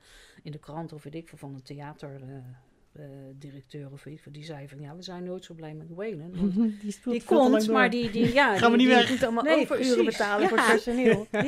[0.42, 1.62] in de krant of weet ik veel van een
[2.94, 4.32] theaterdirecteur of weet ik veel.
[4.32, 6.30] Die zei van, ja, we zijn nooit zo blij met Wayne.
[6.36, 8.56] Want die speelt die komt, maar die, die ja.
[8.58, 9.06] Gaan we die, niet die- weg.
[9.06, 10.18] Je moet allemaal Nee, overuren precies.
[10.18, 10.64] betalen voor Ja.
[10.64, 11.26] het personeel.
[11.32, 11.42] Ja,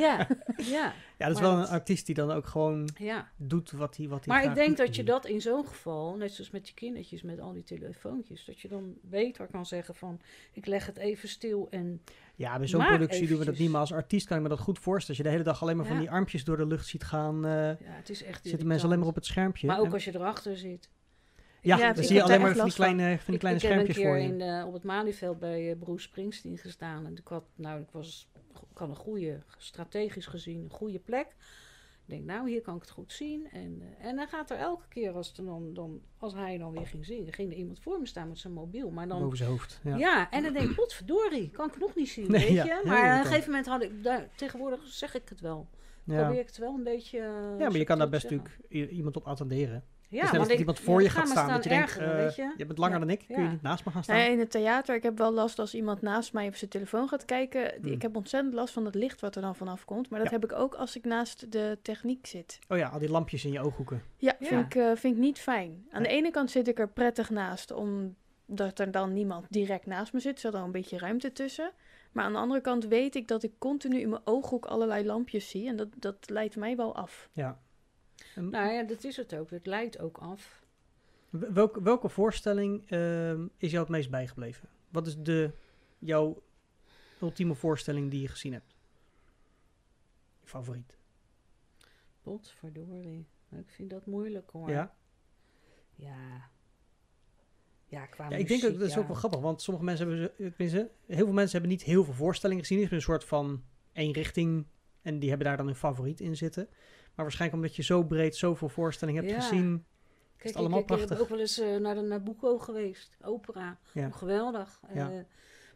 [0.57, 3.29] ja, Ja, dat is Maar wel dat- een artiest die dan ook gewoon ja.
[3.35, 6.31] doet wat hij wat hij Maar ik denk dat je dat in zo'n geval, net
[6.31, 10.19] zoals met die kindertjes met al die telefoontjes, dat je dan beter kan zeggen van
[10.53, 12.01] ik leg het even stil en
[12.35, 13.69] Ja, bij zo'n productie doen we dat niet.
[13.69, 15.07] Maar als artiest kan ik me dat goed voorstellen.
[15.07, 17.45] Als je de hele dag alleen maar van die armpjes door de lucht ziet gaan,
[17.45, 19.67] eh, ja, het is echt zitten mensen alleen maar op het schermpje.
[19.67, 20.89] Maar ook En- als je erachter zit.
[21.67, 22.85] Ja, Ja, dan zie je alleen maar van die van.
[22.85, 24.23] kleine, van die Ik, kleine ik heb een schermpjes keer voor je.
[24.23, 27.89] in, eh, op het Malieveld bij eh Bruce Springsteen gestaan en ik had, nou, ik
[27.91, 28.29] was,
[28.71, 31.27] ik had een goede, strategisch gezien, een goede plek.
[32.07, 33.47] Ik denk, nou, hier kan ik het goed zien.
[33.51, 36.87] En, eh, en dan gaat er elke keer, als, dan, dan, als hij dan weer
[36.87, 38.89] ging zingen, ging er iemand voor me staan met zijn mobiel.
[38.89, 39.79] Maar dan Boven zijn hoofd.
[39.83, 39.95] Ja.
[39.97, 40.31] Ja.
[40.31, 42.81] en dan denk ik, potverdorie, kan ik nog niet zien, Nee, weet ja, je.
[42.85, 45.67] Maar aan een gegeven moment had ik, daar, tegenwoordig zeg ik het wel.
[46.03, 47.17] Probeer ik het wel een beetje...
[47.57, 48.59] ja, maar je kan daar best natuurlijk
[48.91, 49.83] iemand op attenderen.
[50.09, 51.47] Ja, dus net als dat iemand voor je gaat staan.
[51.49, 52.53] Dat je denkt, ergeren, eh, weet je.
[52.57, 52.99] je bent langer Ja.
[52.99, 53.23] dan ik.
[53.27, 54.15] Kun je niet naast me gaan staan?
[54.15, 57.07] Nee, in het theater, ik heb wel last als iemand naast mij op zijn telefoon
[57.07, 57.61] gaat kijken.
[57.71, 57.91] Die, Hmm.
[57.91, 60.09] Ik heb ontzettend last van het licht wat er dan vanaf komt.
[60.09, 60.33] Maar dat Ja.
[60.39, 62.59] heb ik ook als ik naast de techniek zit.
[62.67, 64.01] Oh ja, al die lampjes in je ooghoeken.
[64.17, 64.47] Ja, Ja.
[64.47, 65.85] Vind, ik, eh, vind ik niet fijn.
[65.91, 70.13] Aan de ene kant zit ik er prettig naast, omdat er dan niemand direct naast
[70.13, 70.33] me zit.
[70.33, 71.71] Er zit al een beetje ruimte tussen.
[72.11, 75.49] Maar aan de andere kant weet ik dat ik continu in mijn ooghoek allerlei lampjes
[75.49, 75.67] zie.
[75.67, 77.29] En dat, dat leidt mij wel af.
[77.33, 77.59] Ja.
[78.37, 79.49] En Nou ja, dat is het ook.
[79.49, 80.65] Het leidt ook af.
[81.29, 84.69] welke, welke voorstelling ehm, is jou het meest bijgebleven?
[84.89, 85.51] Wat is de,
[85.99, 86.41] jouw
[87.21, 88.75] ultieme voorstelling die je gezien hebt?
[90.41, 90.97] Je favoriet?
[92.21, 93.27] Potverdorie.
[93.49, 94.69] Nou, Ik vind dat moeilijk hoor.
[94.69, 94.95] Ja?
[95.95, 96.49] Ja.
[97.89, 98.99] Ja, qua Ja, ik denk muziek, dat is ja.
[98.99, 102.03] ook wel grappig, want sommige mensen hebben, ze- tenminste, heel veel mensen hebben niet heel
[102.03, 102.77] veel voorstellingen gezien.
[102.79, 103.63] Het is een soort van
[103.93, 104.65] één richting
[105.01, 106.69] en die hebben daar dan hun favoriet in zitten.
[107.17, 109.41] Maar waarschijnlijk omdat je zo breed zoveel voorstellingen hebt Ja.
[109.41, 109.85] gezien.
[110.35, 111.09] Kijk, het allemaal ik, ik, ik prachtig.
[111.17, 113.17] ben ook wel eens eh, naar de Nabucco geweest.
[113.21, 113.79] Opera.
[113.93, 114.09] Ja.
[114.09, 114.81] Geweldig.
[114.93, 115.11] Ja.
[115.11, 115.19] Eh,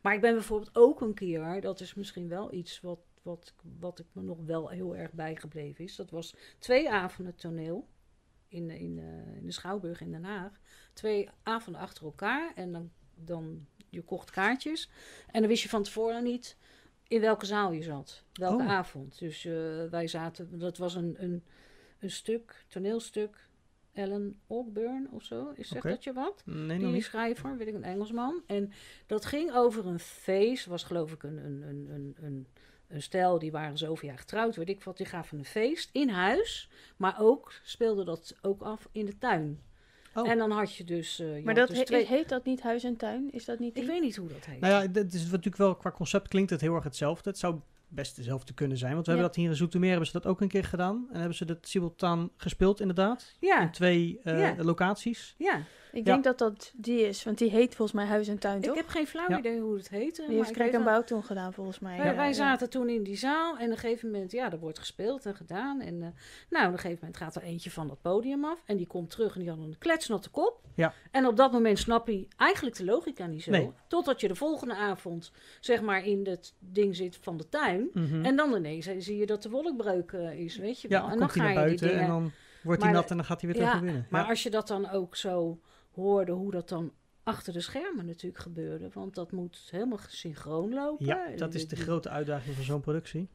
[0.02, 4.00] maar ik ben bijvoorbeeld ook een keer, dat is misschien wel iets wat, wat, wat
[4.00, 5.96] ik me nog wel heel erg bijgebleven is.
[5.96, 7.88] Dat was twee avonden toneel
[8.48, 10.60] in, in, eh, in de Schouwburg in Den Haag.
[10.94, 14.90] Twee avonden achter elkaar en dan, dan je kocht kaartjes.
[15.32, 16.58] En dan wist je van tevoren niet
[17.12, 18.24] in welke zaal je zat.
[18.34, 18.70] Welke Oh.
[18.70, 19.20] avond.
[19.20, 19.54] Dus eh,
[19.90, 21.44] wij zaten, dat was een, een,
[22.00, 23.50] een stuk, toneelstuk.
[23.94, 25.52] Ellen Ogburn of zo.
[25.56, 26.42] Is zegt dat je wat?
[26.46, 27.04] Nee, die niet.
[27.04, 28.44] schrijver, weet ik, een Engelsman.
[28.48, 28.72] En
[29.06, 30.66] dat ging over een feest.
[30.66, 32.48] Was geloof ik een, een, een, een, een,
[32.88, 34.98] een stel, die waren zoveel jaar getrouwd, weet ik wat.
[34.98, 36.70] Die gaven een feest in huis.
[36.98, 39.60] Maar ook speelde dat ook af in de tuin.
[40.16, 40.30] Oh.
[40.30, 41.20] En dan had je dus...
[41.20, 42.06] eh, je Maar dat dus he- twee...
[42.06, 43.32] heet dat niet huis en tuin?
[43.32, 43.92] Is dat niet Ik die?
[43.92, 44.60] weet niet hoe dat heet.
[44.60, 47.30] Nou ja, dat is natuurlijk wel, qua concept klinkt het heel erg hetzelfde.
[47.30, 48.94] Het zou best hetzelfde kunnen zijn.
[48.94, 49.18] Want we Ja.
[49.18, 51.08] hebben dat hier in Zoetermeer, hebben ze dat ook een keer gedaan.
[51.12, 53.36] En hebben ze dat simultaan gespeeld inderdaad.
[53.40, 54.56] ja, In twee eh, Ja.
[54.64, 55.36] locaties.
[55.38, 55.64] ja.
[55.92, 56.12] Ik Ja.
[56.14, 58.76] denk dat dat die is, want die heet volgens mij huis en tuin, Ik toch?
[58.76, 59.38] heb geen flauw Ja.
[59.38, 60.22] idee hoe het heette.
[60.22, 61.98] Die maar heeft ik Krek en Bouw toen gedaan, volgens mij.
[61.98, 62.34] Wij, Ja, wij ja.
[62.34, 65.36] zaten toen in die zaal en op een gegeven moment, ja, er wordt gespeeld en
[65.36, 65.82] gedaan.
[65.82, 66.08] En eh,
[66.50, 69.10] nou, op een gegeven moment gaat er eentje van dat podium af en die komt
[69.10, 70.60] terug en die had een kletsnatte kop.
[70.76, 70.94] Ja.
[71.12, 73.52] En op dat moment snap je eigenlijk de logica niet zo.
[73.52, 73.72] Nee.
[73.88, 77.90] Totdat je de volgende avond, zeg maar, in het ding zit van de tuin.
[77.94, 78.26] Mhm.
[78.26, 81.04] En dan ineens eh, zie je dat de wolkbreuk eh, is, weet je ja, wel.
[81.04, 82.02] dan en dan ga naar je die buiten dingen...
[82.04, 82.32] en dan
[82.64, 84.08] wordt hij nat en dan gaat hij weer terug Ja, naar binnen.
[84.10, 84.30] Maar Ja.
[84.30, 85.60] als je dat dan ook zo
[85.94, 86.92] hoorde, hoe dat dan
[87.24, 88.90] achter de schermen natuurlijk gebeurde.
[88.94, 91.06] Want dat moet helemaal synchroon lopen.
[91.06, 93.30] ja, dat is de grote uitdaging van zo'n productie.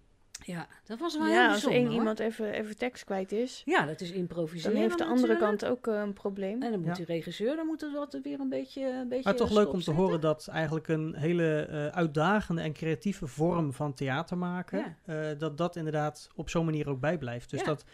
[0.45, 3.63] Ja, dat was wel heel Ja, als bijzonder, één iemand even, even tekst kwijt is,
[3.65, 4.73] Ja, dat is improviseren.
[4.73, 5.59] dan heeft de andere natuurlijk.
[5.59, 6.63] kant ook eh, een probleem.
[6.63, 6.95] En dan moet Ja.
[6.95, 9.81] die regisseur, dan moet het wat weer een beetje, een beetje Maar toch leuk om
[9.81, 15.17] te horen dat eigenlijk een hele eh, uitdagende en creatieve vorm van theater maken, eh,
[15.39, 17.51] dat dat inderdaad op zo'n manier ook bijblijft.
[17.51, 17.67] Dus Ja.
[17.67, 17.85] dat,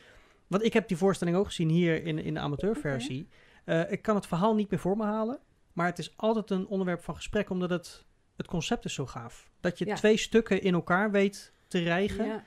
[0.46, 3.28] want ik heb die voorstelling ook gezien hier in, in de amateurversie.
[3.64, 5.38] Eh, ik kan het verhaal niet meer voor me halen,
[5.72, 8.04] maar het is altijd een onderwerp van gesprek, omdat het,
[8.36, 9.50] het concept is zo gaaf.
[9.60, 9.94] Dat je Ja.
[9.94, 12.44] twee stukken in elkaar weet te rijgen Ja,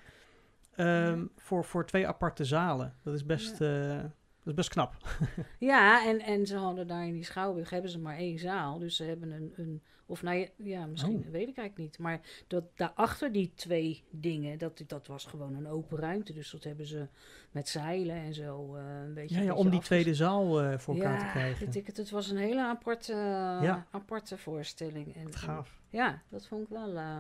[0.76, 2.96] ehm, voor, voor twee aparte zalen.
[3.04, 4.08] Dat is best, eh, dat
[4.44, 4.96] is best knap.
[5.60, 8.80] ja en, en ze hadden daar in die Schouwburg hebben ze maar één zaal.
[8.80, 11.32] Dus ze hebben een, een of nou ja, ja misschien Oh.
[11.32, 12.00] weet ik eigenlijk niet.
[12.00, 16.34] Maar dat daarachter die twee dingen, dat, dat was gewoon een open ruimte.
[16.34, 17.08] Dus dat hebben ze
[17.52, 19.36] met zeilen en zo eh, een beetje.
[19.36, 21.68] Ja, een ja, beetje om die tweede zaal eh, voor elkaar te krijgen.
[21.74, 23.14] ik het, het was een hele aparte,
[23.62, 23.88] Ja.
[23.92, 25.16] aparte voorstelling.
[25.16, 25.80] En- gaaf.
[25.90, 26.98] Ja, dat vond ik wel.
[26.98, 27.20] eh,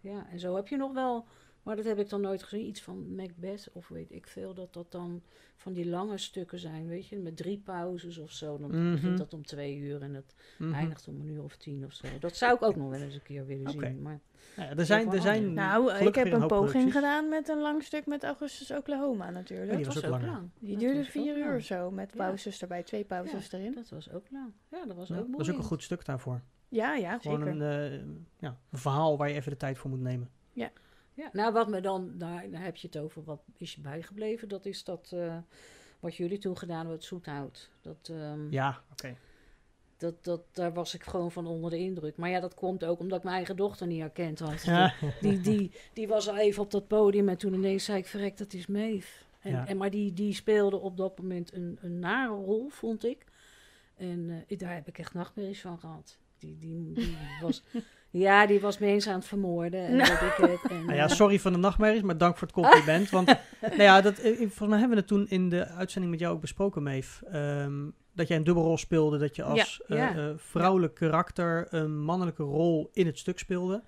[0.00, 1.26] ja, en zo heb je nog wel,
[1.62, 4.72] maar dat heb ik dan nooit gezien, iets van Macbeth of weet ik veel, dat
[4.72, 5.22] dat dan
[5.56, 8.58] van die lange stukken zijn, weet je, met drie pauzes of zo.
[8.58, 8.90] Dan Mhm.
[8.92, 10.72] begint dat om twee uur en het Mhm.
[10.74, 12.06] eindigt om een uur of tien of zo.
[12.20, 14.02] Dat zou ik ook nog wel eens een keer willen zien.
[14.02, 14.20] Maar
[14.56, 16.92] Ja, er zijn, er zijn Nou, ik heb een poging producties.
[16.92, 19.70] gedaan met een lang stuk met Augustus Oklahoma natuurlijk.
[19.70, 20.48] Ja, die dat was was ook lang.
[20.58, 22.16] Die Dat duurde vier uur of zo, met Ja.
[22.16, 23.72] pauzes erbij, twee pauzes erin.
[23.74, 24.52] Dat was ook lang.
[24.70, 26.40] Ja, dat was Ja, ook dat is ook een goed stuk daarvoor.
[26.68, 27.60] Ja, ja, Gewoon zeker.
[27.60, 27.98] een, eh,
[28.38, 30.30] ja, een verhaal waar je even de tijd voor moet nemen.
[30.52, 30.70] Ja,
[31.32, 34.48] nou wat me dan, daar, daar heb je het over, wat is je bijgebleven?
[34.48, 35.36] Dat is dat, eh,
[36.00, 37.70] wat jullie toen gedaan hebben, het zoethout.
[37.80, 39.16] Dat, ehm, Ja, oké.
[39.96, 42.16] dat, dat, daar was ik gewoon van onder de indruk.
[42.16, 44.62] Maar ja, dat komt ook omdat ik mijn eigen dochter niet herkend had.
[44.62, 44.94] Ja.
[45.20, 48.36] Die, die, die was al even op dat podium en toen ineens zei ik, verrek,
[48.36, 49.24] dat is Meef.
[49.40, 49.66] En, Ja.
[49.66, 53.24] en, maar die, die speelde op dat moment een, een nare rol, vond ik.
[53.96, 56.18] En eh, daar heb ik echt nachtmerries van gehad.
[56.38, 57.62] Die, die, die was,
[58.10, 59.80] ja, die was me eens aan het vermoorden.
[59.86, 60.08] En Nou.
[60.10, 62.56] dat ik het, en, Nou ja, eh, sorry van de nachtmerries, maar dank voor het
[62.56, 63.10] compliment.
[63.16, 63.26] Want
[63.60, 66.34] nou ja, dat, eh, volgens mij hebben we het toen in de uitzending met jou
[66.34, 67.22] ook besproken, Meef.
[67.30, 67.72] Ehm,
[68.14, 70.16] dat jij een dubbelrol speelde, dat je als Ja, eh, ja.
[70.28, 73.82] eh, vrouwelijk karakter een mannelijke rol in het stuk speelde.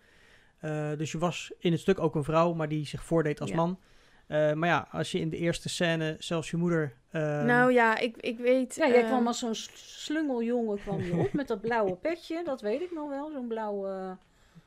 [0.58, 3.50] Eh, dus je was in het stuk ook een vrouw, maar die zich voordeed als
[3.50, 3.56] Ja.
[3.56, 3.78] man.
[4.26, 7.00] Eh, maar ja, als je in de eerste scène zelfs je moeder...
[7.12, 8.74] ehm, nou ja, ik, ik weet...
[8.74, 12.42] Ja, jij eh, kwam als zo'n slungeljongen kwam je op met dat blauwe petje.
[12.44, 14.16] Dat weet ik nog wel, zo'n blauwe...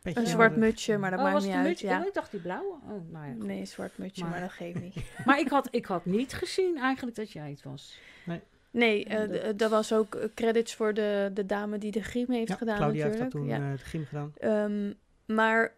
[0.02, 1.68] petje Een zwart de- mutsje, maar dat oh, maakt was niet uit.
[1.68, 1.88] mutsje?
[1.88, 2.00] Ja.
[2.00, 2.74] Oh, ik dacht die blauwe.
[2.84, 3.32] Oh, nou ja.
[3.34, 3.44] goed.
[3.44, 4.96] Nee, een zwart mutsje, Maar- maar, dat geeft niet.
[5.26, 8.00] Maar ik had, ik had niet gezien eigenlijk dat jij het was.
[8.72, 12.32] Nee, En eh, dat- was ook eh, credits voor de, de dame die de griem
[12.32, 13.54] heeft Ja, gedaan Claudia heeft dat natuurlijk.
[13.54, 13.72] toen ja.
[13.72, 14.34] eh, het gym gedaan.
[14.38, 14.94] Ehm,
[15.36, 15.74] maar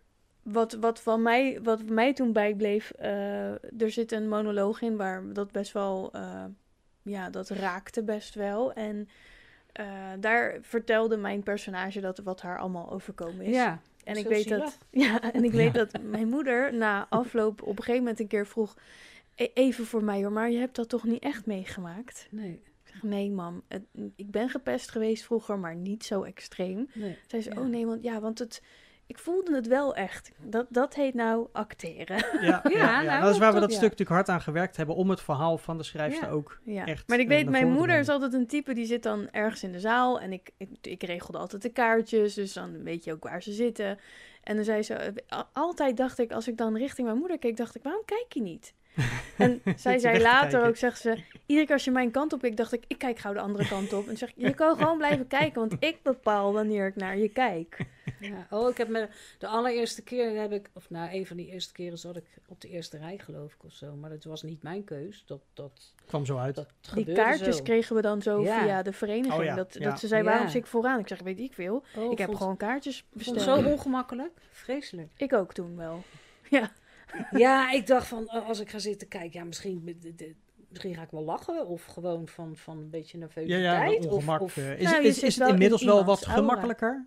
[0.51, 5.33] wat, wat, van mij, wat mij toen bijbleef, eh, er zit een monoloog in waar
[5.33, 6.43] dat best wel, eh,
[7.01, 8.73] ja, dat raakte best wel.
[8.73, 9.09] En
[9.71, 9.85] eh,
[10.19, 13.55] daar vertelde mijn personage dat wat haar allemaal overkomen is.
[13.55, 13.79] Ja.
[14.03, 14.59] en ik weet zielig.
[14.63, 15.83] dat, ja, en ik weet Ja.
[15.85, 18.75] dat mijn moeder na afloop op een gegeven moment een keer vroeg,
[19.35, 22.27] "E- even voor mij hoor, maar je hebt dat toch niet echt meegemaakt?
[22.31, 22.51] Nee,
[22.83, 23.85] Ik zeg, nee mam, het-
[24.15, 26.87] ik ben gepest geweest vroeger, maar niet zo extreem.
[26.93, 27.17] nee.
[27.27, 27.59] Zei ze, Ja.
[27.61, 28.61] oh nee, want ja, want het,
[29.07, 30.31] ik voelde het wel echt.
[30.41, 32.25] Dat, dat heet nou acteren.
[32.41, 34.95] Ja, ja, ja, nou, dat is waar we dat- stuk natuurlijk hard aan gewerkt hebben
[34.95, 36.85] om het verhaal van de schrijfster ook Ja.
[36.85, 39.63] echt maar ik eh, weet, mijn moeder is altijd een type die zit dan ergens
[39.63, 40.19] in de zaal.
[40.19, 43.51] En ik, ik, ik regelde altijd de kaartjes, dus dan weet je ook waar ze
[43.51, 43.99] zitten.
[44.43, 47.57] En dan zei ze, eh, altijd dacht ik, als ik dan richting mijn moeder keek,
[47.57, 48.73] dacht ik, waarom kijk je niet?
[49.37, 52.41] En zij zei te later ook, zegt ze, iedere keer als je mijn kant op
[52.41, 54.07] keek, dacht ik, ik kijk gauw de andere kant op.
[54.07, 57.29] En zeg ik, je kan gewoon blijven kijken, want ik bepaal wanneer ik naar je
[57.29, 57.77] kijk.
[58.19, 58.47] Ja.
[58.49, 61.73] Oh, ik heb me de allereerste keer heb ik, of nou, een van die eerste
[61.73, 63.95] keren zat ik op de eerste rij, geloof ik, of zo.
[63.95, 65.23] Maar dat was niet mijn keus.
[65.25, 66.55] Dat, dat, kwam zo uit.
[66.55, 67.63] dat Die kaartjes zo.
[67.63, 68.61] kregen we dan zo Ja.
[68.63, 69.33] via de vereniging.
[69.33, 69.89] Oh ja, dat, ja.
[69.89, 70.29] dat ze zei, Ja.
[70.29, 70.99] waarom zit ik vooraan?
[70.99, 71.83] Ik zeg, weet ik veel.
[71.95, 73.41] Oh, ik heb vond- gewoon kaartjes besteld.
[73.41, 74.31] zo ongemakkelijk.
[74.51, 75.09] Vreselijk.
[75.17, 76.03] Ik ook toen wel.
[76.49, 76.71] Ja.
[77.31, 80.35] Ja, ik dacht van, eh, als ik ga zitten kijken, ja, misschien, de-
[80.69, 81.67] misschien ga ik wel lachen.
[81.67, 84.03] Of gewoon van, van een beetje ja, nervositeit.
[84.03, 84.41] ja, of, ongemak.
[84.41, 86.39] of, eh, is Nou, is, het in inmiddels wel wat aura.
[86.41, 87.05] gemakkelijker?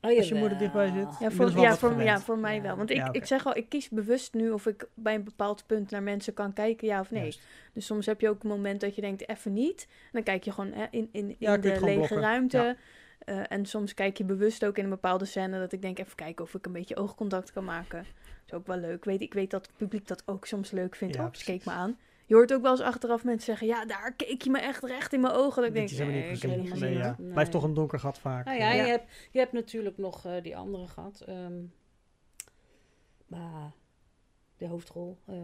[0.00, 1.18] Oh, als je moeder dichtbij zit?
[1.20, 2.76] Ja, voor, ja, voor, ja, voor mij wel.
[2.76, 5.66] Want ik, Ja, ik zeg al, ik kies bewust nu of ik bij een bepaald
[5.66, 7.22] punt naar mensen kan kijken, ja of nee.
[7.22, 7.40] Juist.
[7.72, 9.86] Dus soms heb je ook een moment dat je denkt, even niet.
[9.90, 12.20] En dan kijk je gewoon hè, in, in, in Ja, de lege blokken.
[12.20, 12.76] ruimte.
[13.24, 16.14] Eh, en soms kijk je bewust ook in een bepaalde scène dat ik denk, even
[16.16, 17.98] kijken of ik een beetje oogcontact kan maken.
[17.98, 19.04] Dat is ook wel leuk.
[19.04, 21.14] Weet, ik weet dat het publiek dat ook soms leuk vindt.
[21.14, 21.98] Ja, oh, ze keek me aan.
[22.26, 25.12] Je hoort ook wel eens achteraf mensen zeggen, ja, daar keek je me echt recht
[25.12, 25.56] in mijn ogen.
[25.62, 26.64] Dat ik denk, helemaal nee, niet ik heb gezien.
[26.64, 27.08] helemaal Nee, niet ja.
[27.10, 27.24] gezien.
[27.24, 27.32] Nee.
[27.32, 28.44] Blijft toch een donker gat vaak.
[28.44, 28.82] Nou ja, Ja.
[28.84, 30.86] Je, hebt, je hebt natuurlijk nog eh, die andere
[31.26, 31.52] ehm,
[33.26, 33.72] maar
[34.56, 35.18] de hoofdrol.
[35.24, 35.34] eh,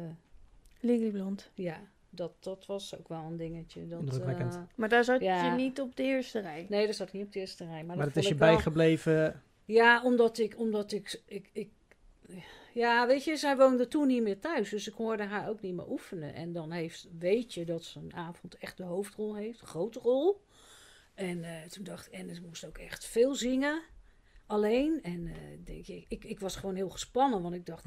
[0.80, 1.50] Legally Blond.
[1.54, 1.80] ja,
[2.11, 3.86] dat, dat was ook wel een dingetje.
[3.88, 4.54] Dat, Indrukwekkend.
[4.54, 5.44] eh, Maar daar zat Ja.
[5.44, 6.66] je niet op de eerste rij.
[6.68, 7.84] nee, dat zat niet op de eerste rij.
[7.84, 9.42] Maar, maar dat dat is je bijgebleven.
[9.64, 11.70] Ja, omdat ik, omdat ik, ik, ik
[12.74, 14.70] ja, weet je, zij woonde toen niet meer thuis.
[14.70, 16.34] Dus ik hoorde haar ook niet meer oefenen.
[16.34, 19.61] En dan heeft, weet je dat ze een avond echt de hoofdrol heeft.
[19.61, 20.40] Een grote rol.
[21.14, 23.82] En eh, toen dacht ik, en ze moest ook echt veel zingen.
[24.51, 24.98] Alleen.
[25.03, 25.34] En eh,
[25.64, 27.42] denk je, ik, ik was gewoon heel gespannen.
[27.42, 27.84] Want ik dacht,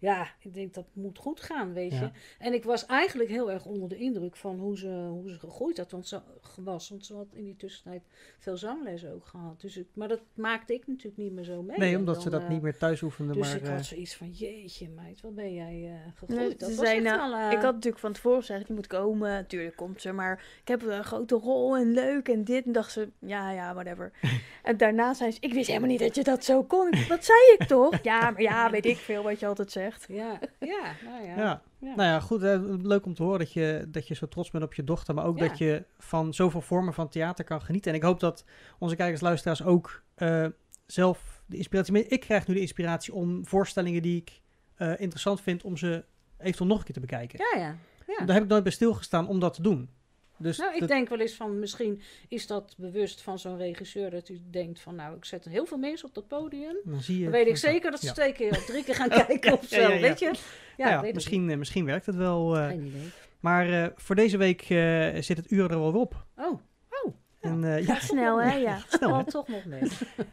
[0.00, 2.00] ja, ik denk dat moet goed gaan, weet Ja.
[2.00, 2.10] je.
[2.38, 5.76] En ik was eigenlijk heel erg onder de indruk van hoe ze, hoe ze gegroeid
[5.78, 5.90] had.
[5.90, 6.20] Want ze
[6.60, 6.88] was.
[6.88, 8.02] Want ze had in die tussentijd
[8.38, 9.60] veel zanglessen ook gehad.
[9.60, 11.78] Dus ik, maar dat maakte ik natuurlijk niet meer zo mee.
[11.78, 13.32] Nee, omdat dan, ze dat eh, niet meer thuis oefende.
[13.32, 16.40] dus maar, ik eh, had zoiets van, jeetje meid, wat ben jij eh gegroeid.
[16.40, 18.66] Nee, dat ze was zei, echt nou, wel, eh, Ik had natuurlijk van tevoren gezegd,
[18.66, 19.30] je moet komen.
[19.30, 22.64] Natuurlijk komt ze, maar ik heb een grote rol en leuk en dit.
[22.64, 24.12] En dacht ze, ja, ja, whatever.
[24.62, 26.90] en daarna zei ze, ik wist helemaal niet dat je dat zo kon.
[27.08, 27.98] Dat zei ik toch?
[28.02, 30.04] Ja, maar ja, weet ik veel wat je altijd zegt.
[30.08, 31.36] Ja, ja, nou ja.
[31.36, 31.62] ja.
[31.78, 31.94] Ja.
[31.94, 32.42] Nou ja, goed.
[32.42, 35.14] eh, leuk om te horen dat je, dat je zo trots bent op je dochter.
[35.14, 35.48] Maar ook Ja.
[35.48, 37.90] dat je van zoveel vormen van theater kan genieten.
[37.90, 38.44] En ik hoop dat
[38.78, 40.46] onze kijkers, luisteraars ook eh,
[40.86, 41.92] zelf de inspiratie...
[41.92, 44.40] mee- Ik krijg nu de inspiratie om voorstellingen die ik
[44.74, 45.62] eh, interessant vind...
[45.62, 46.04] om ze
[46.38, 47.38] eventueel nog een keer te bekijken.
[47.52, 47.76] Ja, ja.
[48.18, 48.24] ja.
[48.24, 49.90] Daar heb ik nooit bij stilgestaan om dat te doen.
[50.38, 54.10] Dus Nou, ik dat- denk wel eens van, misschien is dat bewust van zo'n regisseur,
[54.10, 56.76] dat u denkt van, nou, ik zet heel veel mensen op dat podium.
[56.84, 57.22] dan zie je...
[57.22, 58.12] Dan weet ik zeker dat ze Ja.
[58.12, 60.00] twee keer of drie keer gaan kijken of zo, ja, ja, ja.
[60.00, 60.24] weet je?
[60.26, 60.32] Ja,
[60.76, 62.56] Ja, ja, weet misschien, eh, misschien werkt het wel.
[62.56, 62.66] eh.
[62.66, 63.10] Geen idee.
[63.40, 66.26] maar eh, voor deze week eh, zit het uur er al op.
[66.36, 66.60] Oh,
[67.02, 67.14] oh.
[67.40, 68.54] En, eh, ja, Gaat snel, hè?
[68.56, 68.78] Ja.
[68.88, 69.24] snel, hè?
[69.24, 69.80] Toch nog mee.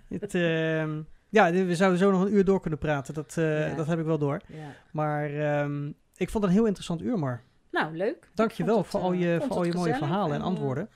[0.20, 3.14] Het, ehm, ja, we zouden zo nog een uur door kunnen praten.
[3.14, 3.76] Dat, eh, Ja.
[3.76, 4.42] dat heb ik wel door.
[4.48, 4.76] Ja.
[4.92, 7.44] Maar ehm, ik vond het een heel interessant uur, maar
[7.74, 8.30] Nou, leuk.
[8.34, 9.96] dank je Ik wel vond voor het, al eh, je, voor al het je mooie
[9.96, 10.90] verhalen en en, antwoorden.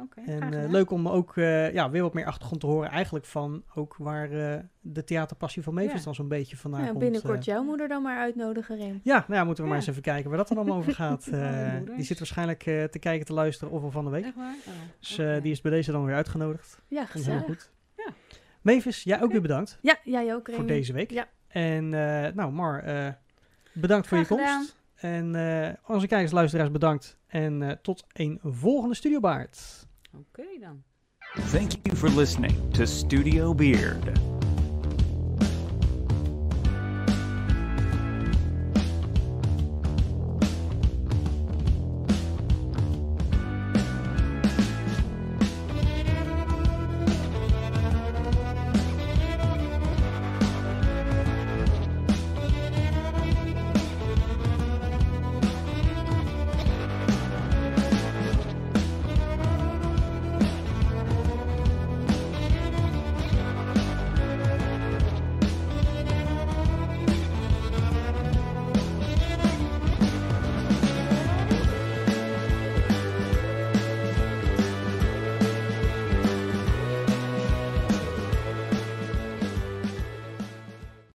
[0.00, 0.70] Oké, en eh, gedaan.
[0.70, 2.90] leuk om ook eh, ja, weer wat meer achtergrond te horen.
[2.90, 6.04] Eigenlijk van ook waar eh, de theaterpassie van Mavis Ja.
[6.04, 6.98] dan zo'n beetje vandaan Ja, komt.
[6.98, 7.44] binnenkort eh.
[7.44, 9.00] jouw moeder dan maar uitnodigen, Rem.
[9.02, 9.84] Ja, nou ja, moeten we maar Ja.
[9.86, 11.26] eens even kijken waar dat dan allemaal over gaat.
[11.26, 14.24] Eh, die zit waarschijnlijk eh, te kijken, te luisteren of al van de week.
[14.24, 14.54] Echt waar?
[14.66, 16.80] Oh, Dus eh, die is bij deze dan weer uitgenodigd.
[16.88, 17.42] Ja, heel gezellig.
[17.44, 17.70] goed.
[17.96, 18.06] Ja.
[18.62, 20.66] Mavis, jij ook weer bedankt Ja, jij ook, voor Remy.
[20.66, 21.10] deze week.
[21.10, 21.26] Ja.
[21.48, 23.08] En eh, nou, Mar, eh,
[23.72, 24.76] bedankt voor je Graag komst.
[25.04, 27.18] En eh, onze kijkers, luisteraars, bedankt.
[27.26, 29.86] En eh, tot een volgende Studio Baard.
[30.14, 30.82] Oké dan.
[31.50, 34.33] Thank you for listening to Studio Beard.